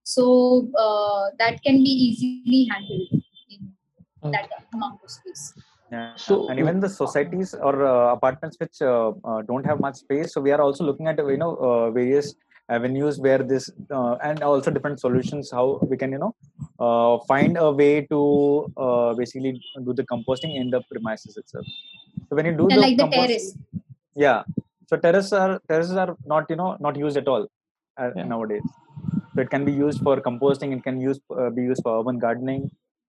So 0.03 0.71
uh, 0.79 1.31
that 1.39 1.63
can 1.63 1.83
be 1.83 1.91
easily 1.91 2.69
handled 2.71 3.23
in 3.51 4.33
that 4.33 4.49
amount 4.75 5.01
of 5.03 5.11
space. 5.11 5.55
Yeah. 5.91 6.17
So- 6.17 6.49
and 6.49 6.59
even 6.59 6.81
the 6.81 6.89
societies 6.89 7.55
or 7.55 7.87
uh, 7.87 8.13
apartments 8.13 8.57
which 8.61 8.83
uh, 8.83 9.13
uh, 9.25 9.43
don't 9.43 9.65
have 9.65 9.81
much 9.81 9.97
space, 9.97 10.35
so 10.35 10.41
we 10.41 10.51
are 10.51 10.61
also 10.61 10.85
looking 10.85 11.07
at 11.07 11.19
you 11.19 11.39
know 11.39 11.57
uh, 11.57 11.91
various 11.91 12.35
avenues 12.69 13.19
where 13.19 13.43
this 13.53 13.71
uh, 13.91 14.15
and 14.23 14.43
also 14.43 14.71
different 14.71 15.01
solutions 15.01 15.51
how 15.53 15.81
we 15.91 15.97
can 15.97 16.13
you 16.13 16.19
know 16.19 16.35
uh, 16.81 17.19
find 17.27 17.57
a 17.57 17.71
way 17.73 18.07
to 18.13 18.69
uh, 18.77 19.15
basically 19.15 19.53
do 19.87 19.93
the 19.95 20.05
composting 20.05 20.55
in 20.57 20.71
the 20.71 20.83
premises 20.91 21.37
itself. 21.37 21.67
So 22.29 22.37
when 22.37 22.47
you 22.47 22.57
do 22.57 22.69
Yeah, 22.71 22.77
the 22.77 22.81
like 22.83 22.97
the 22.97 23.09
terrace. 23.09 23.57
yeah 24.17 24.43
so 24.89 24.97
terraces 24.97 25.33
are 25.33 25.61
terraces 25.69 25.97
are 26.03 26.17
not 26.33 26.45
you 26.51 26.57
know 26.57 26.77
not 26.81 26.97
used 26.97 27.17
at 27.23 27.29
all 27.29 27.47
uh, 28.01 28.11
Yeah. 28.17 28.25
nowadays 28.33 28.67
so 29.35 29.43
it 29.43 29.51
can 29.51 29.65
be 29.65 29.73
used 29.73 30.01
for 30.07 30.17
composting 30.29 30.73
it 30.77 30.83
can 30.89 31.01
use 31.01 31.21
uh, 31.39 31.51
be 31.51 31.63
used 31.63 31.83
for 31.83 31.93
urban 32.01 32.19
gardening 32.19 32.71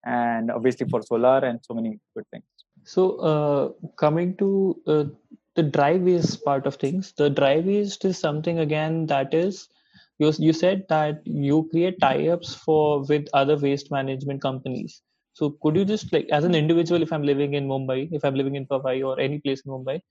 and 0.05 0.51
obviously 0.51 0.87
for 0.93 1.01
solar 1.01 1.39
and 1.49 1.59
so 1.67 1.73
many 1.79 1.91
good 2.15 2.27
things 2.33 2.45
So, 2.91 3.01
uh, 3.31 3.63
coming 4.01 4.29
to 4.41 4.47
uh, 4.93 5.05
the 5.55 5.63
dry 5.63 5.97
waste 5.97 6.43
part 6.43 6.65
of 6.65 6.75
things, 6.75 7.13
the 7.17 7.29
dry 7.29 7.59
waste 7.59 8.05
is 8.05 8.17
something 8.17 8.59
again 8.59 9.05
that 9.07 9.33
is 9.33 9.69
you, 10.19 10.31
you 10.37 10.53
said 10.53 10.85
that 10.89 11.21
you 11.25 11.67
create 11.71 11.99
tie-ups 11.99 12.55
for 12.55 13.03
with 13.03 13.27
other 13.33 13.57
waste 13.57 13.91
management 13.91 14.41
companies. 14.41 15.01
So, 15.33 15.57
could 15.61 15.75
you 15.75 15.85
just 15.85 16.11
like 16.13 16.27
as 16.29 16.43
an 16.43 16.55
individual, 16.55 17.01
if 17.01 17.11
I'm 17.11 17.23
living 17.23 17.53
in 17.53 17.67
Mumbai, 17.67 18.09
if 18.11 18.23
I'm 18.23 18.35
living 18.35 18.55
in 18.55 18.65
Powai 18.65 19.03
or 19.05 19.19
any 19.19 19.39
place 19.39 19.61
in 19.65 19.71
Mumbai, 19.71 20.01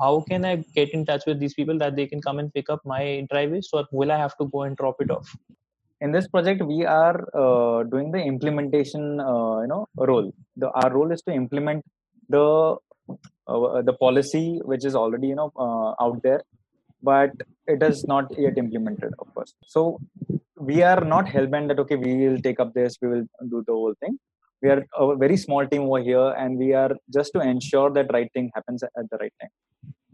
how 0.00 0.24
can 0.28 0.44
I 0.44 0.56
get 0.74 0.90
in 0.90 1.04
touch 1.04 1.22
with 1.26 1.38
these 1.38 1.54
people 1.54 1.78
that 1.78 1.96
they 1.96 2.06
can 2.06 2.20
come 2.20 2.38
and 2.38 2.52
pick 2.52 2.70
up 2.70 2.80
my 2.84 3.26
dry 3.30 3.46
waste, 3.46 3.70
or 3.72 3.86
will 3.92 4.10
I 4.10 4.16
have 4.16 4.36
to 4.38 4.46
go 4.46 4.62
and 4.62 4.76
drop 4.76 5.00
it 5.00 5.10
off? 5.10 5.36
in 6.00 6.12
this 6.12 6.26
project 6.28 6.62
we 6.70 6.84
are 6.84 7.18
uh, 7.42 7.82
doing 7.84 8.10
the 8.10 8.22
implementation 8.32 9.20
uh, 9.20 9.60
you 9.62 9.68
know 9.72 9.86
role 10.10 10.32
the 10.56 10.68
our 10.80 10.90
role 10.96 11.10
is 11.16 11.22
to 11.22 11.32
implement 11.32 11.84
the 12.28 12.76
uh, 13.46 13.82
the 13.82 13.92
policy 13.92 14.60
which 14.64 14.84
is 14.84 14.94
already 14.94 15.28
you 15.28 15.34
know 15.40 15.50
uh, 15.56 15.90
out 16.04 16.22
there 16.22 16.42
but 17.02 17.32
it 17.66 17.82
is 17.82 18.04
not 18.12 18.26
yet 18.38 18.56
implemented 18.56 19.12
of 19.18 19.32
course. 19.34 19.54
So 19.66 20.00
we 20.58 20.82
are 20.82 21.02
not 21.04 21.26
hellbent 21.26 21.68
that 21.68 21.78
okay 21.80 21.96
we 21.96 22.28
will 22.28 22.40
take 22.40 22.60
up 22.60 22.72
this 22.72 22.96
we 23.02 23.08
will 23.08 23.26
do 23.50 23.62
the 23.66 23.72
whole 23.72 23.94
thing. 24.00 24.18
We 24.62 24.70
are 24.70 24.82
a 24.96 25.16
very 25.16 25.36
small 25.36 25.66
team 25.66 25.82
over 25.82 26.02
here 26.02 26.30
and 26.38 26.56
we 26.56 26.72
are 26.72 26.92
just 27.12 27.32
to 27.34 27.40
ensure 27.40 27.90
that 27.90 28.10
right 28.12 28.30
thing 28.32 28.50
happens 28.54 28.82
at 28.82 29.10
the 29.10 29.18
right 29.18 29.34
time. 29.40 29.50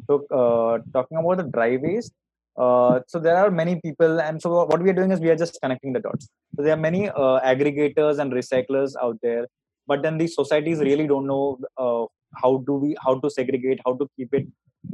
So 0.08 0.26
uh, 0.40 0.78
talking 0.92 1.18
about 1.18 1.36
the 1.36 1.44
dry 1.44 1.76
waste 1.76 2.12
uh, 2.58 3.00
so 3.06 3.18
there 3.18 3.36
are 3.36 3.50
many 3.50 3.80
people 3.80 4.20
and 4.20 4.42
so 4.42 4.64
what 4.64 4.82
we 4.82 4.90
are 4.90 4.98
doing 5.00 5.12
is 5.12 5.20
we 5.20 5.30
are 5.30 5.36
just 5.36 5.58
connecting 5.62 5.92
the 5.92 6.00
dots. 6.00 6.28
So 6.56 6.62
there 6.62 6.74
are 6.74 6.84
many 6.88 7.08
uh, 7.08 7.40
aggregators 7.52 8.18
and 8.18 8.32
recyclers 8.32 8.92
out 9.00 9.18
there 9.22 9.46
but 9.86 10.02
then 10.02 10.18
these 10.18 10.34
societies 10.34 10.80
really 10.80 11.06
don't 11.06 11.26
know 11.26 11.58
uh, 11.76 12.04
how 12.42 12.52
do 12.68 12.74
we 12.82 12.96
how 13.04 13.14
to 13.22 13.30
segregate 13.38 13.80
how 13.86 13.94
to 14.00 14.06
keep 14.16 14.32
it 14.38 14.46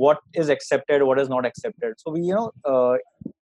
what 0.03 0.18
is 0.34 0.49
accepted 0.49 1.03
what 1.03 1.18
is 1.22 1.28
not 1.28 1.45
accepted 1.51 1.95
so 2.03 2.11
we 2.11 2.20
you 2.28 2.34
know 2.39 2.51
uh, 2.72 2.97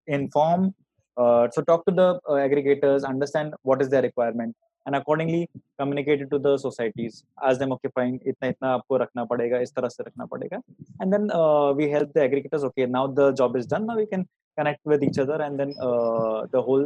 inform 0.06 0.74
uh, 1.16 1.48
so 1.54 1.62
talk 1.62 1.84
to 1.88 1.94
the 2.00 2.08
uh, 2.28 2.38
aggregators 2.46 3.04
understand 3.04 3.54
what 3.62 3.80
is 3.80 3.88
their 3.88 4.02
requirement 4.02 4.54
and 4.86 4.94
accordingly 4.96 5.48
communicate 5.78 6.20
it 6.24 6.30
to 6.34 6.38
the 6.46 6.54
societies 6.66 7.24
ask 7.48 7.58
them 7.62 7.72
okay 7.76 7.90
fine 7.98 8.16
itna 8.30 8.48
itna 8.54 8.68
aapko 8.74 9.00
rakhna 9.02 9.22
padega 9.30 9.60
is 9.66 9.72
tarah 9.76 9.90
se 9.96 10.02
rakhna 10.08 10.26
padega 10.32 10.58
and 11.00 11.08
then 11.14 11.24
uh, 11.40 11.68
we 11.78 11.86
help 11.96 12.10
the 12.16 12.22
aggregators 12.26 12.64
okay 12.70 12.86
now 12.98 13.04
the 13.20 13.28
job 13.40 13.56
is 13.60 13.66
done 13.74 13.86
now 13.90 13.96
we 14.02 14.08
can 14.14 14.24
connect 14.58 14.82
with 14.92 15.02
each 15.08 15.18
other 15.24 15.38
and 15.46 15.54
then 15.60 15.70
uh, 15.88 16.38
the 16.54 16.62
whole 16.68 16.84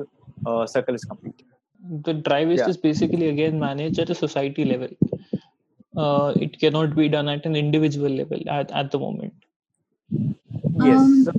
uh, 0.49 0.65
circle 0.75 0.95
is 1.01 1.07
complete 1.13 1.41
The 2.07 2.13
dry 2.27 2.45
waste 2.49 2.63
Yeah. 2.63 2.71
is 2.71 2.77
basically 2.77 3.29
again 3.33 3.59
managed 3.59 3.99
at 4.05 4.11
a 4.11 4.15
society 4.15 4.65
level. 4.71 4.89
Uh, 5.99 6.33
it 6.37 6.59
cannot 6.61 6.95
be 6.95 7.09
done 7.09 7.29
at 7.29 7.45
an 7.45 7.57
individual 7.57 8.11
level 8.11 8.41
at, 8.49 8.71
at 8.71 8.91
the 8.93 8.99
moment. 8.99 9.35
yes 10.11 10.99
Um, 10.99 11.25
so, 11.25 11.33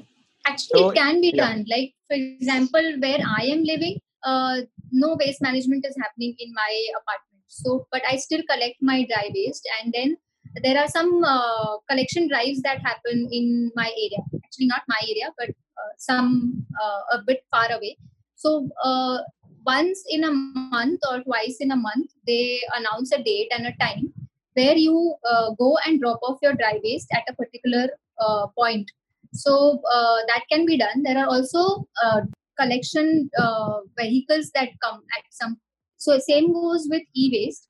Actually, 0.49 0.81
So, 0.81 0.89
it 0.89 0.95
can 0.95 1.21
be 1.21 1.31
yeah. 1.33 1.47
done. 1.47 1.65
Like, 1.69 1.93
for 2.07 2.15
example, 2.15 2.85
where 2.99 3.19
I 3.39 3.43
am 3.45 3.63
living, 3.63 3.99
uh, 4.23 4.61
no 4.91 5.15
waste 5.19 5.41
management 5.41 5.85
is 5.85 5.95
happening 6.01 6.35
in 6.39 6.53
my 6.53 6.71
apartment. 6.99 7.45
So, 7.47 7.87
but 7.91 8.01
I 8.09 8.17
still 8.17 8.41
collect 8.49 8.77
my 8.81 9.05
dry 9.05 9.31
waste, 9.33 9.67
and 9.81 9.93
then 9.93 10.17
there 10.63 10.77
are 10.81 10.87
some 10.87 11.23
uh, 11.23 11.77
collection 11.89 12.27
drives 12.27 12.61
that 12.61 12.81
happen 12.81 13.27
in 13.31 13.71
my 13.75 13.89
area. 14.05 14.21
Actually, 14.43 14.67
not 14.67 14.83
my 14.87 15.01
area, 15.07 15.33
but 15.37 15.49
uh, 15.49 15.91
some 15.97 16.65
uh, 16.83 17.17
a 17.17 17.21
bit 17.25 17.43
far 17.51 17.71
away. 17.71 17.97
So, 18.35 18.69
uh, 18.83 19.19
once 19.65 20.03
in 20.09 20.23
a 20.23 20.31
month 20.31 21.01
or 21.11 21.21
twice 21.21 21.57
in 21.59 21.71
a 21.71 21.75
month, 21.75 22.11
they 22.25 22.61
announce 22.75 23.11
a 23.11 23.21
date 23.21 23.51
and 23.51 23.67
a 23.67 23.75
time 23.77 24.13
where 24.59 24.77
you 24.77 25.15
uh, 25.31 25.51
go 25.63 25.77
and 25.85 26.01
drop 26.01 26.19
off 26.23 26.39
your 26.41 26.53
dry 26.53 26.79
waste 26.83 27.09
at 27.13 27.23
a 27.29 27.35
particular 27.41 27.87
uh, 28.19 28.47
point. 28.57 28.91
So 29.33 29.81
uh, 29.93 30.17
that 30.27 30.43
can 30.51 30.65
be 30.65 30.77
done. 30.77 31.03
There 31.03 31.17
are 31.17 31.27
also 31.27 31.87
uh, 32.03 32.21
collection 32.59 33.29
uh, 33.37 33.79
vehicles 33.97 34.51
that 34.55 34.69
come 34.83 35.01
at 35.17 35.23
some 35.31 35.57
so 35.97 36.17
same 36.17 36.53
goes 36.53 36.87
with 36.89 37.03
e-waste. 37.13 37.67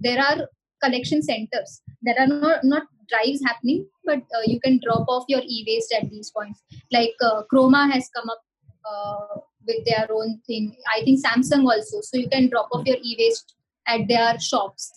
There 0.00 0.20
are 0.20 0.48
collection 0.84 1.22
centers. 1.22 1.80
There 2.02 2.14
are 2.18 2.26
not, 2.26 2.62
not 2.62 2.82
drives 3.08 3.42
happening 3.42 3.86
but 4.04 4.20
you 4.44 4.60
can 4.60 4.80
drop 4.84 5.08
off 5.08 5.24
your 5.28 5.40
e-waste 5.42 5.94
at 5.98 6.10
these 6.10 6.30
points. 6.30 6.62
Like 6.92 7.14
Croma 7.48 7.90
has 7.90 8.10
come 8.14 8.28
up 8.28 9.44
with 9.66 9.82
their 9.86 10.06
own 10.12 10.42
thing. 10.46 10.76
I 10.94 11.02
think 11.04 11.24
samsung 11.24 11.64
also. 11.64 12.02
So 12.02 12.18
you 12.18 12.28
can 12.28 12.50
drop 12.50 12.68
off 12.70 12.86
your 12.86 12.98
e-waste 13.02 13.54
at 13.86 14.06
their 14.08 14.38
shops 14.38 14.92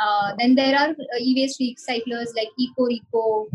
uh, 0.00 0.32
then 0.38 0.54
there 0.54 0.76
are 0.76 0.90
uh, 0.90 1.20
e-waste 1.20 1.60
recyclers 1.60 2.34
like 2.36 2.48
eco 2.58 2.88
eco 2.88 3.48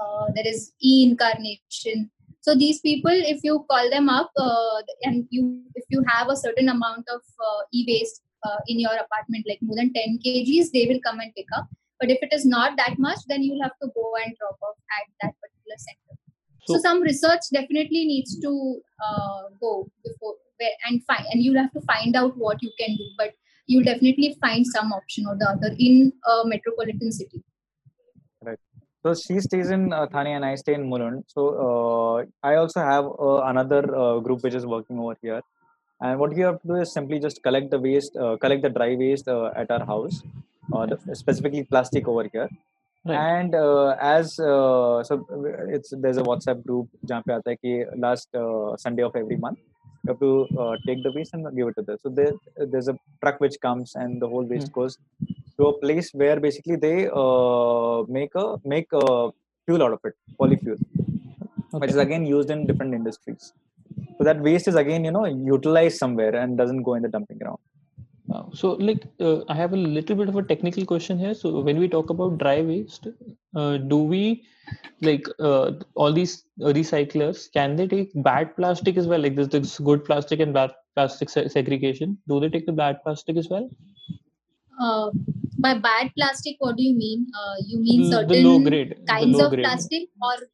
uh, 0.00 0.26
there 0.34 0.46
is 0.46 0.72
e-incarnation. 0.80 2.10
So 2.40 2.54
these 2.54 2.80
people 2.80 3.10
if 3.12 3.40
you 3.42 3.64
call 3.70 3.90
them 3.90 4.08
up 4.08 4.30
uh, 4.36 4.82
and 5.02 5.26
you 5.30 5.62
if 5.74 5.84
you 5.90 6.04
have 6.06 6.28
a 6.28 6.36
certain 6.36 6.68
amount 6.68 7.06
of 7.12 7.20
uh, 7.20 7.60
e-waste 7.72 8.22
uh, 8.44 8.58
in 8.68 8.78
your 8.78 8.94
apartment 8.94 9.44
like 9.48 9.58
more 9.60 9.76
than 9.76 9.92
10 9.92 10.20
kgs 10.24 10.70
they 10.72 10.86
will 10.86 11.00
come 11.04 11.20
and 11.20 11.34
pick 11.34 11.46
up. 11.56 11.68
But 12.00 12.10
if 12.10 12.18
it 12.22 12.32
is 12.32 12.46
not 12.46 12.76
that 12.76 12.98
much 12.98 13.18
then 13.28 13.42
you'll 13.42 13.62
have 13.62 13.76
to 13.82 13.88
go 13.94 14.12
and 14.24 14.34
drop 14.38 14.58
off 14.62 14.76
at 15.00 15.06
that 15.22 15.34
particular 15.42 15.78
center. 15.78 16.18
So, 16.66 16.74
So- 16.74 16.80
some 16.80 17.02
research 17.02 17.50
definitely 17.52 18.04
needs 18.04 18.38
to 18.40 18.80
uh, 19.04 19.42
go 19.60 19.90
before 20.04 20.34
where, 20.58 20.76
and 20.86 21.04
find 21.04 21.26
and 21.30 21.42
you'll 21.42 21.60
have 21.60 21.72
to 21.72 21.80
find 21.82 22.16
out 22.16 22.36
what 22.36 22.62
you 22.62 22.70
can 22.78 22.96
do. 22.96 23.06
But 23.16 23.34
you'll 23.67 23.83
definitely 23.83 24.35
find 24.41 24.65
some 24.67 24.91
option 24.91 25.25
or 25.27 25.35
the 25.37 25.49
other 25.49 25.75
in 25.79 26.11
a 26.27 26.41
metropolitan 26.45 27.11
city 27.11 27.43
so 29.05 29.13
she 29.13 29.39
stays 29.41 29.69
in 29.69 29.91
uh, 29.91 30.07
Thane 30.07 30.27
and 30.27 30.45
I 30.45 30.55
stay 30.55 30.75
in 30.75 30.89
Mulund. 30.89 31.23
So 31.27 31.41
uh, 31.67 32.25
I 32.41 32.55
also 32.55 32.79
have 32.79 33.05
uh, 33.05 33.41
another 33.51 33.81
uh, 33.93 34.19
group 34.19 34.43
which 34.43 34.53
is 34.53 34.65
working 34.65 34.97
over 34.97 35.17
here. 35.21 35.41
And 35.99 36.19
what 36.19 36.33
we 36.33 36.41
have 36.41 36.61
to 36.61 36.67
do 36.67 36.75
is 36.75 36.93
simply 36.93 37.19
just 37.19 37.43
collect 37.43 37.69
the 37.69 37.79
waste, 37.79 38.15
uh, 38.15 38.37
collect 38.37 38.61
the 38.61 38.69
dry 38.69 38.95
waste 38.95 39.27
uh, 39.27 39.51
at 39.55 39.69
our 39.71 39.85
house, 39.85 40.23
uh, 40.71 40.85
the, 40.85 40.97
specifically 41.15 41.63
plastic 41.63 42.07
over 42.07 42.29
here. 42.31 42.47
Right. 43.05 43.17
And 43.17 43.53
uh, 43.53 43.97
as 43.99 44.39
uh, 44.39 45.03
so, 45.03 45.27
it's 45.69 45.93
there's 45.99 46.17
a 46.17 46.23
WhatsApp 46.23 46.63
group 46.65 46.87
जहाँ 47.05 47.21
पे 47.27 47.33
आता 47.33 47.49
है 47.49 47.55
कि 47.55 47.99
last 47.99 48.29
uh, 48.33 48.77
Sunday 48.77 49.03
of 49.03 49.13
every 49.17 49.35
month 49.35 49.59
You 50.08 50.14
have 50.14 50.20
to 50.20 50.58
uh, 50.58 50.76
take 50.86 51.02
the 51.02 51.12
waste 51.12 51.34
and 51.34 51.44
give 51.54 51.68
it 51.68 51.74
to 51.76 51.82
them. 51.82 51.98
So 52.02 52.08
there, 52.08 52.32
there's 52.56 52.88
a 52.88 52.96
truck 53.22 53.40
which 53.40 53.56
comes 53.60 53.94
and 53.94 54.22
the 54.22 54.26
whole 54.26 54.42
waste 54.42 54.72
goes 54.72 54.96
to 55.58 55.66
a 55.66 55.78
place 55.78 56.14
where 56.14 56.40
basically 56.40 56.76
they 56.76 57.10
uh, 57.12 58.04
make 58.08 58.34
a 58.34 58.56
make 58.64 58.88
a 58.92 59.30
fuel 59.66 59.82
out 59.82 59.92
of 59.92 60.00
it, 60.04 60.14
polyfuel, 60.40 60.78
which 61.72 61.90
is 61.90 61.96
again 61.96 62.24
used 62.24 62.50
in 62.50 62.66
different 62.66 62.94
industries. 62.94 63.52
So 64.16 64.24
that 64.24 64.40
waste 64.40 64.66
is 64.66 64.76
again 64.76 65.04
you 65.04 65.10
know 65.10 65.26
utilized 65.26 65.98
somewhere 65.98 66.34
and 66.34 66.56
doesn't 66.56 66.84
go 66.84 66.94
in 66.94 67.02
the 67.02 67.08
dumping 67.08 67.36
ground. 67.36 67.58
So, 68.52 68.72
like, 68.72 69.04
uh, 69.20 69.44
I 69.48 69.54
have 69.54 69.72
a 69.72 69.76
little 69.76 70.16
bit 70.16 70.28
of 70.28 70.36
a 70.36 70.42
technical 70.42 70.84
question 70.84 71.18
here. 71.18 71.34
So, 71.34 71.60
when 71.60 71.78
we 71.78 71.88
talk 71.88 72.10
about 72.10 72.38
dry 72.38 72.60
waste, 72.62 73.06
uh, 73.54 73.76
do 73.78 73.98
we 74.02 74.46
like 75.00 75.26
uh, 75.38 75.72
all 75.94 76.12
these 76.12 76.44
recyclers? 76.60 77.50
Can 77.52 77.76
they 77.76 77.86
take 77.86 78.10
bad 78.22 78.54
plastic 78.56 78.96
as 78.96 79.06
well? 79.06 79.20
Like, 79.20 79.36
there's 79.36 79.48
this 79.48 79.78
good 79.78 80.04
plastic 80.04 80.40
and 80.40 80.52
bad 80.52 80.72
plastic 80.94 81.30
se- 81.30 81.48
segregation. 81.48 82.18
Do 82.28 82.40
they 82.40 82.48
take 82.50 82.66
the 82.66 82.72
bad 82.72 83.02
plastic 83.02 83.36
as 83.36 83.48
well? 83.48 83.70
Uh, 84.80 85.10
by 85.58 85.74
bad 85.78 86.10
plastic, 86.16 86.56
what 86.58 86.76
do 86.76 86.82
you 86.82 86.94
mean? 86.96 87.30
Uh, 87.38 87.56
you 87.66 87.78
mean 87.80 88.02
certain 88.04 88.28
the 88.28 88.42
low 88.42 88.58
grade, 88.60 88.94
kinds 89.06 89.38
low 89.38 89.40
of 89.40 89.52
grade. 89.54 89.58
plastic 89.60 90.08
or 90.22 90.48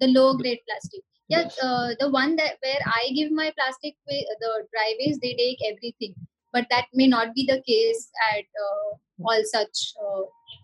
the 0.00 0.06
low 0.08 0.36
grade 0.36 0.58
plastic? 0.66 1.02
Yeah, 1.28 1.44
Yes. 1.44 1.58
uh, 1.62 1.94
the 2.00 2.10
one 2.10 2.34
that 2.36 2.58
where 2.62 2.80
I 2.86 3.10
give 3.14 3.30
my 3.30 3.52
plastic, 3.56 3.96
the 4.06 4.66
dry 4.72 4.94
waste, 4.98 5.20
they 5.20 5.34
take 5.34 5.58
everything, 5.64 6.14
but 6.52 6.66
that 6.70 6.86
may 6.92 7.06
not 7.06 7.34
be 7.34 7.46
the 7.46 7.62
case 7.66 8.10
at 8.32 8.44
uh, 8.66 8.96
all 9.22 9.42
such 9.44 9.94
uh, 10.04 10.22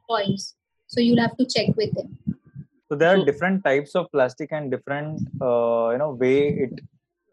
points. 0.09 0.55
So 0.87 1.01
you'll 1.01 1.21
have 1.21 1.37
to 1.37 1.47
check 1.47 1.77
with 1.77 1.95
them. 1.95 2.19
So 2.89 2.95
there 2.95 3.17
are 3.17 3.25
different 3.25 3.65
types 3.65 3.95
of 3.95 4.11
plastic 4.13 4.53
and 4.53 4.71
different 4.71 5.21
uh, 5.41 5.91
you 5.91 5.99
know 5.99 6.17
way 6.19 6.49
it. 6.49 6.81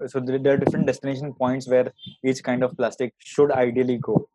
So 0.07 0.19
there 0.19 0.39
there 0.39 0.53
are 0.55 0.57
different 0.57 0.87
destination 0.87 1.33
points 1.33 1.67
where 1.67 1.91
each 2.23 2.43
kind 2.43 2.63
of 2.63 2.75
plastic 2.75 3.13
should 3.19 3.51
ideally 3.51 3.97
go. 3.97 4.27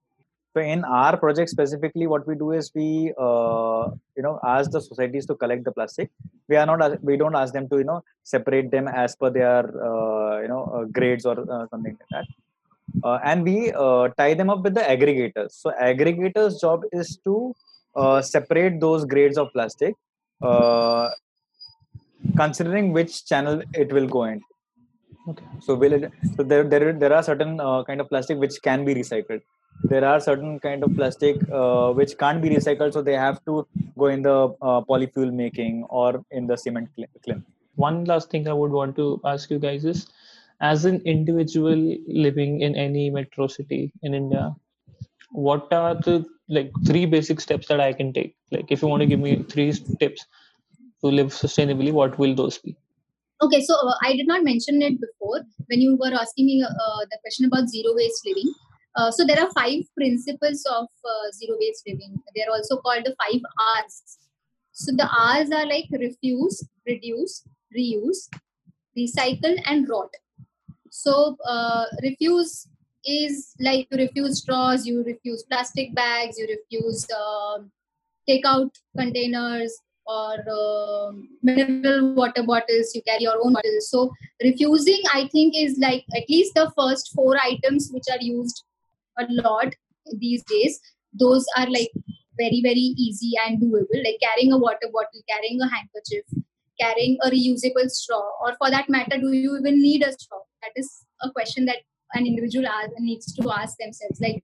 So 0.55 0.63
in 0.63 0.85
our 0.85 1.17
project 1.17 1.51
specifically, 1.51 2.07
what 2.07 2.27
we 2.27 2.35
do 2.35 2.53
is 2.53 2.71
we 2.75 3.13
uh, 3.19 3.91
you 4.17 4.23
know 4.23 4.39
ask 4.45 4.71
the 4.71 4.81
societies 4.81 5.27
to 5.27 5.35
collect 5.35 5.65
the 5.65 5.73
plastic. 5.73 6.11
We 6.49 6.57
are 6.57 6.67
not 6.67 7.03
we 7.03 7.17
don't 7.17 7.35
ask 7.35 7.53
them 7.53 7.69
to 7.69 7.79
you 7.79 7.85
know 7.85 8.03
separate 8.23 8.71
them 8.71 8.89
as 8.89 9.17
per 9.17 9.31
their 9.31 9.65
uh, 9.91 10.41
you 10.41 10.49
know 10.49 10.65
uh, 10.75 10.85
grades 10.85 11.27
or 11.27 11.39
uh, 11.41 11.67
something 11.69 11.99
like 12.01 12.09
that. 12.11 12.27
Uh, 13.05 13.19
and 13.25 13.45
we 13.45 13.73
uh, 13.73 14.09
tie 14.19 14.35
them 14.35 14.51
up 14.51 14.63
with 14.63 14.75
the 14.75 14.81
aggregators. 14.81 15.53
So 15.53 15.73
aggregators' 15.81 16.61
job 16.61 16.83
is 16.93 17.19
to 17.25 17.55
uh, 17.97 18.21
separate 18.23 18.81
those 18.81 19.05
grades 19.05 19.39
of 19.39 19.53
plastic, 19.53 19.95
uh, 20.43 21.09
considering 22.37 22.93
which 22.93 23.27
channel 23.27 23.63
it 23.75 23.93
will 23.93 24.07
go 24.07 24.25
in. 24.25 24.41
Okay. 25.29 25.45
So 25.61 25.75
will 25.75 25.93
it? 25.93 26.11
So 26.37 26.43
there 26.43 26.65
there 26.65 26.93
there 26.93 27.13
are 27.13 27.23
certain 27.23 27.61
uh, 27.61 27.85
kind 27.85 28.01
of 28.01 28.09
plastic 28.09 28.39
which 28.39 28.61
can 28.63 28.85
be 28.85 28.95
recycled. 28.95 29.43
There 29.85 30.05
are 30.05 30.19
certain 30.21 30.59
kind 30.59 30.83
of 30.83 30.95
plastic 30.97 31.37
uh, 31.53 31.93
which 31.93 32.17
can't 32.19 32.43
be 32.43 32.49
recycled, 32.51 32.95
so 32.95 33.03
they 33.03 33.13
have 33.13 33.45
to 33.45 33.67
go 33.97 34.07
in 34.07 34.23
the 34.23 34.49
uh, 34.61 34.81
polyfuel 34.81 35.33
making 35.33 35.85
or 35.89 36.25
in 36.31 36.47
the 36.47 36.57
cement 36.57 36.89
cl-. 36.97 37.43
One 37.77 38.05
last 38.07 38.31
thing 38.31 38.49
I 38.49 38.55
would 38.55 38.73
want 38.73 38.97
to 38.97 39.21
ask 39.25 39.51
you 39.51 39.59
guys 39.59 39.85
is, 39.85 40.09
as 40.61 40.85
an 40.85 41.01
individual 41.05 41.97
living 42.09 42.61
in 42.61 42.75
any 42.75 43.11
metro 43.11 43.47
city 43.47 43.93
in 44.03 44.15
India, 44.15 44.55
what 45.31 45.73
are 45.73 45.95
the 45.95 46.25
like 46.49 46.73
three 46.87 47.07
basic 47.07 47.41
steps 47.41 47.69
that 47.69 47.81
I 47.81 47.93
can 47.93 48.13
take? 48.13 48.35
Like, 48.51 48.71
if 48.71 48.83
you 48.83 48.89
want 48.89 49.01
to 49.03 49.07
give 49.07 49.21
me 49.21 49.45
three 49.45 49.73
tips 50.01 50.25
to 51.03 51.09
live 51.09 51.29
sustainably, 51.29 51.93
what 51.93 52.19
will 52.19 52.35
those 52.35 52.59
be? 52.59 52.77
Okay, 53.41 53.61
so 53.63 53.75
uh, 53.75 53.95
I 54.03 54.17
did 54.17 54.27
not 54.27 54.43
mention 54.43 54.83
it 54.83 55.01
before 55.01 55.43
when 55.67 55.81
you 55.81 55.97
were 55.97 56.13
asking 56.13 56.47
me 56.47 56.63
uh, 56.63 57.05
the 57.11 57.19
question 57.23 57.47
about 57.47 57.69
zero 57.69 57.95
waste 57.95 58.27
living. 58.27 58.53
Uh, 58.97 59.13
so 59.13 59.25
there 59.25 59.41
are 59.41 59.51
five 59.53 59.83
principles 59.97 60.65
of 60.69 60.87
uh, 61.05 61.31
zero 61.33 61.57
waste 61.61 61.85
living. 61.87 62.17
They 62.35 62.43
are 62.43 62.51
also 62.51 62.79
called 62.79 63.05
the 63.05 63.15
five 63.23 63.41
R's. 63.77 64.19
So 64.73 64.93
the 64.93 65.09
R's 65.09 65.53
are 65.53 65.67
like 65.67 65.87
refuse, 65.93 66.67
reduce, 66.85 67.45
reuse, 67.77 68.29
recycle, 68.97 69.57
and 69.67 69.89
rot. 69.89 70.11
So 71.03 71.37
uh, 71.47 71.85
refuse 72.03 72.67
is 73.05 73.55
like 73.61 73.87
you 73.91 73.99
refuse 73.99 74.39
straws, 74.39 74.87
you 74.87 75.05
refuse 75.05 75.45
plastic 75.45 75.95
bags, 75.95 76.39
you 76.39 76.47
refuse 76.49 77.07
um 77.19 77.71
takeout 78.29 78.71
containers 78.97 79.79
or 80.07 80.35
um 80.55 81.29
mineral 81.43 82.15
water 82.15 82.43
bottles. 82.43 82.95
You 82.97 83.03
carry 83.03 83.23
your 83.23 83.39
own 83.45 83.53
bottles. 83.53 83.91
So 83.91 84.11
refusing, 84.43 85.01
I 85.15 85.29
think, 85.29 85.55
is 85.57 85.79
like 85.79 86.05
at 86.17 86.29
least 86.29 86.55
the 86.55 86.73
first 86.77 87.13
four 87.15 87.37
items 87.45 87.91
which 87.93 88.11
are 88.11 88.21
used 88.21 88.65
a 89.19 89.27
lot 89.31 89.73
these 90.27 90.43
days. 90.45 90.81
Those 91.13 91.47
are 91.57 91.71
like 91.71 91.93
very 92.43 92.61
very 92.61 92.89
easy 93.07 93.33
and 93.47 93.63
doable. 93.63 94.05
Like 94.05 94.19
carrying 94.21 94.53
a 94.53 94.59
water 94.59 94.91
bottle, 94.93 95.23
carrying 95.29 95.61
a 95.61 95.69
handkerchief, 95.69 96.25
carrying 96.81 97.19
a 97.23 97.31
reusable 97.31 97.91
straw, 97.91 98.23
or 98.41 98.55
for 98.57 98.71
that 98.71 98.89
matter, 98.89 99.19
do 99.19 99.33
you 99.33 99.59
even 99.59 99.81
need 99.83 100.03
a 100.03 100.13
straw? 100.13 100.39
That 100.63 100.73
is 100.77 101.05
a 101.23 101.31
question 101.31 101.65
that 101.67 101.79
an 102.15 102.27
individual 102.27 102.67
needs 102.99 103.33
to 103.35 103.51
ask 103.51 103.77
themselves. 103.79 104.21
Like, 104.21 104.43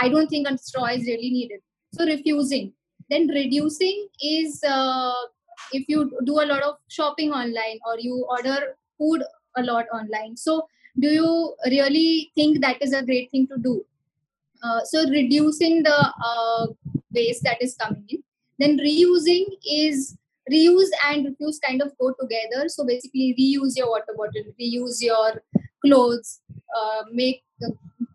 I 0.00 0.08
don't 0.08 0.28
think 0.28 0.48
a 0.48 0.58
straw 0.58 0.86
is 0.86 1.06
really 1.06 1.30
needed. 1.30 1.60
So 1.92 2.04
refusing. 2.04 2.72
Then 3.08 3.28
reducing 3.28 4.08
is 4.20 4.62
uh, 4.66 5.12
if 5.72 5.88
you 5.88 6.12
do 6.24 6.40
a 6.40 6.46
lot 6.46 6.62
of 6.62 6.76
shopping 6.88 7.32
online 7.32 7.78
or 7.86 7.98
you 7.98 8.26
order 8.28 8.76
food 8.98 9.22
a 9.56 9.62
lot 9.62 9.86
online. 9.92 10.36
So 10.36 10.66
do 10.98 11.08
you 11.08 11.54
really 11.66 12.30
think 12.34 12.60
that 12.60 12.82
is 12.82 12.92
a 12.92 13.04
great 13.04 13.30
thing 13.30 13.46
to 13.48 13.58
do? 13.58 13.84
Uh, 14.62 14.80
so 14.84 15.08
reducing 15.08 15.82
the 15.82 16.12
uh, 16.24 16.66
waste 17.14 17.44
that 17.44 17.62
is 17.62 17.76
coming 17.76 18.04
in. 18.08 18.22
Then 18.58 18.78
reusing 18.78 19.44
is 19.70 20.16
reuse 20.50 20.90
and 21.08 21.26
refuse 21.26 21.58
kind 21.58 21.82
of 21.82 21.92
go 21.98 22.14
together. 22.20 22.68
So 22.68 22.84
basically, 22.84 23.34
reuse 23.38 23.76
your 23.76 23.90
water 23.90 24.14
bottle, 24.16 24.44
reuse 24.60 25.00
your 25.00 25.42
clothes, 25.84 26.40
uh, 26.76 27.02
make 27.12 27.42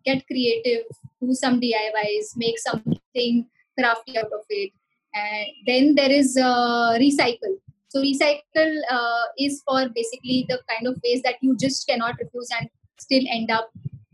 get 0.06 0.26
creative, 0.28 0.84
do 1.22 1.34
some 1.34 1.60
DIYs, 1.62 2.36
make 2.36 2.58
something 2.60 3.48
crafty 3.78 4.18
out 4.18 4.26
of 4.26 4.46
it. 4.50 4.72
And 5.14 5.48
then 5.68 5.96
there 5.96 6.12
is 6.12 6.38
uh, 6.38 6.98
recycle. 6.98 7.58
So 7.90 8.02
recycle 8.02 8.80
uh, 8.90 9.24
is 9.38 9.62
for 9.68 9.90
basically 9.90 10.46
the 10.48 10.60
kind 10.70 10.88
of 10.88 11.00
waste 11.04 11.24
that 11.26 11.36
you 11.42 11.58
just 11.58 11.86
cannot 11.88 12.16
refuse 12.20 12.50
and 12.58 12.70
still 12.98 13.24
end 13.30 13.52
up 13.52 13.70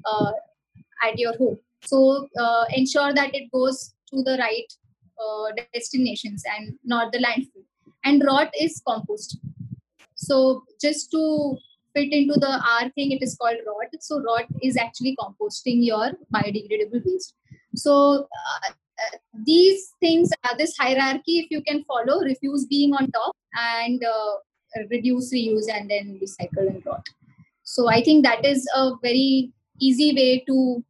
uh, 0.05 0.31
at 1.03 1.19
your 1.19 1.37
home. 1.37 1.59
So 1.83 2.27
uh, 2.39 2.65
ensure 2.71 3.13
that 3.13 3.35
it 3.35 3.51
goes 3.51 3.93
to 4.09 4.23
the 4.23 4.37
right 4.39 4.65
uh, 5.21 5.51
destinations 5.73 6.43
and 6.57 6.73
not 6.83 7.11
the 7.11 7.19
landfill. 7.19 7.65
And 8.07 8.23
rot 8.25 8.51
is 8.65 8.81
compost. 8.87 9.37
So 10.15 10.63
just 10.81 11.11
to 11.11 11.21
fit 11.95 12.13
into 12.17 12.39
the 12.39 12.51
R 12.81 12.89
thing, 12.95 13.11
it 13.11 13.21
is 13.27 13.35
called 13.41 13.57
rot. 13.67 13.95
So 13.99 14.21
rot 14.27 14.45
is 14.63 14.77
actually 14.77 15.15
composting 15.21 15.85
your 15.85 16.11
biodegradable 16.33 17.05
waste. 17.05 17.33
So 17.75 17.93
uh, 18.41 18.69
uh, 18.69 19.17
these 19.45 19.93
things 19.99 20.31
are 20.49 20.57
this 20.57 20.75
hierarchy. 20.77 21.39
If 21.39 21.51
you 21.51 21.61
can 21.61 21.83
follow, 21.85 22.19
refuse 22.21 22.65
being 22.65 22.93
on 22.93 23.11
top 23.11 23.35
and 23.67 24.03
uh, 24.03 24.33
reduce, 24.91 25.33
reuse, 25.33 25.69
and 25.73 25.89
then 25.89 26.19
recycle 26.23 26.67
and 26.67 26.85
rot. 26.85 27.05
So 27.63 27.89
I 27.89 28.01
think 28.03 28.23
that 28.25 28.45
is 28.45 28.67
a 28.75 28.91
very 29.01 29.51
easy 29.79 30.13
way 30.15 30.43
to 30.47 30.83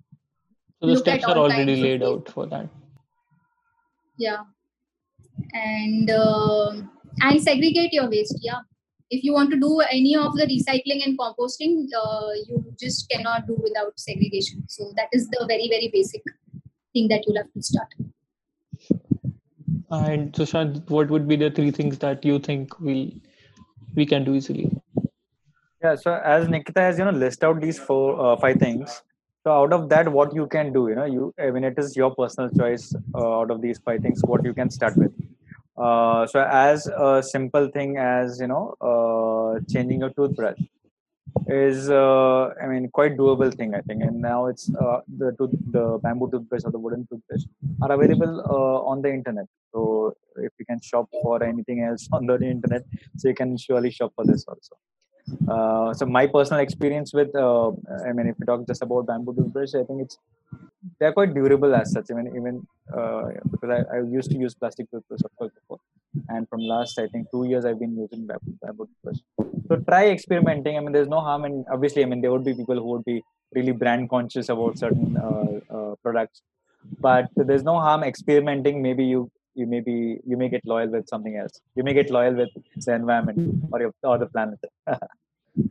So 0.82 0.88
the 0.88 0.94
Look 0.94 1.08
at 1.08 1.22
steps 1.22 1.34
are 1.34 1.38
already 1.38 1.76
laid 1.82 2.04
out 2.04 2.30
for 2.30 2.46
that. 2.46 2.70
yeah 4.18 4.44
and 5.54 6.10
um 6.12 6.90
and 7.22 7.42
segregate 7.42 7.94
your 7.94 8.10
waste 8.10 8.40
yeah 8.42 8.60
if 9.10 9.24
you 9.24 9.34
want 9.34 9.50
to 9.50 9.60
do 9.60 9.80
any 9.90 10.16
of 10.16 10.36
the 10.36 10.46
recycling 10.54 11.04
and 11.06 11.18
composting 11.18 11.88
uh, 12.04 12.32
you 12.48 12.64
just 12.80 13.10
cannot 13.10 13.48
do 13.48 13.58
without 13.62 13.94
segregation 13.98 14.64
so 14.68 14.92
that 14.96 15.08
is 15.12 15.28
the 15.30 15.46
very 15.48 15.68
very 15.70 15.90
basic 15.94 16.22
thing 16.94 17.08
that 17.08 17.24
you'll 17.26 17.38
have 17.38 17.52
to 17.54 17.62
start 17.62 17.94
And 19.90 20.34
Sushant, 20.34 20.90
what 20.90 21.10
would 21.10 21.28
be 21.28 21.36
the 21.38 21.50
three 21.50 21.72
things 21.72 21.98
that 22.00 22.26
you 22.26 22.40
think 22.40 22.80
we 22.80 23.22
we 23.96 24.06
can 24.06 24.26
do 24.26 24.36
easily? 24.36 24.72
Yeah. 25.84 25.96
So 25.96 26.16
as 26.16 26.50
Nikita 26.50 26.82
has 26.82 27.00
you 27.00 27.06
know 27.06 27.12
list 27.12 27.44
out 27.44 27.62
these 27.62 27.80
four 27.80 28.20
uh, 28.20 28.36
five 28.36 28.58
things. 28.58 29.02
So 29.46 29.52
out 29.52 29.72
of 29.72 29.88
that, 29.90 30.10
what 30.12 30.36
you 30.36 30.48
can 30.48 30.74
do, 30.74 30.90
you 30.90 30.96
know, 30.96 31.06
you 31.06 31.34
I 31.40 31.52
mean 31.52 31.64
it 31.64 31.80
is 31.80 31.96
your 31.96 32.14
personal 32.14 32.50
choice 32.50 32.94
uh, 33.16 33.40
out 33.40 33.50
of 33.50 33.62
these 33.62 33.80
five 33.80 34.02
things 34.02 34.22
what 34.24 34.44
you 34.44 34.54
can 34.54 34.70
start 34.70 34.98
with. 34.98 35.14
Uh, 35.78 36.26
so 36.26 36.42
as 36.42 36.88
a 36.88 37.22
simple 37.22 37.68
thing 37.70 37.98
as 37.98 38.40
you 38.40 38.48
know 38.48 38.74
uh, 38.82 39.60
changing 39.72 40.00
your 40.00 40.10
toothbrush 40.10 40.60
is 41.48 41.90
uh, 41.90 42.50
I 42.62 42.66
mean 42.68 42.90
quite 42.90 43.16
doable 43.16 43.54
thing 43.56 43.76
I 43.76 43.82
think. 43.82 44.02
And 44.02 44.22
now 44.22 44.48
it's 44.48 44.70
uh, 44.74 45.02
the 45.18 45.34
tooth, 45.38 45.52
the 45.72 46.00
bamboo 46.02 46.32
toothbrush 46.32 46.64
or 46.66 46.72
the 46.72 46.80
wooden 46.80 47.08
toothbrush 47.10 47.44
are 47.82 47.92
available 47.92 48.42
uh, 48.42 48.90
on 48.92 49.02
the 49.02 49.12
internet. 49.14 49.46
So 49.72 50.16
if 50.38 50.52
you 50.60 50.66
can 50.66 50.82
shop 50.82 51.08
for 51.12 51.44
anything 51.44 51.84
else 51.84 52.08
on 52.12 52.26
the 52.26 52.40
internet 52.42 52.84
so 53.18 53.28
you 53.28 53.36
can 53.36 53.58
surely 53.58 53.92
shop 53.92 54.14
for 54.16 54.26
this 54.26 54.46
also 54.48 54.76
uh, 55.54 55.94
so 55.94 56.06
my 56.06 56.26
personal 56.28 56.62
experience 56.62 57.14
with 57.14 57.36
uh, 57.36 57.70
i 58.08 58.12
mean 58.18 58.28
if 58.32 58.36
we 58.40 58.46
talk 58.46 58.66
just 58.72 58.82
about 58.88 59.08
bamboo 59.08 59.36
toothbrush 59.38 59.76
i 59.82 59.84
think 59.90 60.02
it's 60.06 60.18
they're 61.00 61.14
quite 61.14 61.34
durable 61.34 61.76
as 61.76 61.92
such. 61.92 62.06
I 62.12 62.14
mean, 62.14 62.28
even 62.36 62.68
uh, 62.96 63.30
because 63.52 63.70
I, 63.70 63.98
I, 63.98 64.02
used 64.02 64.32
to 64.32 64.38
use 64.38 64.54
plastic 64.54 64.90
toothbrush 64.92 65.22
of 65.24 65.36
course 65.36 65.52
before, 65.54 65.80
and 66.30 66.48
from 66.50 66.62
last 66.62 67.00
I 67.00 67.08
think 67.08 67.30
two 67.32 67.46
years 67.46 67.66
I've 67.66 67.80
been 67.80 67.98
using 67.98 68.28
bamboo 68.28 68.88
toothbrush. 68.88 69.20
So 69.68 69.76
try 69.88 70.10
experimenting. 70.10 70.78
I 70.78 70.80
mean, 70.80 70.92
there's 70.94 71.08
no 71.08 71.20
harm, 71.20 71.46
and 71.46 71.66
obviously, 71.72 72.04
I 72.04 72.06
mean, 72.06 72.22
there 72.22 72.32
would 72.32 72.44
be 72.44 72.54
people 72.54 72.76
who 72.76 72.86
would 72.86 73.06
be 73.06 73.24
really 73.54 73.72
brand 73.72 74.10
conscious 74.10 74.50
about 74.50 74.78
certain 74.78 75.18
uh, 75.18 75.76
uh, 75.76 75.96
products, 76.04 76.42
but 77.00 77.28
there's 77.36 77.64
no 77.64 77.80
harm 77.80 78.04
experimenting. 78.04 78.82
Maybe 78.82 79.06
you 79.06 79.30
you 79.58 79.66
may 79.66 79.80
be 79.82 80.20
you 80.26 80.38
may 80.38 80.50
get 80.50 80.66
loyal 80.66 80.90
with 80.90 81.08
something 81.10 81.36
else. 81.36 81.60
You 81.76 81.84
may 81.84 81.94
get 81.94 82.10
loyal 82.10 82.36
with 82.36 82.50
the 82.86 82.94
environment 82.94 83.56
or 83.72 83.82
your 83.82 83.94
or 84.04 84.18
the 84.18 84.28
planet. 84.28 84.60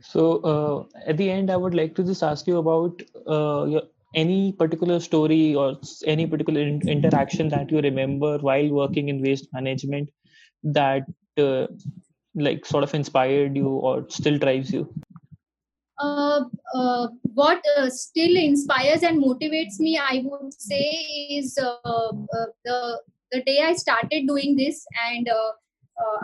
so 0.01 0.23
uh, 0.53 0.99
at 1.09 1.17
the 1.17 1.29
end, 1.31 1.49
I 1.49 1.57
would 1.57 1.73
like 1.73 1.95
to 1.95 2.03
just 2.03 2.23
ask 2.23 2.47
you 2.47 2.57
about 2.57 3.01
uh, 3.27 3.65
your 3.65 3.83
any 4.15 4.51
particular 4.51 4.99
story 4.99 5.55
or 5.55 5.77
any 6.05 6.27
particular 6.27 6.61
in- 6.61 6.87
interaction 6.87 7.49
that 7.49 7.71
you 7.71 7.81
remember 7.81 8.37
while 8.39 8.69
working 8.69 9.09
in 9.09 9.21
waste 9.21 9.47
management 9.53 10.09
that 10.63 11.03
uh, 11.37 11.67
like 12.35 12.65
sort 12.65 12.83
of 12.83 12.93
inspired 12.93 13.55
you 13.55 13.67
or 13.67 14.05
still 14.09 14.37
drives 14.37 14.71
you 14.71 14.87
uh, 15.99 16.41
uh, 16.73 17.07
what 17.33 17.63
uh, 17.77 17.89
still 17.89 18.35
inspires 18.37 19.03
and 19.03 19.23
motivates 19.23 19.79
me 19.79 19.97
i 19.97 20.23
would 20.25 20.53
say 20.53 20.81
is 21.29 21.57
uh, 21.57 21.77
uh, 21.85 22.45
the 22.65 23.01
the 23.32 23.42
day 23.48 23.58
i 23.68 23.72
started 23.72 24.26
doing 24.26 24.56
this 24.56 24.84
and 25.08 25.28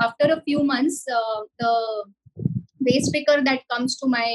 after 0.07 0.33
a 0.33 0.41
few 0.43 0.62
months 0.62 1.05
the 1.05 1.72
waste 2.81 3.12
picker 3.12 3.39
that 3.43 3.62
comes 3.72 3.97
to 3.99 4.07
my 4.07 4.29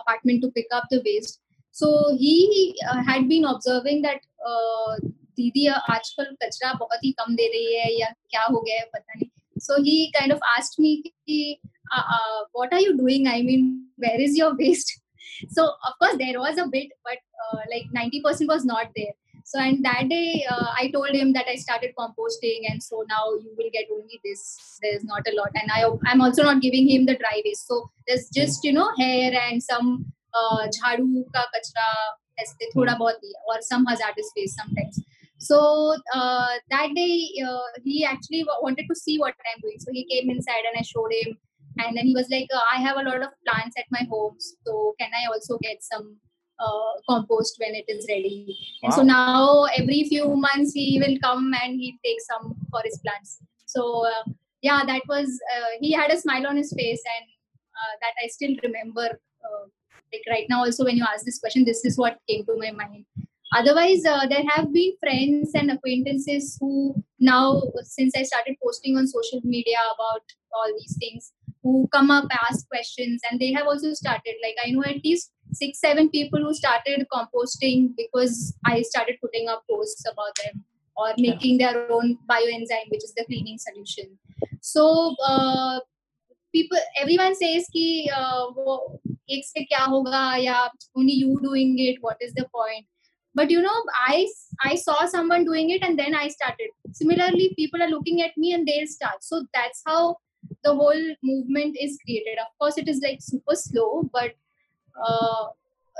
apartment 0.00 0.42
to 0.42 0.50
pick 0.52 0.66
up 0.72 0.84
the 0.90 1.02
waste 1.04 1.40
so 1.70 1.88
he 2.18 2.74
uh, 2.90 3.02
had 3.02 3.28
been 3.28 3.44
observing 3.44 4.02
that 4.02 4.20
uh, 4.46 4.96
दीदी 5.40 5.66
आजकल 5.68 6.24
कचरा 6.42 6.72
बहुत 6.80 7.04
ही 7.04 7.10
कम 7.18 7.34
दे 7.36 7.46
रही 7.52 7.74
है 7.74 7.92
या 7.98 8.08
क्या 8.30 8.42
हो 8.50 8.60
गया 8.60 8.80
है 8.80 8.86
पता 8.94 9.12
नहीं 9.18 9.28
so 9.66 9.76
he 9.86 9.94
kind 10.16 10.32
of 10.34 10.44
asked 10.50 10.78
me 10.82 10.90
कि 11.06 11.38
uh, 11.96 12.04
uh, 12.16 12.40
what 12.58 12.74
are 12.76 12.80
you 12.82 12.92
doing 13.00 13.26
i 13.32 13.40
mean 13.48 13.64
where 14.04 14.20
is 14.26 14.36
your 14.40 14.50
waste 14.60 14.92
so 15.56 15.64
of 15.88 15.96
course 16.02 16.16
there 16.22 16.38
was 16.44 16.60
a 16.64 16.66
bit 16.74 16.94
but 17.08 17.18
uh, 17.44 17.58
like 17.72 17.90
90% 17.96 18.52
was 18.52 18.64
not 18.70 18.94
there 18.96 19.14
so 19.44 19.58
and 19.58 19.84
that 19.84 20.08
day 20.08 20.44
uh, 20.50 20.68
i 20.80 20.90
told 20.90 21.10
him 21.10 21.32
that 21.32 21.46
i 21.48 21.56
started 21.56 21.92
composting 21.98 22.60
and 22.70 22.82
so 22.82 23.04
now 23.08 23.24
you 23.42 23.52
will 23.58 23.70
get 23.72 23.86
only 23.92 24.20
this 24.24 24.78
there's 24.82 25.04
not 25.04 25.22
a 25.26 25.34
lot 25.36 25.50
and 25.54 25.70
i 25.72 25.82
i'm 26.06 26.20
also 26.20 26.42
not 26.42 26.60
giving 26.60 26.88
him 26.88 27.06
the 27.06 27.16
dry 27.16 27.42
waste 27.44 27.66
so 27.66 27.90
there's 28.06 28.28
just 28.30 28.64
you 28.64 28.72
know 28.72 28.88
hair 28.98 29.32
and 29.48 29.62
some 29.62 29.92
झाड़ू 30.34 31.22
का 31.34 31.42
कचरा 31.54 31.86
ऐसे 32.42 32.66
थोड़ा 32.70 32.94
बहुत 32.98 33.14
दिया 33.22 33.42
और 33.52 33.60
some 33.68 33.86
hazardous 33.90 34.30
waste 34.36 34.60
sometimes 34.60 35.00
so 35.38 35.58
uh, 36.14 36.48
that 36.70 36.94
day 36.94 37.14
uh, 37.44 37.68
he 37.84 38.04
actually 38.04 38.44
wanted 38.62 38.86
to 38.90 38.94
see 38.94 39.18
what 39.18 39.34
i'm 39.52 39.60
doing 39.62 39.78
so 39.78 39.90
he 39.92 40.04
came 40.12 40.30
inside 40.30 40.68
and 40.70 40.78
i 40.78 40.82
showed 40.82 41.12
him 41.20 41.36
and 41.78 41.96
then 41.96 42.06
he 42.06 42.14
was 42.14 42.28
like 42.30 42.46
uh, 42.54 42.64
i 42.72 42.80
have 42.86 42.96
a 43.02 43.06
lot 43.08 43.22
of 43.22 43.30
plants 43.46 43.76
at 43.82 43.90
my 43.90 44.06
home 44.10 44.36
so 44.38 44.94
can 45.00 45.10
i 45.22 45.26
also 45.32 45.58
get 45.58 45.82
some 45.82 46.16
uh, 46.59 46.91
compost 47.09 47.57
when 47.59 47.75
it 47.75 47.85
is 47.87 48.05
ready. 48.09 48.57
Wow. 48.81 48.87
and 48.87 48.93
so 48.93 49.01
now 49.03 49.65
every 49.77 50.03
few 50.05 50.35
months 50.35 50.73
he 50.73 51.01
will 51.05 51.17
come 51.21 51.53
and 51.63 51.79
he 51.79 51.97
takes 52.03 52.27
some 52.27 52.55
for 52.71 52.81
his 52.83 52.99
plants. 52.99 53.39
So 53.65 54.05
uh, 54.05 54.31
yeah 54.61 54.81
that 54.85 55.03
was 55.07 55.27
uh, 55.55 55.71
he 55.79 55.91
had 55.91 56.11
a 56.11 56.17
smile 56.17 56.47
on 56.47 56.57
his 56.57 56.73
face 56.77 57.03
and 57.15 57.25
that 58.01 58.15
i 58.23 58.27
still 58.35 58.53
remember 58.63 59.07
like 60.13 60.27
right 60.33 60.45
now 60.49 60.59
also 60.65 60.85
when 60.85 60.97
you 60.97 61.05
ask 61.07 61.25
this 61.25 61.39
question 61.39 61.65
this 61.65 61.83
is 61.89 61.97
what 61.97 62.17
came 62.29 62.45
to 62.45 62.55
my 62.57 62.71
mind. 62.71 63.05
Otherwise 63.55 64.05
uh, 64.11 64.25
there 64.27 64.43
have 64.53 64.71
been 64.73 64.93
friends 65.01 65.51
and 65.53 65.71
acquaintances 65.71 66.57
who 66.59 66.71
now 67.19 67.61
since 67.83 68.15
i 68.19 68.23
started 68.29 68.55
posting 68.63 68.97
on 68.97 69.07
social 69.07 69.41
media 69.43 69.83
about 69.93 70.33
all 70.57 70.71
these 70.79 70.97
things 71.03 71.31
who 71.65 71.87
come 71.97 72.11
up 72.15 72.25
ask 72.49 72.67
questions 72.69 73.27
and 73.29 73.39
they 73.39 73.51
have 73.57 73.71
also 73.73 73.93
started 74.01 74.41
like 74.45 74.61
i 74.65 74.69
know 74.75 74.83
at 74.91 75.03
least 75.09 75.31
six 75.61 75.79
seven 75.87 76.09
people 76.09 76.47
who 76.47 76.53
started 76.61 77.05
composting 77.17 77.89
because 78.03 78.39
i 78.73 78.81
started 78.93 79.21
putting 79.25 79.49
up 79.55 79.63
posts 79.73 80.09
about 80.13 80.41
them 80.43 80.63
or 80.97 81.13
making 81.17 81.57
their 81.57 81.91
own 81.91 82.17
bioenzyme 82.29 82.89
which 82.89 83.03
is 83.03 83.13
the 83.15 83.25
cleaning 83.25 83.57
solution. 83.57 84.17
So 84.61 85.15
uh, 85.25 85.79
people 86.53 86.77
everyone 86.99 87.35
says 87.35 87.67
ki 87.71 88.09
uh, 88.15 88.45
wo 88.55 88.99
ek 89.29 89.45
se 89.51 89.67
kya 89.71 89.87
hoga 89.93 90.25
ya 90.43 90.67
only 90.95 91.13
you 91.23 91.39
doing 91.43 91.77
it 91.79 91.97
what 92.01 92.17
is 92.21 92.33
the 92.33 92.45
point? 92.55 92.85
But 93.33 93.51
you 93.51 93.61
know 93.61 93.79
i 94.07 94.27
i 94.63 94.75
saw 94.75 95.05
someone 95.05 95.43
doing 95.43 95.71
it 95.71 95.83
and 95.83 95.99
then 95.99 96.15
i 96.15 96.27
started. 96.29 96.69
Similarly 96.93 97.53
people 97.57 97.83
are 97.83 97.89
looking 97.89 98.21
at 98.21 98.37
me 98.37 98.53
and 98.53 98.65
they'll 98.65 98.87
start. 98.87 99.23
So 99.23 99.43
that's 99.53 99.81
how 99.85 100.15
the 100.63 100.73
whole 100.73 101.03
movement 101.23 101.77
is 101.79 101.97
created. 102.03 102.37
Of 102.39 102.57
course 102.59 102.77
it 102.77 102.87
is 102.87 103.01
like 103.01 103.19
super 103.21 103.55
slow 103.55 104.09
but 104.13 104.31
uh, 105.01 105.47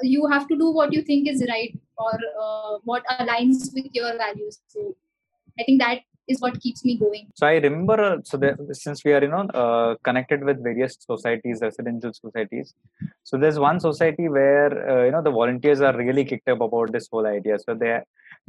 you 0.01 0.27
have 0.27 0.47
to 0.47 0.57
do 0.57 0.71
what 0.71 0.93
you 0.93 1.01
think 1.01 1.27
is 1.27 1.45
right 1.49 1.77
or 1.97 2.13
uh, 2.41 2.77
what 2.83 3.03
aligns 3.19 3.73
with 3.73 3.87
your 3.93 4.17
values. 4.17 4.59
So 4.67 4.95
i 5.59 5.63
think 5.63 5.81
that 5.81 5.99
is 6.27 6.41
what 6.41 6.59
keeps 6.59 6.83
me 6.83 6.97
going. 6.97 7.27
So 7.35 7.47
i 7.47 7.55
remember 7.55 7.97
uh, 8.03 8.17
so 8.23 8.37
that 8.37 8.57
since 8.75 9.03
we 9.05 9.13
are 9.13 9.21
you 9.21 9.29
know 9.29 9.45
uh, 9.61 9.95
connected 10.03 10.43
with 10.43 10.63
various 10.63 10.97
societies 10.99 11.59
residential 11.61 12.13
societies 12.13 12.73
so 13.23 13.37
there's 13.37 13.59
one 13.59 13.79
society 13.79 14.27
where 14.27 14.71
uh, 14.89 15.05
you 15.05 15.11
know 15.11 15.21
the 15.21 15.31
volunteers 15.31 15.81
are 15.81 15.95
really 15.95 16.25
kicked 16.25 16.49
up 16.49 16.61
about 16.61 16.91
this 16.91 17.07
whole 17.11 17.27
idea. 17.27 17.57
So 17.59 17.75
they 17.75 17.99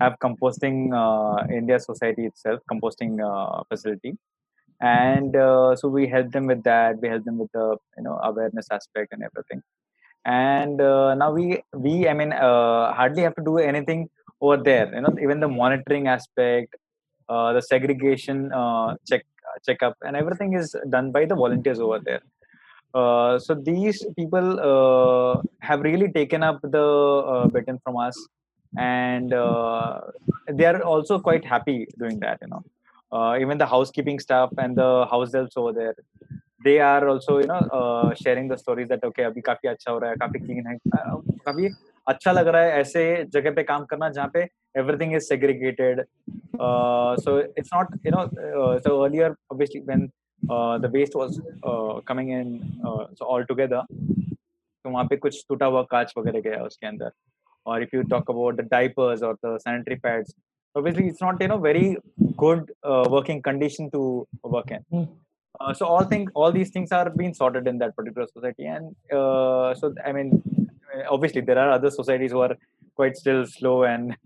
have 0.00 0.14
composting 0.24 0.78
uh, 1.02 1.46
india 1.60 1.78
society 1.78 2.26
itself 2.30 2.60
composting 2.72 3.12
uh, 3.28 3.62
facility 3.70 4.12
and 4.80 5.34
uh, 5.36 5.76
so 5.76 5.88
we 5.88 6.06
help 6.06 6.32
them 6.32 6.46
with 6.46 6.62
that. 6.64 7.00
We 7.00 7.08
help 7.08 7.24
them 7.24 7.38
with 7.38 7.52
the 7.52 7.76
you 7.96 8.04
know 8.04 8.18
awareness 8.22 8.66
aspect 8.70 9.12
and 9.12 9.22
everything. 9.22 9.62
And 10.24 10.78
now 10.78 11.32
we 11.32 11.62
we 11.72 12.08
i 12.08 12.12
mean 12.12 12.32
hardly 12.32 13.22
have 13.22 13.36
to 13.36 13.44
do 13.44 13.58
anything 13.58 14.08
over 14.40 14.56
there. 14.56 14.92
You 14.94 15.02
know 15.02 15.16
even 15.20 15.40
the 15.40 15.48
monitoring 15.48 16.08
aspect 16.08 16.74
uh, 17.28 17.52
the 17.52 17.60
segregation 17.60 18.52
uh, 18.52 18.94
check 19.08 19.24
uh, 19.44 19.58
checkup 19.66 19.96
and 20.02 20.16
everything 20.16 20.52
is 20.54 20.76
done 20.88 21.10
by 21.10 21.24
the 21.24 21.34
volunteers 21.34 21.80
over 21.80 21.98
there. 21.98 22.22
Uh, 22.94 23.38
so 23.38 23.54
these 23.54 24.04
people 24.16 24.60
uh, 24.60 25.42
have 25.60 25.80
really 25.80 26.10
taken 26.12 26.42
up 26.42 26.60
the 26.62 26.86
uh, 27.34 27.46
baton 27.48 27.78
from 27.84 27.96
us. 27.96 28.16
And 28.78 29.30
they 29.30 30.64
are 30.66 30.82
also 30.82 31.18
quite 31.18 31.44
happy 31.44 31.86
doing 31.98 32.20
that 32.20 32.38
you 32.42 32.48
know 32.48 32.62
uh, 33.12 33.34
even 33.40 33.58
the 33.58 33.66
housekeeping 33.66 34.18
staff 34.18 34.50
and 34.58 34.76
the 34.76 35.06
house 35.10 35.32
helps 35.34 35.56
over 35.56 35.72
there 35.72 35.94
they 36.64 36.78
are 36.80 37.08
also 37.08 37.38
you 37.38 37.46
know 37.46 37.60
uh, 37.78 38.14
sharing 38.14 38.48
the 38.48 38.58
stories 38.58 38.88
that 38.88 39.04
okay 39.08 39.24
अभी 39.24 39.40
काफी 39.48 39.68
अच्छा 39.68 39.90
हो 39.92 39.98
रहा 39.98 40.10
है 40.10 40.16
काफी 40.22 40.38
clean 40.46 40.70
है 40.70 40.76
काफी 41.48 41.74
अच्छा 42.12 42.32
लग 42.32 42.48
रहा 42.48 42.62
है 42.62 42.80
ऐसे 42.80 43.02
जगह 43.34 43.54
पे 43.54 43.62
काम 43.72 43.84
करना 43.90 44.08
जहाँ 44.16 44.30
पे 44.34 44.46
everything 44.80 45.12
is 45.18 45.26
segregated. 45.28 46.00
Uh, 46.60 47.16
so 47.16 47.36
it's 47.56 47.72
not 47.72 47.86
you 48.04 48.10
know 48.14 48.24
uh, 48.46 48.78
so 48.80 49.04
earlier 49.04 49.30
obviously 49.50 49.80
when 49.90 50.02
uh, 50.42 50.78
the 50.78 50.90
waste 50.96 51.14
was 51.14 51.40
uh, 51.62 52.00
coming 52.10 52.30
in 52.38 52.50
uh, 52.84 53.06
so 53.14 53.24
all 53.24 53.46
together 53.52 53.82
तो 53.92 54.90
वहाँ 54.90 55.04
पे 55.10 55.16
कुछ 55.16 55.44
टूटा 55.48 55.66
हुआ 55.66 55.82
कांच 55.90 56.12
वगैरह 56.18 56.40
गया 56.40 56.62
उसके 56.64 56.86
अंदर। 56.86 57.10
और 57.66 57.82
if 57.82 57.94
you 57.94 58.02
talk 58.10 58.30
about 58.30 58.56
the 58.56 58.68
diapers 58.70 59.22
और 59.22 59.34
the 59.44 59.56
sanitary 59.62 59.94
pads 60.04 60.34
obviously 60.78 61.04
it's 61.10 61.22
not 61.24 61.42
you 61.42 61.48
know 61.50 61.58
very 61.66 61.86
good 62.36 62.72
uh, 62.82 63.04
working 63.10 63.40
condition 63.42 63.90
to 63.92 64.26
work 64.42 64.70
in. 64.70 64.84
Mm. 64.92 65.08
uh, 65.60 65.72
so 65.78 65.86
all 65.86 66.04
things 66.12 66.30
all 66.40 66.52
these 66.56 66.70
things 66.74 66.90
are 66.98 67.08
being 67.20 67.34
sorted 67.40 67.66
in 67.70 67.78
that 67.82 67.96
particular 67.96 68.26
society. 68.36 68.66
And 68.66 68.94
uh, 69.18 69.74
so 69.80 69.94
i 70.08 70.12
mean 70.16 70.28
obviously 71.14 71.42
there 71.48 71.58
are 71.64 71.70
other 71.78 71.90
societies 71.90 72.32
who 72.32 72.40
are 72.46 72.54
quite 72.94 73.16
still 73.22 73.46
slow 73.46 73.76
and 73.84 74.16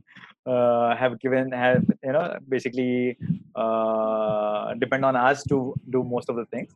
uh, 0.46 0.96
have 0.96 1.14
given 1.20 1.52
have 1.52 1.84
you 2.02 2.12
know 2.16 2.26
basically 2.48 3.16
uh, 3.54 4.74
depend 4.84 5.04
on 5.04 5.16
us 5.16 5.42
to 5.52 5.74
do 5.90 6.02
most 6.02 6.28
of 6.28 6.36
the 6.36 6.46
things. 6.46 6.70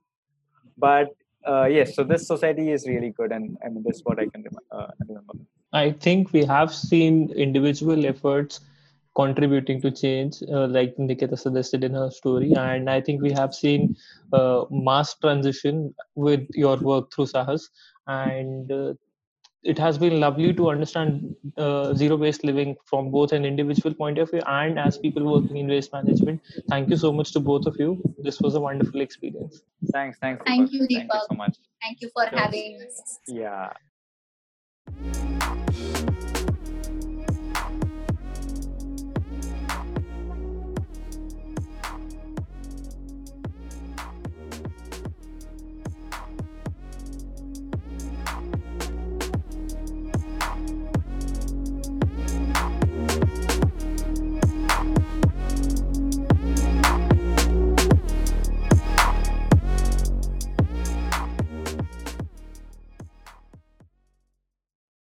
But 0.76 1.08
uh, 1.46 1.64
yes 1.64 1.94
so 1.94 2.04
this 2.04 2.26
society 2.26 2.70
is 2.70 2.86
really 2.86 3.10
good 3.10 3.30
and 3.30 3.56
i 3.64 3.68
mean 3.68 3.82
this 3.86 3.96
is 3.96 4.02
what 4.04 4.18
i 4.18 4.26
can 4.26 4.44
uh, 4.70 4.86
remember. 5.06 5.34
I 5.72 5.90
think 5.90 6.32
we 6.32 6.44
have 6.44 6.72
seen 6.72 7.30
individual 7.30 8.06
efforts 8.06 8.60
contributing 9.14 9.80
to 9.80 9.90
change 9.90 10.42
uh, 10.52 10.66
like 10.66 10.98
nikita 10.98 11.36
suggested 11.36 11.84
in 11.84 11.94
her 11.94 12.10
story 12.10 12.52
and 12.54 12.90
i 12.90 13.00
think 13.00 13.22
we 13.22 13.32
have 13.32 13.54
seen 13.54 13.94
uh, 14.32 14.64
mass 14.70 15.14
transition 15.14 15.94
with 16.14 16.46
your 16.54 16.76
work 16.76 17.12
through 17.12 17.26
sahas 17.26 17.68
and 18.06 18.72
it 19.64 19.78
has 19.78 19.96
been 19.98 20.20
lovely 20.20 20.52
to 20.52 20.68
understand 20.70 21.34
uh, 21.56 21.94
zero 21.94 22.16
waste 22.16 22.44
living 22.44 22.76
from 22.84 23.10
both 23.10 23.32
an 23.32 23.44
individual 23.44 23.94
point 23.94 24.18
of 24.18 24.30
view 24.30 24.42
and 24.46 24.78
as 24.78 24.98
people 24.98 25.24
working 25.24 25.56
in 25.56 25.68
waste 25.68 25.92
management. 25.92 26.40
Thank 26.68 26.90
you 26.90 26.96
so 26.96 27.12
much 27.12 27.32
to 27.32 27.40
both 27.40 27.66
of 27.66 27.76
you. 27.78 28.02
This 28.18 28.40
was 28.40 28.54
a 28.54 28.60
wonderful 28.60 29.00
experience. 29.00 29.62
Thanks, 29.92 30.18
thanks. 30.18 30.42
Thank 30.46 30.70
Deepak. 30.70 30.72
you, 30.72 30.86
Thank 30.86 31.12
you 31.12 31.20
so 31.30 31.36
much. 31.36 31.56
Thank 31.82 32.02
you 32.02 32.10
for 32.14 32.28
Sure. 32.28 32.38
having 32.38 32.82
us. 32.82 33.18
Yeah. 33.26 33.72